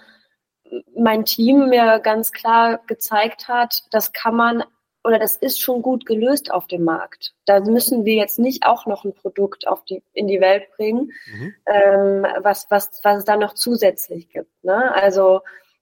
mein 0.97 1.23
Team 1.23 1.69
mir 1.69 1.99
ganz 1.99 2.31
klar 2.31 2.79
gezeigt 2.87 3.47
hat, 3.47 3.83
das 3.91 4.11
kann 4.11 4.35
man 4.35 4.63
oder 5.05 5.19
das 5.19 5.35
ist 5.35 5.59
schon 5.59 5.81
gut 5.81 6.05
gelöst 6.05 6.51
auf 6.51 6.67
dem 6.67 6.83
Markt. 6.83 7.33
Da 7.45 7.59
müssen 7.59 8.05
wir 8.05 8.15
jetzt 8.15 8.39
nicht 8.39 8.65
auch 8.65 8.85
noch 8.85 9.03
ein 9.03 9.13
Produkt 9.13 9.67
auf 9.67 9.83
die, 9.83 10.01
in 10.13 10.27
die 10.27 10.39
Welt 10.39 10.69
bringen, 10.77 11.11
mhm. 11.27 11.53
ähm, 11.65 12.25
was, 12.39 12.67
was, 12.69 13.01
was 13.03 13.19
es 13.19 13.25
dann 13.25 13.39
noch 13.39 13.53
zusätzlich 13.53 14.29
gibt. 14.29 14.63
Ne? 14.63 14.93
Also 14.93 15.41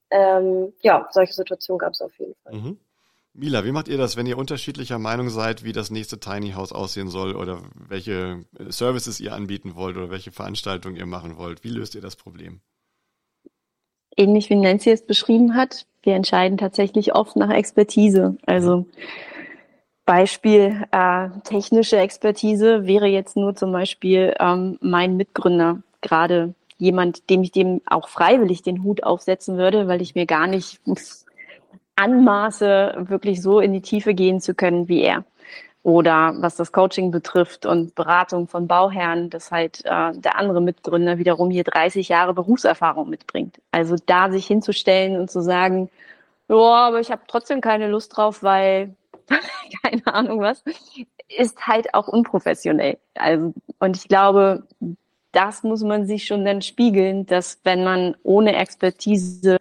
ähm, 0.09 0.73
ja, 0.81 1.07
solche 1.11 1.33
Situationen 1.33 1.79
gab 1.79 1.93
es 1.93 2.01
auf 2.01 2.17
jeden 2.17 2.35
Fall. 2.43 2.53
Mhm. 2.53 2.79
Mila, 3.33 3.63
wie 3.63 3.71
macht 3.71 3.87
ihr 3.87 3.97
das, 3.97 4.17
wenn 4.17 4.25
ihr 4.25 4.37
unterschiedlicher 4.37 4.99
Meinung 4.99 5.29
seid, 5.29 5.63
wie 5.63 5.71
das 5.71 5.89
nächste 5.89 6.19
Tiny 6.19 6.51
House 6.51 6.73
aussehen 6.73 7.07
soll 7.07 7.35
oder 7.35 7.61
welche 7.73 8.43
Services 8.69 9.21
ihr 9.21 9.33
anbieten 9.33 9.75
wollt 9.75 9.95
oder 9.95 10.09
welche 10.09 10.31
Veranstaltungen 10.31 10.97
ihr 10.97 11.05
machen 11.05 11.37
wollt? 11.37 11.63
Wie 11.63 11.69
löst 11.69 11.95
ihr 11.95 12.01
das 12.01 12.17
Problem? 12.17 12.59
Ähnlich 14.17 14.49
wie 14.49 14.55
Nancy 14.55 14.91
es 14.91 15.05
beschrieben 15.05 15.55
hat, 15.55 15.85
wir 16.03 16.15
entscheiden 16.15 16.57
tatsächlich 16.57 17.15
oft 17.15 17.37
nach 17.37 17.49
Expertise. 17.49 18.35
Also 18.45 18.85
Beispiel 20.05 20.85
äh, 20.91 21.29
technische 21.45 21.97
Expertise 21.97 22.85
wäre 22.85 23.07
jetzt 23.07 23.37
nur 23.37 23.55
zum 23.55 23.71
Beispiel 23.71 24.33
ähm, 24.39 24.77
mein 24.81 25.15
Mitgründer, 25.15 25.81
gerade 26.01 26.53
jemand, 26.77 27.29
dem 27.29 27.43
ich 27.43 27.51
dem 27.51 27.81
auch 27.85 28.09
freiwillig 28.09 28.63
den 28.63 28.83
Hut 28.83 29.03
aufsetzen 29.03 29.57
würde, 29.57 29.87
weil 29.87 30.01
ich 30.01 30.15
mir 30.15 30.25
gar 30.25 30.47
nicht 30.47 30.81
anmaße, 31.95 33.05
wirklich 33.07 33.41
so 33.41 33.59
in 33.59 33.73
die 33.73 33.81
Tiefe 33.81 34.13
gehen 34.13 34.41
zu 34.41 34.53
können 34.53 34.87
wie 34.87 35.01
er. 35.01 35.23
Oder 35.83 36.35
was 36.37 36.55
das 36.55 36.71
Coaching 36.71 37.09
betrifft 37.09 37.65
und 37.65 37.95
Beratung 37.95 38.47
von 38.47 38.67
Bauherren, 38.67 39.31
dass 39.31 39.49
halt 39.51 39.83
äh, 39.85 40.11
der 40.13 40.37
andere 40.37 40.61
Mitgründer 40.61 41.17
wiederum 41.17 41.49
hier 41.49 41.63
30 41.63 42.07
Jahre 42.07 42.35
Berufserfahrung 42.35 43.09
mitbringt. 43.09 43.59
Also 43.71 43.95
da 44.05 44.29
sich 44.29 44.45
hinzustellen 44.45 45.19
und 45.19 45.31
zu 45.31 45.41
sagen, 45.41 45.89
ja, 46.47 46.55
aber 46.55 46.99
ich 46.99 47.11
habe 47.11 47.23
trotzdem 47.27 47.61
keine 47.61 47.87
Lust 47.87 48.15
drauf, 48.15 48.43
weil 48.43 48.95
keine 49.83 50.05
Ahnung 50.05 50.41
was, 50.41 50.63
ist 51.29 51.65
halt 51.65 51.93
auch 51.93 52.07
unprofessionell. 52.07 52.97
Also, 53.15 53.53
und 53.79 53.97
ich 53.97 54.07
glaube, 54.07 54.67
das 55.31 55.63
muss 55.63 55.81
man 55.81 56.05
sich 56.05 56.25
schon 56.25 56.45
dann 56.45 56.61
spiegeln, 56.61 57.25
dass 57.25 57.59
wenn 57.63 57.83
man 57.83 58.15
ohne 58.23 58.55
Expertise 58.55 59.57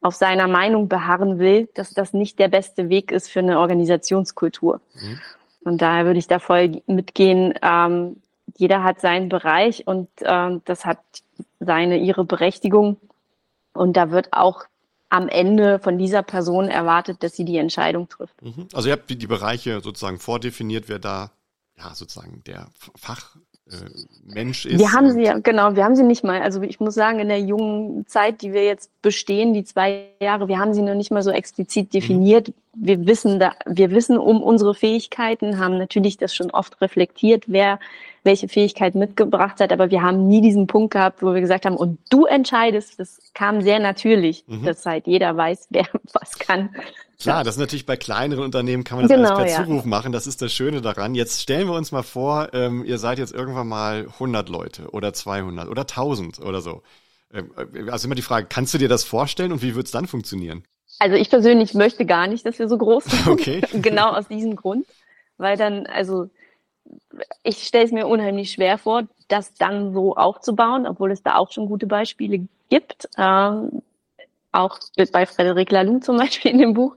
auf 0.00 0.14
seiner 0.14 0.46
Meinung 0.46 0.88
beharren 0.88 1.38
will, 1.38 1.68
dass 1.74 1.90
das 1.90 2.12
nicht 2.12 2.38
der 2.38 2.48
beste 2.48 2.88
Weg 2.88 3.10
ist 3.10 3.28
für 3.28 3.40
eine 3.40 3.58
Organisationskultur. 3.58 4.80
Mhm. 4.94 5.20
Und 5.64 5.82
daher 5.82 6.06
würde 6.06 6.18
ich 6.18 6.28
da 6.28 6.38
voll 6.38 6.82
mitgehen. 6.86 7.54
Ähm, 7.62 8.16
jeder 8.56 8.82
hat 8.82 9.00
seinen 9.00 9.28
Bereich 9.28 9.86
und 9.86 10.08
ähm, 10.22 10.62
das 10.64 10.84
hat 10.84 11.00
seine, 11.60 11.98
ihre 11.98 12.24
Berechtigung. 12.24 12.96
Und 13.72 13.96
da 13.96 14.10
wird 14.10 14.32
auch 14.32 14.64
am 15.08 15.28
Ende 15.28 15.78
von 15.78 15.98
dieser 15.98 16.22
Person 16.22 16.68
erwartet, 16.68 17.22
dass 17.22 17.34
sie 17.34 17.44
die 17.44 17.58
Entscheidung 17.58 18.08
trifft. 18.08 18.40
Mhm. 18.42 18.68
Also 18.72 18.88
ihr 18.88 18.92
habt 18.92 19.10
die, 19.10 19.16
die 19.16 19.26
Bereiche 19.26 19.80
sozusagen 19.80 20.18
vordefiniert, 20.18 20.88
wer 20.88 20.98
da 20.98 21.32
ja 21.76 21.94
sozusagen 21.94 22.42
der 22.44 22.68
Fach, 22.96 23.36
Mensch 24.24 24.66
ist. 24.66 24.78
Wir 24.78 24.92
haben 24.92 25.10
sie 25.10 25.22
ja, 25.22 25.38
genau, 25.38 25.74
wir 25.76 25.84
haben 25.84 25.94
sie 25.94 26.02
nicht 26.02 26.24
mal. 26.24 26.40
Also 26.40 26.62
ich 26.62 26.80
muss 26.80 26.94
sagen, 26.94 27.18
in 27.18 27.28
der 27.28 27.40
jungen 27.40 28.06
Zeit, 28.06 28.42
die 28.42 28.52
wir 28.52 28.64
jetzt 28.64 28.90
bestehen, 29.02 29.54
die 29.54 29.64
zwei 29.64 30.06
Jahre, 30.20 30.48
wir 30.48 30.58
haben 30.58 30.74
sie 30.74 30.82
noch 30.82 30.94
nicht 30.94 31.10
mal 31.10 31.22
so 31.22 31.30
explizit 31.30 31.92
definiert. 31.92 32.48
Mhm. 32.48 32.54
Wir 32.74 33.06
wissen 33.06 33.40
da, 33.40 33.52
wir 33.66 33.90
wissen 33.90 34.18
um 34.18 34.42
unsere 34.42 34.74
Fähigkeiten, 34.74 35.58
haben 35.58 35.78
natürlich 35.78 36.16
das 36.16 36.34
schon 36.34 36.50
oft 36.50 36.80
reflektiert, 36.80 37.44
wer 37.46 37.78
welche 38.24 38.48
Fähigkeit 38.48 38.94
mitgebracht 38.94 39.60
hat, 39.60 39.72
aber 39.72 39.90
wir 39.90 40.02
haben 40.02 40.28
nie 40.28 40.40
diesen 40.40 40.66
Punkt 40.66 40.92
gehabt, 40.92 41.22
wo 41.22 41.32
wir 41.32 41.40
gesagt 41.40 41.64
haben, 41.64 41.76
und 41.76 41.98
du 42.10 42.26
entscheidest, 42.26 42.98
das 43.00 43.18
kam 43.32 43.62
sehr 43.62 43.78
natürlich, 43.78 44.44
mhm. 44.46 44.64
dass 44.64 44.84
halt 44.84 45.06
jeder 45.06 45.36
weiß, 45.36 45.68
wer 45.70 45.86
was 46.12 46.38
kann. 46.38 46.70
Klar, 47.20 47.42
das 47.42 47.56
ist 47.56 47.60
natürlich 47.60 47.84
bei 47.84 47.96
kleineren 47.96 48.44
Unternehmen 48.44 48.84
kann 48.84 48.98
man 48.98 49.08
das 49.08 49.16
genau, 49.16 49.34
alles 49.34 49.52
per 49.52 49.60
ja. 49.60 49.66
Zuruf 49.66 49.84
machen. 49.84 50.12
Das 50.12 50.28
ist 50.28 50.40
das 50.40 50.52
Schöne 50.52 50.80
daran. 50.80 51.16
Jetzt 51.16 51.42
stellen 51.42 51.66
wir 51.66 51.74
uns 51.74 51.90
mal 51.90 52.04
vor, 52.04 52.50
ähm, 52.52 52.84
ihr 52.84 52.98
seid 52.98 53.18
jetzt 53.18 53.34
irgendwann 53.34 53.66
mal 53.66 54.06
100 54.06 54.48
Leute 54.48 54.90
oder 54.90 55.12
200 55.12 55.68
oder 55.68 55.82
1000 55.82 56.38
oder 56.38 56.60
so. 56.60 56.82
Ähm, 57.32 57.50
äh, 57.56 57.90
also 57.90 58.06
immer 58.06 58.14
die 58.14 58.22
Frage, 58.22 58.46
kannst 58.48 58.72
du 58.72 58.78
dir 58.78 58.88
das 58.88 59.02
vorstellen 59.02 59.50
und 59.50 59.62
wie 59.62 59.74
wird 59.74 59.86
es 59.86 59.92
dann 59.92 60.06
funktionieren? 60.06 60.62
Also 61.00 61.16
ich 61.16 61.28
persönlich 61.28 61.74
möchte 61.74 62.06
gar 62.06 62.28
nicht, 62.28 62.46
dass 62.46 62.60
wir 62.60 62.68
so 62.68 62.78
groß 62.78 63.04
sind. 63.06 63.26
Okay. 63.26 63.62
genau 63.72 64.12
aus 64.12 64.28
diesem 64.28 64.54
Grund, 64.54 64.86
weil 65.38 65.56
dann, 65.56 65.86
also 65.86 66.30
ich 67.42 67.66
stelle 67.66 67.84
es 67.84 67.90
mir 67.90 68.06
unheimlich 68.06 68.52
schwer 68.52 68.78
vor, 68.78 69.02
das 69.26 69.54
dann 69.54 69.92
so 69.92 70.14
aufzubauen, 70.14 70.86
obwohl 70.86 71.10
es 71.10 71.22
da 71.22 71.34
auch 71.34 71.50
schon 71.50 71.66
gute 71.66 71.88
Beispiele 71.88 72.46
gibt. 72.70 73.08
Ähm, 73.18 73.82
auch 74.52 74.78
bei 75.12 75.26
Frederic 75.26 75.70
Laloux 75.70 76.00
zum 76.00 76.16
Beispiel 76.18 76.52
in 76.52 76.58
dem 76.58 76.74
Buch. 76.74 76.96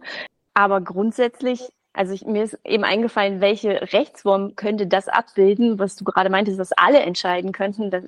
Aber 0.54 0.82
grundsätzlich, 0.82 1.62
also 1.94 2.14
ich, 2.14 2.26
mir 2.26 2.44
ist 2.44 2.58
eben 2.66 2.84
eingefallen, 2.84 3.42
welche 3.42 3.94
Rechtsform 3.94 4.56
könnte 4.56 4.88
das 4.88 5.08
abbilden, 5.08 5.80
was 5.80 5.96
du 5.96 6.04
gerade 6.04 6.30
meintest, 6.30 6.60
dass 6.60 6.72
alle 6.74 7.00
entscheiden 7.00 7.52
könnten. 7.52 7.90
Das 7.90 8.04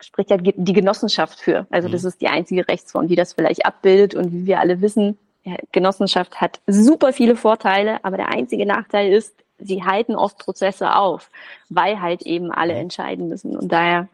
spricht 0.00 0.30
ja 0.30 0.36
die 0.38 0.72
Genossenschaft 0.72 1.40
für. 1.40 1.66
Also 1.70 1.88
das 1.88 2.02
mhm. 2.02 2.08
ist 2.08 2.20
die 2.20 2.28
einzige 2.28 2.66
Rechtsform, 2.68 3.08
die 3.08 3.16
das 3.16 3.32
vielleicht 3.32 3.66
abbildet. 3.66 4.14
Und 4.14 4.32
wie 4.32 4.46
wir 4.46 4.60
alle 4.60 4.80
wissen, 4.80 5.18
Genossenschaft 5.72 6.40
hat 6.40 6.60
super 6.66 7.12
viele 7.12 7.36
Vorteile, 7.36 8.04
aber 8.04 8.16
der 8.16 8.28
einzige 8.28 8.66
Nachteil 8.66 9.12
ist, 9.12 9.34
sie 9.58 9.84
halten 9.84 10.14
oft 10.14 10.38
Prozesse 10.38 10.94
auf, 10.94 11.30
weil 11.68 12.00
halt 12.00 12.22
eben 12.22 12.50
alle 12.50 12.74
mhm. 12.74 12.80
entscheiden 12.80 13.28
müssen. 13.28 13.56
Und 13.56 13.72
daher 13.72 14.08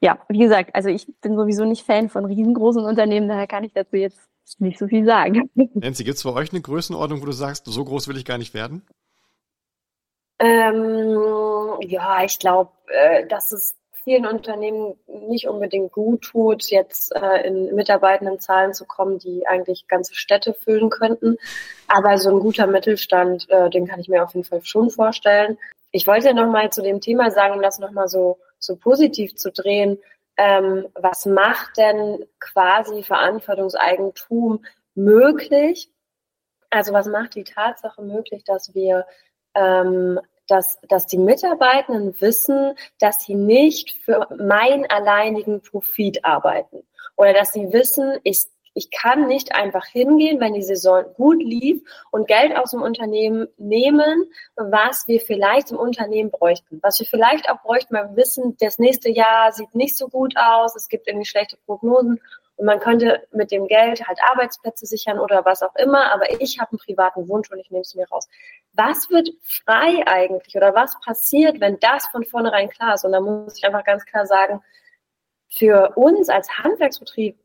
ja, 0.00 0.18
wie 0.28 0.38
gesagt, 0.38 0.74
also 0.74 0.88
ich 0.88 1.06
bin 1.20 1.36
sowieso 1.36 1.64
nicht 1.64 1.84
Fan 1.84 2.08
von 2.08 2.24
riesengroßen 2.24 2.84
Unternehmen, 2.84 3.28
daher 3.28 3.46
kann 3.46 3.64
ich 3.64 3.72
dazu 3.72 3.96
jetzt 3.96 4.20
nicht 4.58 4.78
so 4.78 4.86
viel 4.86 5.04
sagen. 5.04 5.50
Nancy, 5.74 6.04
gibt 6.04 6.16
es 6.16 6.24
bei 6.24 6.32
euch 6.32 6.52
eine 6.52 6.60
Größenordnung, 6.60 7.20
wo 7.20 7.26
du 7.26 7.32
sagst, 7.32 7.66
so 7.66 7.84
groß 7.84 8.08
will 8.08 8.16
ich 8.16 8.24
gar 8.24 8.38
nicht 8.38 8.54
werden? 8.54 8.86
Ähm, 10.38 11.18
ja, 11.80 12.22
ich 12.24 12.38
glaube, 12.38 12.70
äh, 12.86 13.26
dass 13.26 13.50
es 13.52 13.76
vielen 14.04 14.24
Unternehmen 14.24 14.94
nicht 15.28 15.48
unbedingt 15.48 15.92
gut 15.92 16.22
tut, 16.22 16.70
jetzt 16.70 17.14
äh, 17.14 17.46
in 17.46 17.74
Mitarbeitendenzahlen 17.74 18.72
zu 18.72 18.86
kommen, 18.86 19.18
die 19.18 19.46
eigentlich 19.46 19.86
ganze 19.88 20.14
Städte 20.14 20.54
füllen 20.54 20.88
könnten. 20.88 21.36
Aber 21.88 22.16
so 22.16 22.30
ein 22.30 22.40
guter 22.40 22.66
Mittelstand, 22.66 23.50
äh, 23.50 23.68
den 23.68 23.86
kann 23.86 24.00
ich 24.00 24.08
mir 24.08 24.24
auf 24.24 24.32
jeden 24.32 24.46
Fall 24.46 24.62
schon 24.64 24.88
vorstellen. 24.88 25.58
Ich 25.90 26.06
wollte 26.06 26.32
noch 26.32 26.50
mal 26.50 26.70
zu 26.70 26.82
dem 26.82 27.00
Thema 27.00 27.30
sagen, 27.30 27.54
um 27.54 27.62
das 27.62 27.80
noch 27.80 27.90
mal 27.90 28.08
so 28.08 28.38
so 28.58 28.76
positiv 28.76 29.34
zu 29.36 29.50
drehen. 29.52 29.98
ähm, 30.36 30.86
was 30.94 31.26
macht 31.26 31.76
denn 31.76 32.24
quasi 32.38 33.02
Verantwortungseigentum 33.02 34.64
möglich? 34.94 35.90
Also 36.70 36.92
was 36.92 37.06
macht 37.06 37.34
die 37.34 37.44
Tatsache 37.44 38.02
möglich, 38.02 38.44
dass 38.44 38.74
wir 38.74 39.04
ähm, 39.54 40.20
dass, 40.48 40.78
dass 40.88 41.06
die 41.06 41.18
Mitarbeitenden 41.18 42.20
wissen, 42.20 42.74
dass 42.98 43.24
sie 43.24 43.34
nicht 43.34 43.92
für 44.02 44.26
meinen 44.38 44.86
alleinigen 44.86 45.60
Profit 45.60 46.24
arbeiten 46.24 46.82
oder 47.16 47.32
dass 47.34 47.52
sie 47.52 47.72
wissen, 47.72 48.18
ich 48.24 48.46
ich 48.78 48.92
kann 48.92 49.26
nicht 49.26 49.56
einfach 49.56 49.86
hingehen, 49.86 50.38
wenn 50.38 50.54
die 50.54 50.62
Saison 50.62 51.04
gut 51.14 51.42
lief 51.42 51.82
und 52.12 52.28
Geld 52.28 52.56
aus 52.56 52.70
dem 52.70 52.80
Unternehmen 52.80 53.48
nehmen, 53.56 54.30
was 54.54 55.08
wir 55.08 55.20
vielleicht 55.20 55.72
im 55.72 55.78
Unternehmen 55.78 56.30
bräuchten. 56.30 56.78
Was 56.80 57.00
wir 57.00 57.06
vielleicht 57.06 57.50
auch 57.50 57.60
bräuchten, 57.62 57.94
weil 57.94 58.10
wir 58.10 58.16
wissen, 58.16 58.56
das 58.60 58.78
nächste 58.78 59.10
Jahr 59.10 59.50
sieht 59.50 59.74
nicht 59.74 59.98
so 59.98 60.06
gut 60.06 60.34
aus, 60.36 60.76
es 60.76 60.88
gibt 60.88 61.08
irgendwie 61.08 61.26
schlechte 61.26 61.56
Prognosen 61.66 62.20
und 62.54 62.66
man 62.66 62.78
könnte 62.78 63.26
mit 63.32 63.50
dem 63.50 63.66
Geld 63.66 64.06
halt 64.06 64.20
Arbeitsplätze 64.22 64.86
sichern 64.86 65.18
oder 65.18 65.44
was 65.44 65.62
auch 65.62 65.74
immer, 65.74 66.12
aber 66.12 66.40
ich 66.40 66.60
habe 66.60 66.70
einen 66.72 66.78
privaten 66.78 67.28
Wunsch 67.28 67.50
und 67.50 67.58
ich 67.58 67.72
nehme 67.72 67.82
es 67.82 67.96
mir 67.96 68.08
raus. 68.08 68.28
Was 68.74 69.10
wird 69.10 69.28
frei 69.42 70.04
eigentlich 70.06 70.56
oder 70.56 70.72
was 70.72 71.00
passiert, 71.00 71.60
wenn 71.60 71.80
das 71.80 72.06
von 72.06 72.24
vornherein 72.24 72.68
klar 72.68 72.94
ist? 72.94 73.04
Und 73.04 73.10
da 73.10 73.20
muss 73.20 73.58
ich 73.58 73.64
einfach 73.64 73.84
ganz 73.84 74.04
klar 74.04 74.24
sagen, 74.24 74.62
für 75.48 75.94
uns 75.96 76.28
als 76.28 76.48
Handwerksbetrieb 76.58 77.36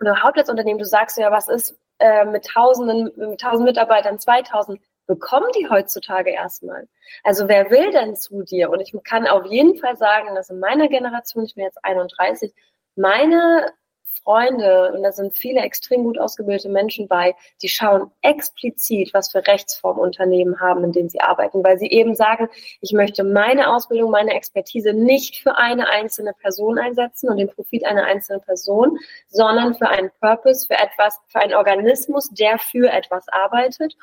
oder 0.00 0.22
Hauptplatzunternehmen, 0.22 0.78
du 0.78 0.84
sagst 0.84 1.18
ja, 1.18 1.30
was 1.30 1.48
ist 1.48 1.78
äh, 1.98 2.24
mit 2.24 2.46
Tausenden, 2.46 3.12
mit 3.16 3.40
tausend 3.40 3.64
Mitarbeitern, 3.64 4.18
2000, 4.18 4.80
bekommen 5.06 5.48
die 5.58 5.68
heutzutage 5.68 6.30
erstmal. 6.30 6.88
Also 7.24 7.48
wer 7.48 7.70
will 7.70 7.90
denn 7.90 8.14
zu 8.16 8.42
dir? 8.42 8.70
Und 8.70 8.80
ich 8.80 8.94
kann 9.04 9.26
auf 9.26 9.44
jeden 9.46 9.76
Fall 9.76 9.96
sagen, 9.96 10.34
dass 10.34 10.50
in 10.50 10.60
meiner 10.60 10.88
Generation, 10.88 11.44
ich 11.44 11.54
bin 11.56 11.64
jetzt 11.64 11.84
31, 11.84 12.54
meine 12.96 13.72
Freunde, 14.22 14.92
und 14.92 15.02
da 15.02 15.12
sind 15.12 15.36
viele 15.36 15.60
extrem 15.60 16.04
gut 16.04 16.18
ausgebildete 16.18 16.68
Menschen 16.68 17.08
bei, 17.08 17.34
die 17.62 17.68
schauen 17.68 18.10
explizit, 18.22 19.12
was 19.14 19.30
für 19.30 19.46
Rechtsformen 19.46 20.02
Unternehmen 20.02 20.60
haben, 20.60 20.84
in 20.84 20.92
denen 20.92 21.08
sie 21.08 21.20
arbeiten, 21.20 21.64
weil 21.64 21.78
sie 21.78 21.88
eben 21.88 22.14
sagen, 22.14 22.48
ich 22.80 22.92
möchte 22.92 23.24
meine 23.24 23.74
Ausbildung, 23.74 24.10
meine 24.10 24.34
Expertise 24.34 24.92
nicht 24.92 25.42
für 25.42 25.56
eine 25.56 25.88
einzelne 25.88 26.32
Person 26.34 26.78
einsetzen 26.78 27.28
und 27.30 27.38
den 27.38 27.48
Profit 27.48 27.84
einer 27.84 28.04
einzelnen 28.04 28.42
Person, 28.42 28.98
sondern 29.28 29.74
für 29.74 29.88
einen 29.88 30.10
Purpose, 30.20 30.66
für 30.66 30.74
etwas, 30.74 31.18
für 31.28 31.40
einen 31.40 31.54
Organismus, 31.54 32.28
der 32.30 32.58
für 32.58 32.90
etwas 32.90 33.28
arbeitet. 33.28 33.96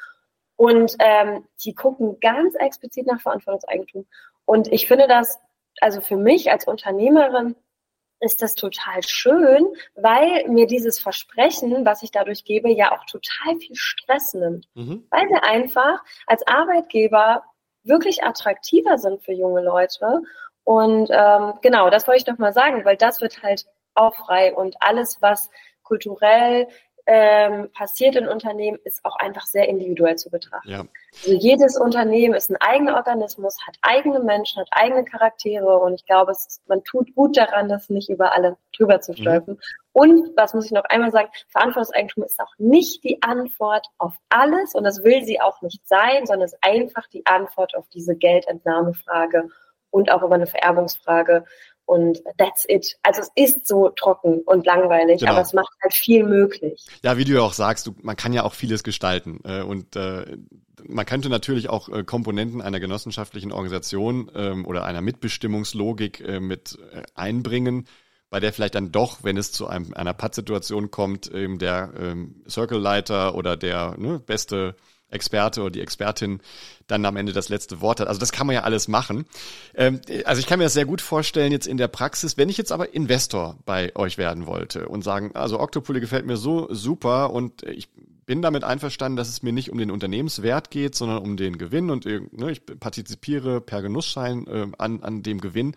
Und 0.56 0.96
ähm, 1.00 1.46
die 1.64 1.76
gucken 1.76 2.20
ganz 2.20 2.56
explizit 2.56 3.06
nach 3.06 3.22
Verantwortungseigentum. 3.22 4.08
Und 4.46 4.72
ich 4.72 4.88
finde 4.88 5.08
das, 5.08 5.40
also 5.82 6.02
für 6.02 6.18
mich 6.18 6.52
als 6.52 6.66
Unternehmerin, 6.66 7.56
ist 8.20 8.42
das 8.42 8.56
total 8.56 9.04
schön, 9.04 9.68
weil 9.96 10.48
mir 10.48 10.68
dieses 10.68 11.00
Versprechen, 11.00 11.86
was 11.86 12.04
ich 12.04 12.12
dadurch 12.12 12.44
gebe, 12.46 12.70
ja 12.70 12.92
auch 12.92 13.06
total 13.06 13.58
viel 13.60 13.76
Stress 13.76 14.34
nimmt. 14.34 14.68
Mhm. 14.74 15.06
Weil 15.10 15.28
wir 15.30 15.44
einfach 15.44 16.04
als 16.26 16.46
Arbeitgeber 16.48 17.44
wirklich 17.84 18.24
attraktiver 18.24 18.98
sind 18.98 19.24
für 19.24 19.34
junge 19.34 19.62
Leute. 19.62 20.22
Und 20.64 21.10
ähm, 21.12 21.54
genau, 21.62 21.90
das 21.90 22.08
wollte 22.08 22.22
ich 22.22 22.28
noch 22.28 22.38
mal 22.40 22.54
sagen, 22.54 22.84
weil 22.86 22.98
das 22.98 23.22
wird 23.22 23.42
halt 23.42 23.66
auch 23.94 24.16
frei 24.16 24.54
und 24.54 24.76
alles, 24.80 25.22
was 25.22 25.50
kulturell 25.84 26.68
ähm, 27.10 27.72
passiert 27.72 28.18
in 28.18 28.28
Unternehmen, 28.28 28.78
ist 28.84 29.04
auch 29.06 29.16
einfach 29.16 29.46
sehr 29.46 29.70
individuell 29.70 30.18
zu 30.18 30.30
betrachten. 30.30 30.70
Ja. 30.70 30.86
Also 31.24 31.38
jedes 31.38 31.80
Unternehmen 31.80 32.34
ist 32.34 32.52
ein 32.52 32.58
eigener 32.58 32.96
Organismus, 32.96 33.58
hat 33.66 33.78
eigene 33.82 34.20
Menschen, 34.20 34.60
hat 34.60 34.68
eigene 34.72 35.06
Charaktere 35.06 35.80
und 35.80 35.94
ich 35.94 36.06
glaube, 36.06 36.34
es 36.34 36.46
ist, 36.46 36.68
man 36.68 36.84
tut 36.84 37.16
gut 37.16 37.38
daran, 37.38 37.70
das 37.70 37.90
nicht 37.90 38.10
über 38.10 38.34
alle 38.34 38.58
drüber 38.76 39.00
zu 39.00 39.14
stülpen. 39.14 39.54
Mhm. 39.54 39.60
Und 39.94 40.32
was 40.36 40.54
muss 40.54 40.66
ich 40.66 40.72
noch 40.72 40.84
einmal 40.84 41.12
sagen, 41.12 41.30
Verantwortungseigentum 41.48 42.26
ist 42.26 42.40
auch 42.42 42.54
nicht 42.58 43.04
die 43.06 43.22
Antwort 43.24 43.88
auf 43.98 44.14
alles 44.28 44.76
und 44.76 44.84
das 44.84 45.02
will 45.06 45.24
sie 45.24 45.40
auch 45.40 45.62
nicht 45.62 45.88
sein, 45.88 46.26
sondern 46.26 46.46
es 46.46 46.54
ist 46.54 46.60
einfach 46.62 47.08
die 47.08 47.26
Antwort 47.26 47.74
auf 47.74 47.88
diese 47.88 48.18
Geldentnahmefrage 48.18 49.48
und 49.92 50.12
auch 50.12 50.24
über 50.24 50.36
eine 50.36 50.46
Vererbungsfrage 50.46 51.46
und 51.88 52.22
that's 52.38 52.66
it. 52.68 52.98
Also 53.02 53.22
es 53.22 53.32
ist 53.36 53.66
so 53.66 53.90
trocken 53.90 54.42
und 54.46 54.66
langweilig, 54.66 55.22
genau. 55.22 55.32
aber 55.32 55.42
es 55.42 55.54
macht 55.54 55.74
halt 55.82 55.94
viel 55.94 56.24
möglich. 56.24 56.86
Ja, 57.02 57.18
wie 57.18 57.24
du 57.24 57.34
ja 57.34 57.42
auch 57.42 57.54
sagst, 57.54 57.88
du, 57.88 57.96
man 58.02 58.16
kann 58.16 58.34
ja 58.34 58.44
auch 58.44 58.54
vieles 58.54 58.84
gestalten 58.84 59.40
äh, 59.46 59.62
und 59.62 59.96
äh, 59.96 60.38
man 60.88 61.06
könnte 61.06 61.30
natürlich 61.30 61.70
auch 61.70 61.90
äh, 61.90 62.04
Komponenten 62.04 62.62
einer 62.62 62.80
genossenschaftlichen 62.80 63.52
Organisation 63.52 64.30
ähm, 64.36 64.66
oder 64.66 64.84
einer 64.84 65.02
Mitbestimmungslogik 65.02 66.20
äh, 66.20 66.40
mit 66.40 66.78
äh, 66.92 67.02
einbringen, 67.16 67.88
bei 68.30 68.42
der 68.42 68.52
vielleicht 68.52 68.76
dann 68.76 68.92
doch, 68.92 69.24
wenn 69.24 69.38
es 69.38 69.54
zu 69.54 69.68
einem, 69.68 69.94
einer 69.94 70.14
Pattsituation 70.14 70.92
kommt, 70.92 71.32
ähm, 71.34 71.58
der 71.58 71.94
ähm, 71.98 72.44
Circle-Leiter 72.50 73.34
oder 73.34 73.56
der 73.56 73.96
ne, 73.98 74.20
beste 74.20 74.76
Experte 75.10 75.62
oder 75.62 75.72
die 75.72 75.82
Expertin 75.82 76.42
dann 76.88 77.06
am 77.06 77.16
Ende 77.16 77.34
das 77.34 77.50
letzte 77.50 77.82
Wort 77.82 78.00
hat. 78.00 78.08
Also 78.08 78.20
das 78.20 78.32
kann 78.32 78.48
man 78.48 78.54
ja 78.54 78.64
alles 78.64 78.88
machen. 78.88 79.26
Ähm, 79.76 80.02
also 80.26 80.40
ich 80.40 80.48
kann 80.48 80.60
mir 80.60 80.66
das 80.66 80.74
sehr 80.74 80.86
gut 80.86 81.02
vorstellen 81.02 81.52
jetzt 81.52 81.68
in 81.68 81.78
der 81.78 81.88
Praxis, 81.88 82.38
wenn 82.38 82.50
ich 82.50 82.58
jetzt 82.58 82.72
aber 82.72 82.94
Investor 82.94 83.58
bei 83.66 83.96
euch 83.96 84.18
werden 84.18 84.46
wollte 84.46 84.88
und 84.90 85.04
sagen, 85.04 85.32
also 85.34 85.60
Octopoly 85.60 86.00
gefällt 86.00 86.26
mir 86.26 86.38
so 86.38 86.68
super 86.74 87.32
und 87.32 87.64
ich 87.64 87.90
bin 88.26 88.42
damit 88.42 88.64
einverstanden, 88.66 89.16
dass 89.16 89.30
es 89.30 89.42
mir 89.42 89.54
nicht 89.54 89.72
um 89.72 89.78
den 89.78 89.90
Unternehmenswert 89.90 90.70
geht, 90.70 90.96
sondern 90.96 91.20
um 91.20 91.38
den 91.38 91.58
Gewinn 91.58 91.90
und 91.90 92.06
ne, 92.06 92.52
ich 92.52 92.62
partizipiere 92.66 93.62
per 93.62 93.82
Genussschein 93.82 94.46
äh, 94.48 94.68
an, 94.78 95.02
an 95.02 95.24
dem 95.24 95.40
Gewinn. 95.40 95.76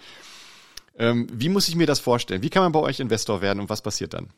Ähm, 0.98 1.28
wie 1.32 1.48
muss 1.48 1.68
ich 1.68 1.76
mir 1.76 1.86
das 1.86 2.00
vorstellen? 2.00 2.42
Wie 2.42 2.50
kann 2.50 2.64
man 2.64 2.72
bei 2.72 2.80
euch 2.80 2.98
Investor 2.98 3.40
werden 3.40 3.60
und 3.60 3.70
was 3.70 3.82
passiert 3.82 4.14
dann? 4.14 4.30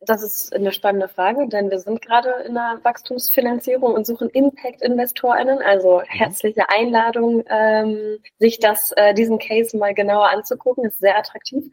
Das 0.00 0.22
ist 0.22 0.54
eine 0.54 0.72
spannende 0.72 1.08
Frage, 1.08 1.48
denn 1.48 1.70
wir 1.70 1.78
sind 1.78 2.02
gerade 2.02 2.30
in 2.46 2.56
einer 2.56 2.82
Wachstumsfinanzierung 2.84 3.94
und 3.94 4.06
suchen 4.06 4.28
Impact-InvestorInnen. 4.30 5.58
Also 5.62 5.98
mhm. 5.98 6.04
herzliche 6.06 6.68
Einladung, 6.68 7.44
ähm, 7.48 8.18
sich 8.38 8.58
das, 8.58 8.92
äh, 8.96 9.14
diesen 9.14 9.38
Case 9.38 9.76
mal 9.76 9.94
genauer 9.94 10.30
anzugucken. 10.30 10.84
Ist 10.84 11.00
sehr 11.00 11.18
attraktiv. 11.18 11.64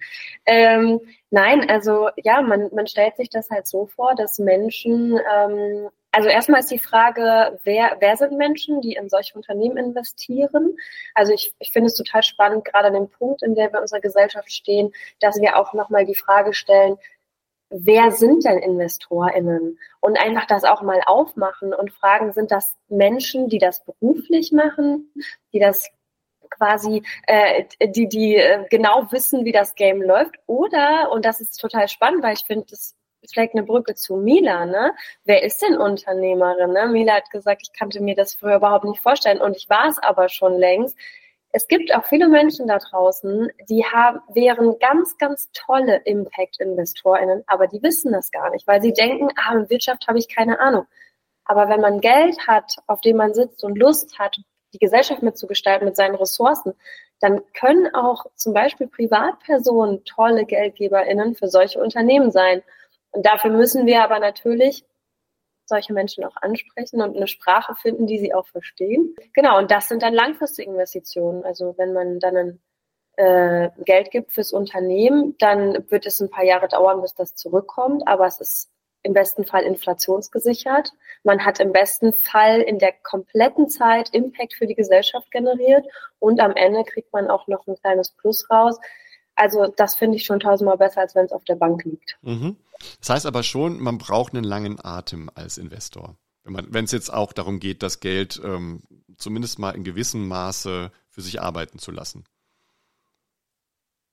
Ähm, 0.45 0.99
nein, 1.29 1.69
also 1.69 2.09
ja, 2.17 2.41
man, 2.41 2.69
man 2.73 2.87
stellt 2.87 3.17
sich 3.17 3.29
das 3.29 3.49
halt 3.49 3.67
so 3.67 3.87
vor, 3.87 4.15
dass 4.15 4.39
Menschen 4.39 5.19
ähm, 5.33 5.89
also 6.15 6.29
erstmal 6.29 6.59
ist 6.59 6.69
die 6.69 6.77
Frage, 6.77 7.59
wer, 7.63 7.97
wer 7.99 8.15
sind 8.17 8.37
Menschen, 8.37 8.81
die 8.81 8.93
in 8.93 9.09
solche 9.09 9.33
Unternehmen 9.33 9.77
investieren? 9.77 10.77
Also 11.15 11.33
ich, 11.33 11.55
ich 11.57 11.71
finde 11.71 11.87
es 11.87 11.95
total 11.95 12.21
spannend, 12.21 12.65
gerade 12.65 12.89
an 12.89 12.93
dem 12.93 13.09
Punkt, 13.09 13.41
in 13.41 13.55
der 13.55 13.71
wir 13.71 13.79
in 13.79 13.81
unserer 13.81 13.99
Gesellschaft 13.99 14.51
stehen, 14.51 14.93
dass 15.19 15.41
wir 15.41 15.57
auch 15.57 15.73
nochmal 15.73 16.05
die 16.05 16.13
Frage 16.13 16.53
stellen, 16.53 16.97
wer 17.73 18.11
sind 18.11 18.45
denn 18.45 18.59
InvestorInnen? 18.59 19.79
Und 19.99 20.19
einfach 20.19 20.45
das 20.45 20.63
auch 20.63 20.81
mal 20.81 21.01
aufmachen 21.05 21.73
und 21.73 21.91
fragen, 21.91 22.31
sind 22.31 22.51
das 22.51 22.77
Menschen, 22.87 23.49
die 23.49 23.57
das 23.57 23.83
beruflich 23.83 24.51
machen, 24.51 25.11
die 25.51 25.59
das 25.59 25.89
quasi, 26.49 27.03
äh, 27.25 27.65
die, 27.87 28.07
die 28.07 28.35
äh, 28.35 28.65
genau 28.69 29.11
wissen, 29.11 29.43
wie 29.43 29.51
das 29.51 29.73
Game 29.75 30.01
läuft? 30.01 30.35
Oder, 30.45 31.11
und 31.11 31.25
das 31.25 31.41
ist 31.41 31.59
total 31.59 31.87
spannend, 31.87 32.23
weil 32.23 32.35
ich 32.35 32.45
finde, 32.45 32.67
das 32.69 32.95
ist 33.21 33.33
vielleicht 33.33 33.55
eine 33.55 33.63
Brücke 33.63 33.95
zu 33.95 34.17
Mila, 34.17 34.65
ne? 34.65 34.93
Wer 35.23 35.43
ist 35.43 35.61
denn 35.61 35.77
Unternehmerin? 35.77 36.73
Ne? 36.73 36.87
Mila 36.87 37.15
hat 37.15 37.31
gesagt, 37.31 37.61
ich 37.63 37.77
kannte 37.77 38.01
mir 38.01 38.15
das 38.15 38.35
früher 38.35 38.57
überhaupt 38.57 38.85
nicht 38.85 39.01
vorstellen 39.01 39.41
und 39.41 39.55
ich 39.57 39.69
war 39.69 39.87
es 39.87 39.97
aber 39.97 40.29
schon 40.29 40.53
längst 40.53 40.97
es 41.55 41.67
gibt 41.67 41.93
auch 41.95 42.03
viele 42.05 42.27
Menschen 42.27 42.67
da 42.67 42.79
draußen, 42.79 43.47
die 43.69 43.85
haben, 43.85 44.19
wären 44.33 44.79
ganz, 44.79 45.17
ganz 45.19 45.51
tolle 45.53 45.97
Impact-InvestorInnen, 46.03 47.43
aber 47.45 47.67
die 47.67 47.81
wissen 47.83 48.11
das 48.11 48.31
gar 48.31 48.49
nicht, 48.49 48.65
weil 48.67 48.81
sie 48.81 48.91
denken, 48.91 49.29
ah, 49.35 49.53
in 49.53 49.69
Wirtschaft 49.69 50.07
habe 50.07 50.17
ich 50.17 50.27
keine 50.27 50.59
Ahnung. 50.59 50.87
Aber 51.45 51.69
wenn 51.69 51.79
man 51.79 52.01
Geld 52.01 52.47
hat, 52.47 52.77
auf 52.87 53.01
dem 53.01 53.17
man 53.17 53.35
sitzt 53.35 53.63
und 53.63 53.77
Lust 53.77 54.17
hat, 54.17 54.37
die 54.73 54.79
Gesellschaft 54.79 55.21
mitzugestalten 55.21 55.85
mit 55.85 55.95
seinen 55.95 56.15
Ressourcen, 56.15 56.73
dann 57.19 57.41
können 57.53 57.93
auch 57.93 58.25
zum 58.35 58.53
Beispiel 58.53 58.87
Privatpersonen 58.87 60.03
tolle 60.05 60.45
GeldgeberInnen 60.45 61.35
für 61.35 61.49
solche 61.49 61.79
Unternehmen 61.79 62.31
sein. 62.31 62.63
Und 63.11 63.27
dafür 63.27 63.51
müssen 63.51 63.85
wir 63.85 64.03
aber 64.03 64.17
natürlich 64.17 64.85
solche 65.73 65.93
Menschen 65.93 66.23
auch 66.23 66.35
ansprechen 66.35 67.01
und 67.01 67.15
eine 67.15 67.27
Sprache 67.27 67.73
finden, 67.75 68.05
die 68.05 68.19
sie 68.19 68.33
auch 68.33 68.45
verstehen. 68.47 69.15
Genau, 69.33 69.57
und 69.57 69.71
das 69.71 69.87
sind 69.87 70.03
dann 70.03 70.13
langfristige 70.13 70.69
Investitionen. 70.69 71.43
Also 71.43 71.73
wenn 71.77 71.93
man 71.93 72.19
dann 72.19 72.37
ein 72.37 72.59
äh, 73.15 73.69
Geld 73.83 74.11
gibt 74.11 74.31
fürs 74.31 74.53
Unternehmen, 74.53 75.35
dann 75.39 75.89
wird 75.89 76.05
es 76.05 76.19
ein 76.19 76.29
paar 76.29 76.43
Jahre 76.43 76.67
dauern, 76.67 77.01
bis 77.01 77.15
das 77.15 77.35
zurückkommt, 77.35 78.07
aber 78.07 78.27
es 78.27 78.39
ist 78.39 78.69
im 79.03 79.13
besten 79.13 79.45
Fall 79.45 79.63
inflationsgesichert. 79.63 80.91
Man 81.23 81.43
hat 81.43 81.59
im 81.59 81.73
besten 81.73 82.13
Fall 82.13 82.61
in 82.61 82.79
der 82.79 82.93
kompletten 82.93 83.67
Zeit 83.67 84.09
Impact 84.13 84.53
für 84.53 84.67
die 84.67 84.75
Gesellschaft 84.75 85.29
generiert 85.31 85.85
und 86.19 86.39
am 86.39 86.55
Ende 86.55 86.83
kriegt 86.83 87.11
man 87.11 87.29
auch 87.29 87.47
noch 87.47 87.67
ein 87.67 87.75
kleines 87.75 88.11
Plus 88.11 88.49
raus. 88.49 88.79
Also 89.35 89.67
das 89.75 89.95
finde 89.95 90.17
ich 90.17 90.25
schon 90.25 90.39
tausendmal 90.39 90.77
besser, 90.77 91.01
als 91.01 91.15
wenn 91.15 91.25
es 91.25 91.31
auf 91.31 91.43
der 91.43 91.55
Bank 91.55 91.83
liegt. 91.85 92.17
Mhm. 92.21 92.57
Das 92.99 93.09
heißt 93.09 93.25
aber 93.25 93.43
schon, 93.43 93.79
man 93.79 93.97
braucht 93.97 94.33
einen 94.33 94.43
langen 94.43 94.83
Atem 94.83 95.29
als 95.33 95.57
Investor. 95.57 96.15
Wenn 96.43 96.85
es 96.85 96.91
jetzt 96.91 97.13
auch 97.13 97.31
darum 97.31 97.59
geht, 97.59 97.83
das 97.83 98.01
Geld 98.01 98.41
ähm, 98.43 98.83
zumindest 99.17 99.59
mal 99.59 99.71
in 99.71 99.83
gewissem 99.83 100.27
Maße 100.27 100.91
für 101.09 101.21
sich 101.21 101.41
arbeiten 101.41 101.79
zu 101.79 101.91
lassen. 101.91 102.25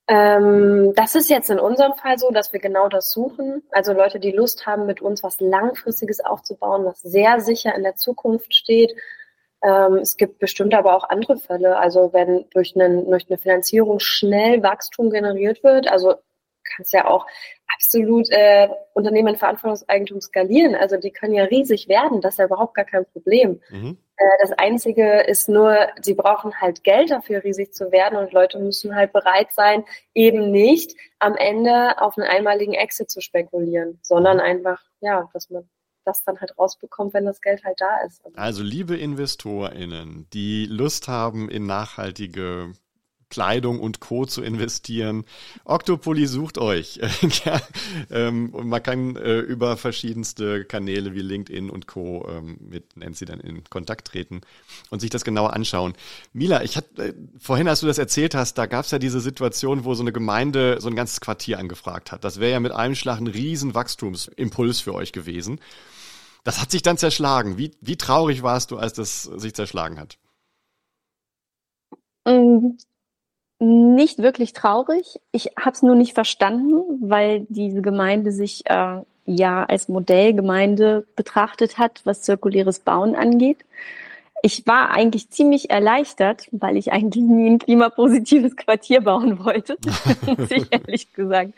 Ähm, 0.06 0.92
das 0.96 1.14
ist 1.14 1.30
jetzt 1.30 1.50
in 1.50 1.60
unserem 1.60 1.94
Fall 1.94 2.18
so, 2.18 2.30
dass 2.30 2.52
wir 2.52 2.58
genau 2.58 2.88
das 2.88 3.12
suchen. 3.12 3.62
Also 3.70 3.92
Leute, 3.92 4.18
die 4.18 4.32
Lust 4.32 4.66
haben, 4.66 4.86
mit 4.86 5.00
uns 5.00 5.22
was 5.22 5.40
Langfristiges 5.40 6.18
aufzubauen, 6.20 6.84
was 6.84 7.00
sehr 7.00 7.40
sicher 7.40 7.74
in 7.76 7.84
der 7.84 7.94
Zukunft 7.94 8.54
steht. 8.54 8.92
Ähm, 9.62 9.96
es 9.96 10.16
gibt 10.16 10.38
bestimmt 10.38 10.74
aber 10.74 10.96
auch 10.96 11.08
andere 11.08 11.36
Fälle. 11.36 11.76
Also 11.76 12.12
wenn 12.12 12.48
durch, 12.50 12.74
einen, 12.74 13.11
durch 13.11 13.26
eine 13.28 13.38
Finanzierung 13.38 14.00
schnell 14.00 14.62
Wachstum 14.62 15.11
generiert 15.11 15.62
wird, 15.62 15.90
also 15.90 16.14
kannst 16.76 16.92
ja 16.92 17.06
auch 17.06 17.26
absolut 17.74 18.28
äh, 18.30 18.68
Unternehmen 18.94 19.36
Verantwortungseigentum 19.36 20.20
skalieren. 20.20 20.74
Also 20.74 20.96
die 20.96 21.11
können 21.11 21.34
ja 21.34 21.44
riesig 21.44 21.88
werden, 21.88 22.20
das 22.20 22.34
ist 22.34 22.38
ja 22.38 22.44
überhaupt 22.46 22.74
gar 22.74 22.84
kein 22.84 23.06
Problem. 23.06 23.61
Mhm. 23.70 23.98
Äh, 24.16 24.24
das 24.40 24.52
Einzige 24.52 25.20
ist 25.20 25.48
nur, 25.48 25.88
sie 26.00 26.14
brauchen 26.14 26.61
halt 26.61 26.84
Geld 26.84 27.11
dafür, 27.11 27.42
riesig 27.44 27.74
zu 27.74 27.92
werden 27.92 28.18
und 28.18 28.32
Leute 28.32 28.58
müssen 28.58 28.94
halt 28.94 29.12
bereit 29.12 29.52
sein, 29.52 29.84
eben 30.14 30.50
nicht 30.50 30.94
am 31.18 31.36
Ende 31.36 32.00
auf 32.00 32.16
einen 32.16 32.28
einmaligen 32.28 32.74
Exit 32.74 33.11
zu 33.11 33.20
spekulieren, 33.20 33.98
sondern 34.02 34.36
mhm. 34.36 34.42
einfach, 34.42 34.82
ja, 35.00 35.28
dass 35.32 35.50
man 35.50 35.68
das 36.05 36.24
dann 36.24 36.40
halt 36.40 36.59
rausbekommt, 36.59 37.14
wenn 37.14 37.24
das 37.24 37.40
Geld 37.40 37.64
halt 37.64 37.80
da 37.80 38.03
ist. 38.07 38.22
Also 38.36 38.62
liebe 38.62 38.96
InvestorInnen, 38.96 40.28
die 40.32 40.66
Lust 40.66 41.09
haben 41.09 41.48
in 41.48 41.66
nachhaltige 41.66 42.72
Kleidung 43.31 43.81
und 43.81 44.01
Co. 44.01 44.26
zu 44.26 44.43
investieren. 44.43 45.24
Octopoly 45.64 46.26
sucht 46.26 46.59
euch. 46.59 47.01
ähm, 48.11 48.51
und 48.51 48.68
man 48.68 48.83
kann 48.83 49.16
äh, 49.16 49.39
über 49.39 49.76
verschiedenste 49.76 50.64
Kanäle 50.64 51.14
wie 51.14 51.22
LinkedIn 51.22 51.70
und 51.70 51.87
Co. 51.87 52.28
Ähm, 52.28 52.59
mit 52.61 52.97
Nancy 52.97 53.24
dann 53.24 53.41
in 53.41 53.64
Kontakt 53.64 54.09
treten 54.09 54.43
und 54.91 55.01
sich 55.01 55.11
das 55.11 55.24
genauer 55.24 55.55
anschauen. 55.55 55.95
Mila, 56.33 56.62
ich 56.62 56.76
hatte 56.76 57.09
äh, 57.09 57.14
vorhin, 57.39 57.68
als 57.68 57.81
du 57.81 57.87
das 57.87 57.99
erzählt 57.99 58.35
hast, 58.35 58.59
da 58.59 58.66
gab 58.66 58.85
es 58.85 58.91
ja 58.91 58.99
diese 58.99 59.20
Situation, 59.20 59.85
wo 59.85 59.95
so 59.95 60.03
eine 60.03 60.12
Gemeinde 60.12 60.78
so 60.81 60.89
ein 60.89 60.97
ganzes 60.97 61.20
Quartier 61.20 61.59
angefragt 61.59 62.12
hat. 62.12 62.24
Das 62.24 62.41
wäre 62.41 62.53
ja 62.53 62.61
mit 62.61 62.72
einem 62.72 62.95
Schlag 62.95 63.20
ein 63.20 63.28
riesen 63.28 63.74
Wachstumsimpuls 63.74 64.81
für 64.81 64.95
euch 64.95 65.12
gewesen. 65.12 65.61
Das 66.43 66.61
hat 66.61 66.70
sich 66.70 66.83
dann 66.83 66.99
zerschlagen. 66.99 67.59
Wie, 67.59 67.70
wie 67.81 67.97
traurig 67.97 68.43
warst 68.43 68.70
du, 68.70 68.78
als 68.78 68.95
das 68.95 69.22
sich 69.22 69.55
zerschlagen 69.55 70.01
hat? 70.01 70.18
Nicht 73.62 74.18
wirklich 74.18 74.54
traurig. 74.54 75.20
Ich 75.32 75.50
habe 75.58 75.72
es 75.72 75.82
nur 75.82 75.94
nicht 75.94 76.14
verstanden, 76.14 76.98
weil 77.02 77.46
diese 77.50 77.82
Gemeinde 77.82 78.32
sich 78.32 78.64
äh, 78.64 79.02
ja 79.26 79.64
als 79.64 79.88
Modellgemeinde 79.88 81.06
betrachtet 81.14 81.76
hat, 81.76 82.00
was 82.04 82.22
zirkuläres 82.22 82.80
Bauen 82.80 83.14
angeht. 83.14 83.58
Ich 84.42 84.66
war 84.66 84.90
eigentlich 84.90 85.28
ziemlich 85.28 85.68
erleichtert, 85.68 86.48
weil 86.52 86.78
ich 86.78 86.90
eigentlich 86.92 87.22
nie 87.22 87.50
ein 87.50 87.58
klimapositives 87.58 88.56
Quartier 88.56 89.02
bauen 89.02 89.44
wollte, 89.44 89.76
muss 90.26 90.50
ich 90.50 90.72
ehrlich 90.72 91.12
gesagt 91.12 91.52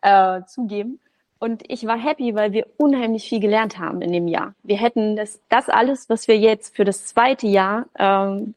äh, 0.00 0.40
zugeben. 0.46 1.00
Und 1.38 1.70
ich 1.70 1.86
war 1.86 1.98
happy, 1.98 2.34
weil 2.34 2.52
wir 2.52 2.66
unheimlich 2.78 3.28
viel 3.28 3.40
gelernt 3.40 3.78
haben 3.78 4.00
in 4.00 4.10
dem 4.10 4.26
Jahr. 4.26 4.54
Wir 4.62 4.78
hätten 4.78 5.16
das, 5.16 5.38
das 5.50 5.68
alles, 5.68 6.08
was 6.08 6.28
wir 6.28 6.38
jetzt 6.38 6.74
für 6.74 6.86
das 6.86 7.04
zweite 7.04 7.46
Jahr 7.46 7.84
ähm, 7.98 8.54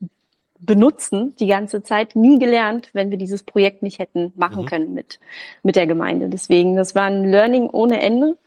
benutzen 0.60 1.36
die 1.38 1.48
ganze 1.48 1.84
Zeit, 1.84 2.16
nie 2.16 2.38
gelernt, 2.40 2.90
wenn 2.94 3.12
wir 3.12 3.18
dieses 3.18 3.44
Projekt 3.44 3.82
nicht 3.82 4.00
hätten 4.00 4.34
machen 4.36 4.64
mhm. 4.64 4.68
können 4.68 4.94
mit, 4.94 5.20
mit 5.64 5.76
der 5.76 5.88
Gemeinde. 5.88 6.30
Deswegen, 6.30 6.76
das 6.76 6.96
war 6.96 7.04
ein 7.04 7.30
Learning 7.30 7.70
ohne 7.70 8.02
Ende 8.02 8.38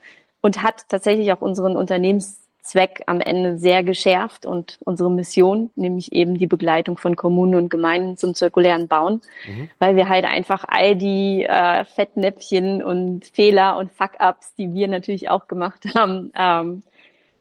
und 0.43 0.63
hat 0.63 0.89
tatsächlich 0.89 1.33
auch 1.33 1.41
unseren 1.41 1.77
Unternehmenszweck 1.77 3.03
am 3.07 3.21
Ende 3.21 3.59
sehr 3.59 3.83
geschärft 3.83 4.45
und 4.45 4.79
unsere 4.85 5.11
Mission, 5.11 5.71
nämlich 5.75 6.13
eben 6.13 6.37
die 6.37 6.47
Begleitung 6.47 6.99
von 6.99 7.17
Kommunen 7.17 7.55
und 7.55 7.71
Gemeinden 7.71 8.19
zum 8.19 8.35
zirkulären 8.35 8.89
Bauen, 8.89 9.23
mhm. 9.47 9.71
weil 9.79 9.97
wir 9.97 10.09
halt 10.09 10.27
einfach 10.27 10.65
all 10.69 10.97
die 10.97 11.45
äh, 11.45 11.85
Fettnäpfchen 11.87 12.83
und 12.83 13.25
Fehler 13.27 13.79
und 13.79 13.91
Fuck-ups, 13.91 14.55
die 14.57 14.75
wir 14.75 14.89
natürlich 14.89 15.31
auch 15.31 15.49
gemacht 15.49 15.87
haben, 15.95 16.31
ähm, 16.37 16.83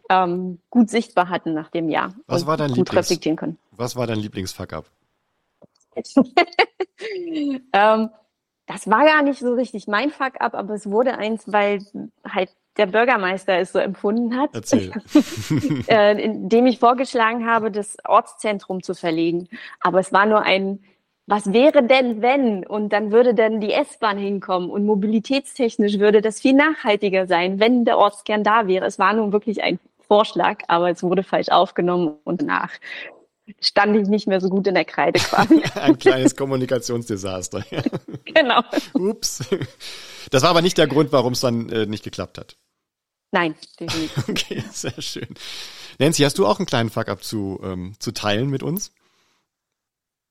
ähm, 0.10 0.60
gut 0.70 0.90
sichtbar 0.90 1.30
hatten 1.30 1.54
nach 1.54 1.72
dem 1.72 1.90
Jahr. 1.90 2.14
Was 2.28 2.46
war 2.46 2.58
dein 2.58 2.70
gut 2.70 2.78
Lieblings 2.78 2.98
reflektieren 2.98 3.38
können. 3.38 3.58
Was 3.72 3.96
war 3.96 4.08
dein 4.08 4.20
Lieblingsfuck-up? 4.20 4.86
ähm, 7.74 8.10
das 8.66 8.90
war 8.90 9.06
gar 9.06 9.22
nicht 9.22 9.40
so 9.40 9.54
richtig 9.54 9.88
mein 9.88 10.12
Fuck-up, 10.12 10.54
aber 10.54 10.74
es 10.74 10.90
wurde 10.90 11.18
eins, 11.18 11.52
weil 11.52 11.82
halt 12.28 12.50
der 12.78 12.86
Bürgermeister 12.86 13.58
es 13.60 13.74
so 13.74 13.80
empfunden 13.80 14.38
hat, 14.38 14.52
Erzähl. 14.54 14.92
äh, 15.88 16.22
indem 16.24 16.66
ich 16.68 16.80
vorgeschlagen 16.80 17.46
habe, 17.46 17.72
das 17.72 17.98
Ortszentrum 18.06 18.82
zu 18.82 18.94
verlegen. 18.94 19.50
Aber 19.82 20.00
es 20.00 20.14
war 20.14 20.26
nur 20.26 20.42
ein, 20.44 20.80
was 21.28 21.52
wäre 21.52 21.84
denn, 21.84 22.22
wenn? 22.22 22.66
Und 22.66 22.94
dann 22.94 23.12
würde 23.12 23.34
dann 23.34 23.60
die 23.60 23.74
S-Bahn 23.74 24.18
hinkommen 24.18 24.70
und 24.70 24.86
mobilitätstechnisch 24.86 26.00
würde 26.00 26.22
das 26.22 26.40
viel 26.40 26.54
nachhaltiger 26.54 27.28
sein, 27.28 27.60
wenn 27.60 27.84
der 27.84 27.98
Ortskern 27.98 28.44
da 28.44 28.68
wäre. 28.68 28.86
Es 28.86 29.00
war 29.00 29.14
nun 29.14 29.34
wirklich 29.34 29.64
ein 29.64 29.80
Vorschlag, 30.08 30.60
aber 30.68 30.90
es 30.90 31.04
wurde 31.04 31.24
falsch 31.24 31.50
aufgenommen 31.50 32.16
und 32.24 32.42
nach 32.42 32.72
stand 33.60 33.96
ich 33.98 34.08
nicht 34.08 34.28
mehr 34.28 34.42
so 34.42 34.50
gut 34.50 34.68
in 34.68 34.76
der 34.76 34.86
Kreide 34.86 35.20
quasi. 35.20 35.64
Ein 35.76 35.98
kleines 35.98 36.36
Kommunikationsdesaster. 36.36 37.64
genau. 38.26 38.62
Ups. 38.94 39.44
Das 40.30 40.44
war 40.44 40.50
aber 40.50 40.62
nicht 40.62 40.78
der 40.78 40.88
Grund, 40.88 41.12
warum 41.12 41.34
es 41.34 41.42
dann 41.42 41.70
äh, 41.70 41.86
nicht 41.86 42.04
geklappt 42.04 42.38
hat. 42.38 42.58
Nein, 43.32 43.56
definitiv. 43.80 44.28
Okay, 44.30 44.64
sehr 44.72 45.02
schön. 45.02 45.28
Nancy, 46.00 46.24
hast 46.24 46.38
du 46.38 46.46
auch 46.46 46.60
einen 46.60 46.66
kleinen 46.66 46.90
Fuck-up 46.90 47.24
zu, 47.24 47.60
ähm, 47.64 47.94
zu 48.00 48.12
teilen 48.12 48.50
mit 48.50 48.64
uns? 48.64 48.94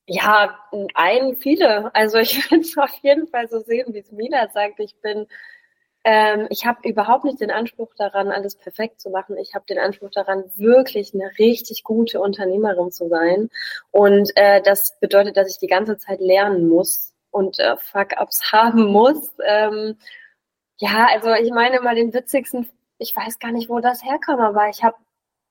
Ja, 0.06 0.58
ein, 0.94 1.36
viele. 1.36 1.94
Also 1.94 2.18
ich 2.18 2.50
würde 2.50 2.62
es 2.62 2.76
auf 2.76 2.92
jeden 3.02 3.28
Fall 3.28 3.48
so 3.48 3.60
sehen, 3.60 3.94
wie 3.94 4.00
es 4.00 4.10
Mina 4.10 4.48
sagt. 4.52 4.80
Ich 4.80 4.96
bin 5.00 5.26
ähm, 6.04 6.46
ich 6.50 6.64
habe 6.66 6.88
überhaupt 6.88 7.24
nicht 7.24 7.40
den 7.40 7.50
Anspruch 7.50 7.92
daran, 7.96 8.30
alles 8.30 8.56
perfekt 8.56 9.00
zu 9.00 9.10
machen. 9.10 9.36
Ich 9.36 9.54
habe 9.54 9.66
den 9.68 9.78
Anspruch 9.78 10.10
daran, 10.10 10.44
wirklich 10.56 11.12
eine 11.14 11.30
richtig 11.38 11.84
gute 11.84 12.20
Unternehmerin 12.20 12.90
zu 12.90 13.08
sein. 13.08 13.50
Und 13.90 14.30
äh, 14.36 14.62
das 14.62 14.98
bedeutet, 15.00 15.36
dass 15.36 15.50
ich 15.50 15.58
die 15.58 15.66
ganze 15.66 15.98
Zeit 15.98 16.20
lernen 16.20 16.68
muss 16.68 17.14
und 17.30 17.58
äh, 17.58 17.76
Fuck-ups 17.76 18.52
haben 18.52 18.84
muss. 18.84 19.32
Ähm, 19.44 19.96
ja, 20.78 21.08
also 21.12 21.32
ich 21.34 21.50
meine 21.52 21.80
mal 21.80 21.94
den 21.94 22.14
witzigsten, 22.14 22.68
ich 22.98 23.14
weiß 23.14 23.38
gar 23.38 23.52
nicht, 23.52 23.68
wo 23.68 23.80
das 23.80 24.02
herkommt, 24.02 24.40
aber 24.40 24.68
ich 24.70 24.82
habe 24.82 24.96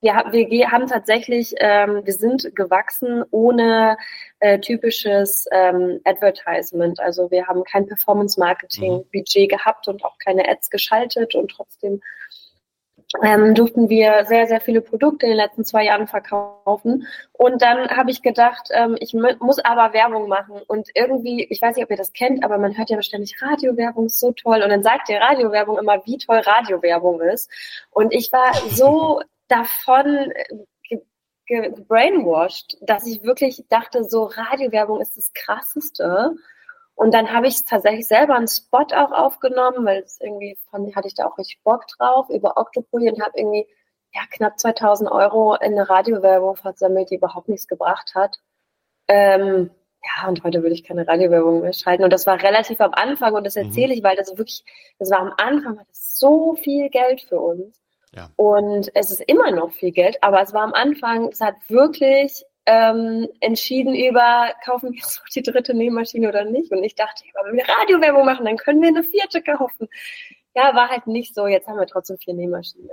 wir, 0.01 0.49
wir 0.49 0.71
haben 0.71 0.87
tatsächlich, 0.87 1.53
ähm, 1.57 2.01
wir 2.05 2.13
sind 2.13 2.55
gewachsen 2.55 3.23
ohne 3.31 3.97
äh, 4.39 4.59
typisches 4.59 5.45
ähm, 5.51 5.99
Advertisement. 6.05 6.99
Also 6.99 7.29
wir 7.31 7.47
haben 7.47 7.63
kein 7.63 7.85
Performance-Marketing-Budget 7.85 9.51
mhm. 9.51 9.57
gehabt 9.57 9.87
und 9.87 10.03
auch 10.05 10.17
keine 10.17 10.47
Ads 10.47 10.69
geschaltet 10.69 11.35
und 11.35 11.51
trotzdem 11.51 12.01
ähm, 13.23 13.55
durften 13.55 13.89
wir 13.89 14.23
sehr, 14.25 14.45
sehr 14.47 14.61
viele 14.61 14.81
Produkte 14.81 15.25
in 15.25 15.31
den 15.31 15.37
letzten 15.37 15.65
zwei 15.65 15.83
Jahren 15.85 16.07
verkaufen. 16.07 17.07
Und 17.33 17.61
dann 17.61 17.89
habe 17.89 18.11
ich 18.11 18.21
gedacht, 18.21 18.69
ähm, 18.71 18.97
ich 18.99 19.13
muss 19.13 19.57
aber 19.59 19.93
Werbung 19.93 20.27
machen. 20.27 20.61
Und 20.67 20.89
irgendwie, 20.93 21.43
ich 21.49 21.61
weiß 21.61 21.75
nicht, 21.75 21.83
ob 21.83 21.91
ihr 21.91 21.97
das 21.97 22.13
kennt, 22.13 22.43
aber 22.43 22.59
man 22.59 22.77
hört 22.77 22.91
ja 22.91 23.01
ständig 23.01 23.41
Radiowerbung 23.41 24.05
ist 24.05 24.19
so 24.19 24.31
toll. 24.31 24.61
Und 24.61 24.69
dann 24.69 24.83
sagt 24.83 25.09
die 25.09 25.15
Radiowerbung 25.15 25.79
immer, 25.79 26.05
wie 26.05 26.19
toll 26.19 26.37
Radiowerbung 26.37 27.19
ist. 27.21 27.49
Und 27.89 28.13
ich 28.13 28.31
war 28.31 28.53
so 28.69 29.21
davon 29.49 30.31
gebrainwashed, 31.49 32.77
dass 32.81 33.07
ich 33.07 33.23
wirklich 33.23 33.65
dachte, 33.69 34.03
so 34.03 34.25
Radiowerbung 34.25 35.01
ist 35.01 35.17
das 35.17 35.33
Krasseste. 35.33 36.35
Und 36.95 37.13
dann 37.13 37.33
habe 37.33 37.47
ich 37.47 37.65
tatsächlich 37.65 38.07
selber 38.07 38.35
einen 38.35 38.47
Spot 38.47 38.85
auch 38.93 39.11
aufgenommen, 39.11 39.85
weil 39.85 40.03
es 40.03 40.19
irgendwie 40.21 40.57
fand, 40.69 40.95
hatte 40.95 41.07
ich 41.07 41.15
da 41.15 41.25
auch 41.25 41.37
richtig 41.37 41.61
Bock 41.63 41.87
drauf 41.97 42.29
über 42.29 42.57
Octopoly 42.57 43.09
und 43.09 43.21
habe 43.21 43.37
irgendwie 43.37 43.67
ja, 44.13 44.21
knapp 44.31 44.59
2000 44.59 45.09
Euro 45.09 45.55
in 45.55 45.73
eine 45.73 45.89
Radiowerbung 45.89 46.55
versammelt, 46.55 47.09
die 47.09 47.15
überhaupt 47.15 47.47
nichts 47.47 47.67
gebracht 47.67 48.13
hat. 48.15 48.37
Ähm, 49.07 49.71
ja, 50.03 50.27
und 50.27 50.43
heute 50.43 50.61
würde 50.61 50.73
ich 50.73 50.83
keine 50.83 51.07
Radiowerbung 51.07 51.61
mehr 51.61 51.73
schalten. 51.73 52.03
Und 52.03 52.11
das 52.11 52.25
war 52.27 52.41
relativ 52.41 52.79
am 52.81 52.93
Anfang 52.93 53.33
und 53.33 53.45
das 53.45 53.55
mhm. 53.55 53.65
erzähle 53.65 53.93
ich, 53.93 54.03
weil 54.03 54.15
das 54.15 54.37
wirklich, 54.37 54.63
das 54.97 55.09
war 55.11 55.19
am 55.19 55.33
Anfang, 55.37 55.77
war 55.77 55.85
das 55.87 56.17
so 56.17 56.55
viel 56.55 56.89
Geld 56.89 57.21
für 57.21 57.39
uns. 57.39 57.79
Ja. 58.15 58.29
Und 58.35 58.89
es 58.95 59.11
ist 59.11 59.21
immer 59.27 59.51
noch 59.51 59.71
viel 59.71 59.91
Geld, 59.91 60.17
aber 60.21 60.41
es 60.41 60.53
war 60.53 60.63
am 60.63 60.73
Anfang, 60.73 61.29
es 61.29 61.41
hat 61.41 61.55
wirklich 61.67 62.43
ähm, 62.65 63.27
entschieden 63.39 63.95
über, 63.95 64.53
kaufen 64.63 64.91
wir 64.91 64.99
jetzt 64.99 65.19
noch 65.19 65.29
die 65.29 65.41
dritte 65.41 65.73
Nähmaschine 65.73 66.29
oder 66.29 66.45
nicht. 66.45 66.71
Und 66.71 66.83
ich 66.83 66.95
dachte, 66.95 67.23
wenn 67.45 67.57
wir 67.57 67.65
Radiowerbung 67.67 68.25
machen, 68.25 68.45
dann 68.45 68.57
können 68.57 68.81
wir 68.81 68.89
eine 68.89 69.03
vierte 69.03 69.41
kaufen. 69.41 69.87
Ja, 70.55 70.75
war 70.75 70.89
halt 70.89 71.07
nicht 71.07 71.35
so. 71.35 71.47
Jetzt 71.47 71.67
haben 71.67 71.77
wir 71.77 71.85
trotzdem 71.85 72.17
vier 72.17 72.33
Nähmaschinen. 72.33 72.89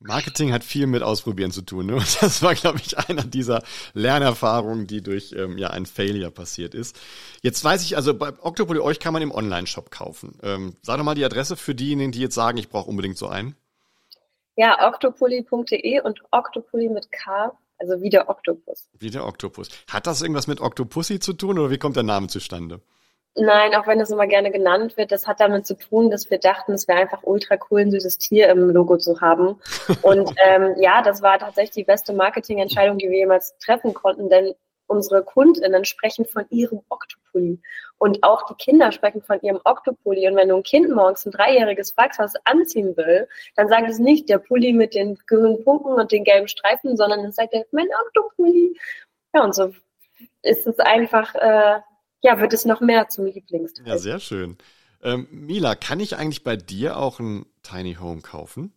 Marketing 0.00 0.52
hat 0.52 0.64
viel 0.64 0.86
mit 0.86 1.02
Ausprobieren 1.02 1.50
zu 1.50 1.62
tun. 1.62 1.86
Ne? 1.86 1.94
das 2.20 2.42
war, 2.42 2.54
glaube 2.54 2.80
ich, 2.84 2.98
einer 2.98 3.22
dieser 3.22 3.62
Lernerfahrungen, 3.94 4.86
die 4.86 5.02
durch 5.02 5.32
ähm, 5.32 5.56
ja 5.56 5.70
ein 5.70 5.86
Failure 5.86 6.30
passiert 6.30 6.74
ist. 6.74 6.98
Jetzt 7.42 7.64
weiß 7.64 7.82
ich, 7.82 7.96
also 7.96 8.14
bei 8.14 8.32
Octopoly 8.40 8.80
euch 8.80 9.00
kann 9.00 9.12
man 9.12 9.22
im 9.22 9.32
Online-Shop 9.32 9.90
kaufen. 9.90 10.38
Ähm, 10.42 10.76
sag 10.82 10.98
doch 10.98 11.04
mal 11.04 11.14
die 11.14 11.24
Adresse 11.24 11.56
für 11.56 11.74
diejenigen, 11.74 12.12
die 12.12 12.20
jetzt 12.20 12.34
sagen, 12.34 12.58
ich 12.58 12.68
brauche 12.68 12.90
unbedingt 12.90 13.16
so 13.16 13.28
einen. 13.28 13.56
Ja, 14.56 14.88
octopulli.de 14.88 16.00
und 16.00 16.22
Octopulli 16.30 16.88
mit 16.88 17.12
K, 17.12 17.52
also 17.78 18.00
wie 18.00 18.10
der 18.10 18.28
Oktopus. 18.28 18.88
Wie 18.98 19.10
der 19.10 19.26
Oktopus. 19.26 19.68
Hat 19.90 20.06
das 20.06 20.22
irgendwas 20.22 20.46
mit 20.46 20.60
Octopussy 20.60 21.20
zu 21.20 21.34
tun 21.34 21.58
oder 21.58 21.70
wie 21.70 21.78
kommt 21.78 21.96
der 21.96 22.02
Name 22.02 22.26
zustande? 22.28 22.80
Nein, 23.38 23.74
auch 23.74 23.86
wenn 23.86 23.98
das 23.98 24.10
immer 24.10 24.26
gerne 24.26 24.50
genannt 24.50 24.96
wird, 24.96 25.12
das 25.12 25.26
hat 25.26 25.40
damit 25.40 25.66
zu 25.66 25.76
tun, 25.76 26.10
dass 26.10 26.30
wir 26.30 26.38
dachten, 26.38 26.72
es 26.72 26.88
wäre 26.88 26.98
einfach 26.98 27.22
ultra 27.22 27.58
cool, 27.70 27.82
ein 27.82 27.90
süßes 27.90 28.16
Tier 28.16 28.48
im 28.48 28.70
Logo 28.70 28.96
zu 28.96 29.20
haben. 29.20 29.60
Und 30.00 30.32
ähm, 30.46 30.74
ja, 30.78 31.02
das 31.02 31.20
war 31.20 31.38
tatsächlich 31.38 31.74
die 31.74 31.84
beste 31.84 32.14
Marketingentscheidung, 32.14 32.96
die 32.96 33.10
wir 33.10 33.18
jemals 33.18 33.54
treffen 33.58 33.92
konnten, 33.92 34.30
denn 34.30 34.54
unsere 34.86 35.22
KundInnen 35.22 35.84
sprechen 35.84 36.24
von 36.24 36.46
ihrem 36.48 36.80
Oktopulli. 37.36 37.60
Und 37.98 38.22
auch 38.22 38.46
die 38.46 38.54
Kinder 38.54 38.92
sprechen 38.92 39.22
von 39.22 39.40
ihrem 39.42 39.60
Oktopulli. 39.64 40.28
Und 40.28 40.36
wenn 40.36 40.48
du 40.48 40.56
ein 40.56 40.62
Kind 40.62 40.94
morgens, 40.94 41.24
ein 41.24 41.32
Dreijähriges, 41.32 41.92
fragst, 41.92 42.18
was 42.18 42.34
es 42.34 42.40
anziehen 42.44 42.96
will, 42.96 43.28
dann 43.54 43.68
sagt 43.68 43.88
es 43.88 43.98
nicht 43.98 44.28
der 44.28 44.38
Pulli 44.38 44.72
mit 44.72 44.94
den 44.94 45.18
grünen 45.26 45.62
Punkten 45.64 45.94
und 45.94 46.12
den 46.12 46.24
gelben 46.24 46.48
Streifen, 46.48 46.96
sondern 46.96 47.24
es 47.24 47.36
sagt, 47.36 47.54
mein 47.72 47.88
Oktopulli. 48.06 48.78
Ja, 49.34 49.44
und 49.44 49.54
so 49.54 49.72
ist 50.42 50.66
es 50.66 50.78
einfach, 50.78 51.34
äh, 51.34 51.80
ja, 52.22 52.40
wird 52.40 52.52
es 52.52 52.64
noch 52.64 52.80
mehr 52.80 53.08
zum 53.08 53.26
Lieblingsteil. 53.26 53.86
Ja, 53.86 53.98
sehr 53.98 54.18
schön. 54.20 54.56
Ähm, 55.02 55.26
Mila, 55.30 55.74
kann 55.74 56.00
ich 56.00 56.16
eigentlich 56.16 56.44
bei 56.44 56.56
dir 56.56 56.96
auch 56.96 57.20
ein 57.20 57.46
Tiny 57.62 57.94
Home 57.94 58.22
kaufen? 58.22 58.72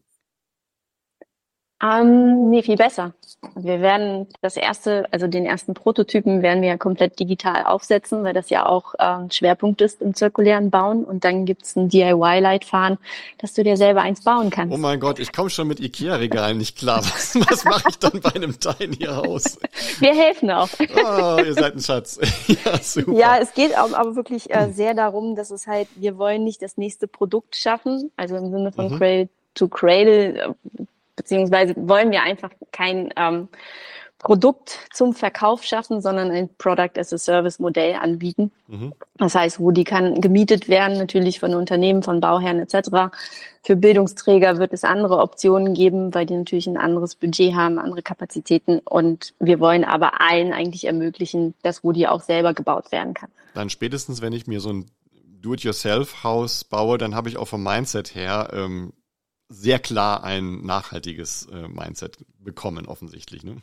Ähm, 1.82 2.50
nee, 2.50 2.62
viel 2.62 2.76
besser. 2.76 3.14
Wir 3.56 3.80
werden 3.80 4.28
das 4.42 4.58
erste, 4.58 5.06
also 5.12 5.28
den 5.28 5.46
ersten 5.46 5.74
Prototypen 5.74 6.42
werden 6.42 6.62
wir 6.62 6.68
ja 6.70 6.78
komplett 6.78 7.20
digital 7.20 7.64
aufsetzen, 7.64 8.24
weil 8.26 8.34
das 8.34 8.50
ja 8.50 8.66
auch 8.66 8.96
ähm, 9.00 9.32
Schwerpunkt 9.32 9.80
ist 9.80 10.02
im 10.02 10.14
zirkulären 10.14 10.72
Bauen. 10.72 11.06
Und 11.06 11.24
dann 11.24 11.46
gibt's 11.46 11.78
ein 11.78 11.88
DIY-Leitfaden, 11.88 12.98
dass 13.38 13.54
du 13.54 13.64
dir 13.64 13.78
selber 13.78 14.02
eins 14.02 14.24
bauen 14.24 14.50
kannst. 14.50 14.76
Oh 14.76 14.78
mein 14.78 15.00
Gott, 15.00 15.20
ich 15.20 15.32
komme 15.32 15.50
schon 15.50 15.70
mit 15.70 15.80
Ikea-Regalen 15.80 16.58
nicht 16.58 16.78
klar. 16.78 16.98
Was, 16.98 17.36
was 17.50 17.64
mache 17.64 17.90
ich 17.90 18.00
dann 18.00 18.20
bei 18.20 18.36
einem 18.36 18.60
Tiny 18.60 19.06
Haus? 19.06 19.58
Wir 20.00 20.14
helfen 20.14 20.52
auch. 20.52 20.70
Oh, 20.80 21.42
ihr 21.42 21.54
seid 21.54 21.76
ein 21.76 21.82
Schatz. 21.82 22.20
ja, 22.48 22.78
super. 22.82 23.14
Ja, 23.14 23.38
es 23.38 23.54
geht 23.54 23.78
aber 23.78 24.18
wirklich 24.18 24.54
äh, 24.54 24.70
sehr 24.72 24.94
darum, 24.94 25.36
dass 25.36 25.50
es 25.50 25.66
halt, 25.66 25.88
wir 25.96 26.18
wollen 26.18 26.44
nicht 26.44 26.62
das 26.62 26.78
nächste 26.78 27.08
Produkt 27.08 27.56
schaffen, 27.56 28.12
also 28.18 28.36
im 28.36 28.52
Sinne 28.52 28.72
von 28.72 28.92
mhm. 28.92 28.98
Cradle 28.98 29.30
to 29.54 29.68
Cradle 29.68 30.56
beziehungsweise 31.20 31.76
wollen 31.76 32.12
wir 32.12 32.24
einfach 32.24 32.52
kein 32.72 33.14
ähm, 33.18 33.50
Produkt 34.20 34.80
zum 34.94 35.14
Verkauf 35.14 35.64
schaffen, 35.64 36.02
sondern 36.02 36.30
ein 36.32 36.50
Product 36.58 36.98
as 36.98 37.14
a 37.14 37.18
Service 37.18 37.60
Modell 37.60 37.96
anbieten. 37.96 38.52
Mhm. 38.68 38.94
Das 39.18 39.36
heißt, 39.36 39.60
wo 39.60 39.72
die 39.72 39.84
kann 39.86 40.20
gemietet 40.20 40.68
werden, 40.68 40.98
natürlich 40.98 41.40
von 41.40 41.54
Unternehmen, 41.56 42.04
von 42.04 42.20
Bauherren 42.20 42.60
etc. 42.60 43.16
Für 43.64 43.76
Bildungsträger 43.76 44.58
wird 44.58 44.74
es 44.74 44.84
andere 44.84 45.20
Optionen 45.20 45.74
geben, 45.74 46.14
weil 46.14 46.26
die 46.26 46.36
natürlich 46.36 46.68
ein 46.68 46.78
anderes 46.78 47.16
Budget 47.16 47.54
haben, 47.56 47.80
andere 47.80 48.02
Kapazitäten. 48.02 48.80
Und 48.80 49.34
wir 49.40 49.60
wollen 49.62 49.86
aber 49.86 50.20
allen 50.20 50.52
eigentlich 50.52 50.86
ermöglichen, 50.86 51.54
dass 51.64 51.84
Woody 51.84 52.08
auch 52.08 52.22
selber 52.22 52.54
gebaut 52.54 52.92
werden 52.92 53.14
kann. 53.14 53.30
Dann 53.54 53.70
spätestens, 53.70 54.22
wenn 54.22 54.34
ich 54.34 54.48
mir 54.48 54.60
so 54.60 54.70
ein 54.70 54.86
Do-it-yourself-Haus 55.42 56.66
baue, 56.66 56.98
dann 56.98 57.16
habe 57.16 57.30
ich 57.30 57.38
auch 57.38 57.48
vom 57.48 57.64
Mindset 57.64 58.16
her 58.16 58.50
ähm, 58.52 58.92
sehr 59.50 59.80
klar 59.80 60.24
ein 60.24 60.64
nachhaltiges 60.64 61.48
äh, 61.52 61.68
Mindset 61.68 62.18
bekommen, 62.40 62.86
offensichtlich. 62.86 63.44
Ne? 63.44 63.58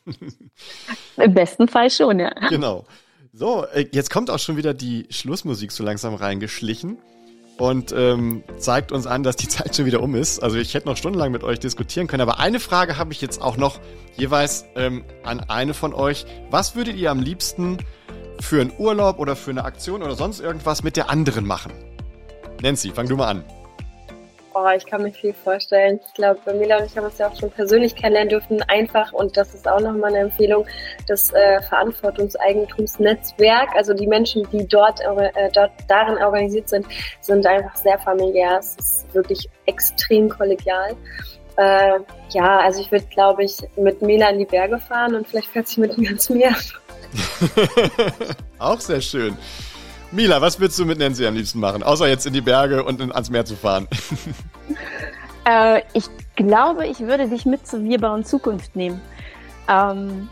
Im 1.16 1.32
besten 1.32 1.68
Fall 1.68 1.90
schon, 1.90 2.18
ja. 2.18 2.32
Genau. 2.48 2.86
So, 3.32 3.64
äh, 3.66 3.86
jetzt 3.92 4.10
kommt 4.10 4.28
auch 4.30 4.40
schon 4.40 4.56
wieder 4.56 4.74
die 4.74 5.06
Schlussmusik 5.10 5.70
so 5.70 5.84
langsam 5.84 6.14
reingeschlichen 6.14 6.98
und 7.58 7.92
ähm, 7.92 8.42
zeigt 8.58 8.90
uns 8.92 9.06
an, 9.06 9.22
dass 9.22 9.36
die 9.36 9.48
Zeit 9.48 9.76
schon 9.76 9.86
wieder 9.86 10.02
um 10.02 10.16
ist. 10.16 10.42
Also 10.42 10.58
ich 10.58 10.74
hätte 10.74 10.88
noch 10.88 10.96
stundenlang 10.96 11.30
mit 11.30 11.44
euch 11.44 11.60
diskutieren 11.60 12.08
können, 12.08 12.22
aber 12.22 12.40
eine 12.40 12.58
Frage 12.58 12.98
habe 12.98 13.12
ich 13.12 13.20
jetzt 13.20 13.40
auch 13.40 13.56
noch 13.56 13.78
jeweils 14.16 14.64
ähm, 14.74 15.04
an 15.22 15.40
eine 15.40 15.72
von 15.72 15.94
euch. 15.94 16.26
Was 16.50 16.74
würdet 16.74 16.96
ihr 16.96 17.12
am 17.12 17.20
liebsten 17.20 17.78
für 18.40 18.60
einen 18.60 18.72
Urlaub 18.76 19.20
oder 19.20 19.36
für 19.36 19.50
eine 19.50 19.64
Aktion 19.64 20.02
oder 20.02 20.16
sonst 20.16 20.40
irgendwas 20.40 20.82
mit 20.82 20.96
der 20.96 21.10
anderen 21.10 21.46
machen? 21.46 21.72
Nancy, 22.60 22.90
fang 22.90 23.08
du 23.08 23.16
mal 23.16 23.28
an. 23.28 23.44
Oh, 24.58 24.70
ich 24.74 24.86
kann 24.86 25.02
mir 25.02 25.12
viel 25.12 25.34
vorstellen. 25.34 26.00
Ich 26.06 26.14
glaube, 26.14 26.54
Mila 26.54 26.78
und 26.78 26.86
ich 26.86 26.96
haben 26.96 27.04
uns 27.04 27.18
ja 27.18 27.28
auch 27.28 27.38
schon 27.38 27.50
persönlich 27.50 27.94
kennenlernen 27.94 28.30
dürfen. 28.30 28.62
Einfach, 28.62 29.12
und 29.12 29.36
das 29.36 29.52
ist 29.52 29.68
auch 29.68 29.80
nochmal 29.80 30.14
eine 30.14 30.20
Empfehlung, 30.20 30.66
das 31.06 31.30
äh, 31.34 31.60
Verantwortungseigentumsnetzwerk, 31.60 33.76
also 33.76 33.92
die 33.92 34.06
Menschen, 34.06 34.48
die 34.50 34.66
dort, 34.66 35.00
äh, 35.00 35.50
dort 35.52 35.72
darin 35.88 36.16
organisiert 36.16 36.70
sind, 36.70 36.86
sind 37.20 37.46
einfach 37.46 37.76
sehr 37.76 37.98
familiär. 37.98 38.56
Es 38.58 38.76
ist 38.76 39.12
wirklich 39.12 39.46
extrem 39.66 40.30
kollegial. 40.30 40.96
Äh, 41.58 41.98
ja, 42.30 42.60
also 42.60 42.80
ich 42.80 42.90
würde, 42.90 43.04
glaube 43.10 43.44
ich, 43.44 43.58
mit 43.76 44.00
Mila 44.00 44.30
in 44.30 44.38
die 44.38 44.46
Berge 44.46 44.78
fahren 44.78 45.16
und 45.16 45.28
vielleicht 45.28 45.48
fährt 45.48 45.68
sie 45.68 45.82
mit 45.82 45.98
mir 45.98 46.12
ins 46.12 46.30
Meer. 46.36 46.56
auch 48.58 48.80
sehr 48.80 49.02
schön. 49.02 49.36
Mila, 50.16 50.40
was 50.40 50.58
würdest 50.58 50.78
du 50.78 50.86
mit 50.86 50.98
Nancy 50.98 51.26
am 51.26 51.34
liebsten 51.34 51.60
machen, 51.60 51.82
außer 51.82 52.08
jetzt 52.08 52.24
in 52.24 52.32
die 52.32 52.40
Berge 52.40 52.82
und 52.82 53.02
in, 53.02 53.12
ans 53.12 53.28
Meer 53.28 53.44
zu 53.44 53.54
fahren? 53.54 53.86
äh, 55.44 55.82
ich 55.92 56.06
glaube, 56.36 56.86
ich 56.86 57.00
würde 57.00 57.28
dich 57.28 57.44
mit 57.44 57.66
zu 57.66 57.84
Wir 57.84 58.00
bauen 58.00 58.24
Zukunft 58.24 58.74
nehmen. 58.74 59.02
Ähm, 59.68 60.30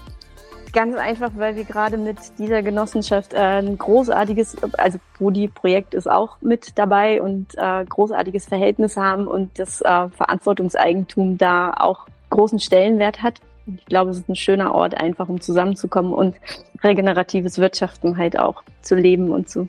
ganz 0.72 0.96
einfach, 0.96 1.32
weil 1.36 1.56
wir 1.56 1.64
gerade 1.64 1.98
mit 1.98 2.16
dieser 2.38 2.62
Genossenschaft 2.62 3.34
äh, 3.34 3.36
ein 3.36 3.76
großartiges, 3.76 4.56
also 4.78 4.98
Brudi-Projekt 5.18 5.92
ist 5.92 6.10
auch 6.10 6.38
mit 6.40 6.78
dabei 6.78 7.20
und 7.20 7.48
äh, 7.56 7.84
großartiges 7.84 8.46
Verhältnis 8.46 8.96
haben 8.96 9.26
und 9.26 9.58
das 9.58 9.82
äh, 9.82 10.08
Verantwortungseigentum 10.08 11.36
da 11.36 11.74
auch 11.74 12.06
großen 12.30 12.58
Stellenwert 12.58 13.22
hat. 13.22 13.34
Ich 13.66 13.86
glaube, 13.86 14.10
es 14.10 14.18
ist 14.18 14.28
ein 14.28 14.36
schöner 14.36 14.74
Ort, 14.74 14.94
einfach 14.96 15.28
um 15.28 15.40
zusammenzukommen 15.40 16.12
und 16.12 16.36
regeneratives 16.82 17.58
Wirtschaften 17.58 18.18
halt 18.18 18.38
auch 18.38 18.62
zu 18.82 18.94
leben 18.94 19.30
und 19.30 19.48
zu 19.48 19.68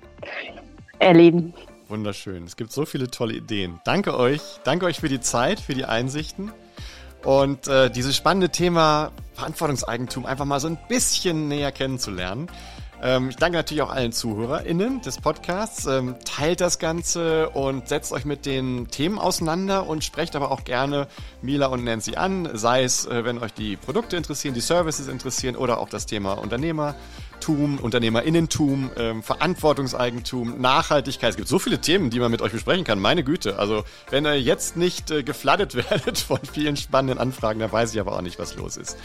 erleben. 0.99 1.53
Wunderschön. 1.87 2.43
Es 2.43 2.57
gibt 2.57 2.71
so 2.71 2.85
viele 2.85 3.09
tolle 3.09 3.35
Ideen. 3.35 3.79
Danke 3.85 4.17
euch. 4.17 4.41
Danke 4.63 4.85
euch 4.85 4.99
für 4.99 5.09
die 5.09 5.21
Zeit, 5.21 5.59
für 5.59 5.73
die 5.73 5.85
Einsichten 5.85 6.51
und 7.25 7.67
äh, 7.67 7.89
dieses 7.89 8.15
spannende 8.15 8.49
Thema 8.49 9.11
Verantwortungseigentum 9.33 10.25
einfach 10.25 10.45
mal 10.45 10.59
so 10.59 10.67
ein 10.67 10.77
bisschen 10.87 11.47
näher 11.47 11.71
kennenzulernen. 11.71 12.47
Ähm, 13.01 13.29
ich 13.29 13.35
danke 13.35 13.57
natürlich 13.57 13.81
auch 13.81 13.91
allen 13.91 14.11
ZuhörerInnen 14.11 15.01
des 15.01 15.19
Podcasts. 15.19 15.85
Ähm, 15.85 16.15
teilt 16.23 16.61
das 16.61 16.79
Ganze 16.79 17.49
und 17.49 17.87
setzt 17.87 18.11
euch 18.11 18.25
mit 18.25 18.45
den 18.45 18.87
Themen 18.89 19.19
auseinander 19.19 19.87
und 19.87 20.03
sprecht 20.03 20.35
aber 20.35 20.51
auch 20.51 20.63
gerne 20.63 21.07
Mila 21.41 21.67
und 21.67 21.83
Nancy 21.83 22.15
an, 22.15 22.49
sei 22.53 22.83
es, 22.83 23.05
äh, 23.05 23.25
wenn 23.25 23.39
euch 23.39 23.53
die 23.53 23.75
Produkte 23.75 24.15
interessieren, 24.15 24.53
die 24.53 24.61
Services 24.61 25.07
interessieren 25.07 25.55
oder 25.55 25.79
auch 25.79 25.89
das 25.89 26.05
Thema 26.05 26.33
Unternehmertum, 26.33 27.79
Unternehmerinnentum, 27.79 28.91
ähm, 28.97 29.23
Verantwortungseigentum, 29.23 30.61
Nachhaltigkeit. 30.61 31.31
Es 31.31 31.35
gibt 31.35 31.49
so 31.49 31.59
viele 31.59 31.79
Themen, 31.79 32.09
die 32.09 32.19
man 32.19 32.31
mit 32.31 32.41
euch 32.41 32.53
besprechen 32.53 32.85
kann. 32.85 32.99
Meine 32.99 33.23
Güte. 33.23 33.59
Also, 33.59 33.83
wenn 34.09 34.25
ihr 34.25 34.41
jetzt 34.41 34.77
nicht 34.77 35.11
äh, 35.11 35.23
gefladdet 35.23 35.75
werdet 35.89 36.17
von 36.17 36.39
vielen 36.51 36.77
spannenden 36.77 37.19
Anfragen, 37.19 37.59
dann 37.59 37.71
weiß 37.71 37.93
ich 37.93 37.99
aber 37.99 38.13
auch 38.13 38.21
nicht, 38.21 38.39
was 38.39 38.55
los 38.55 38.77
ist. 38.77 38.97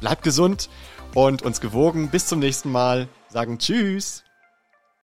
Bleibt 0.00 0.22
gesund 0.22 0.70
und 1.14 1.42
uns 1.42 1.60
gewogen. 1.60 2.08
Bis 2.08 2.26
zum 2.26 2.38
nächsten 2.38 2.70
Mal. 2.70 3.08
Sagen 3.28 3.58
Tschüss. 3.58 4.24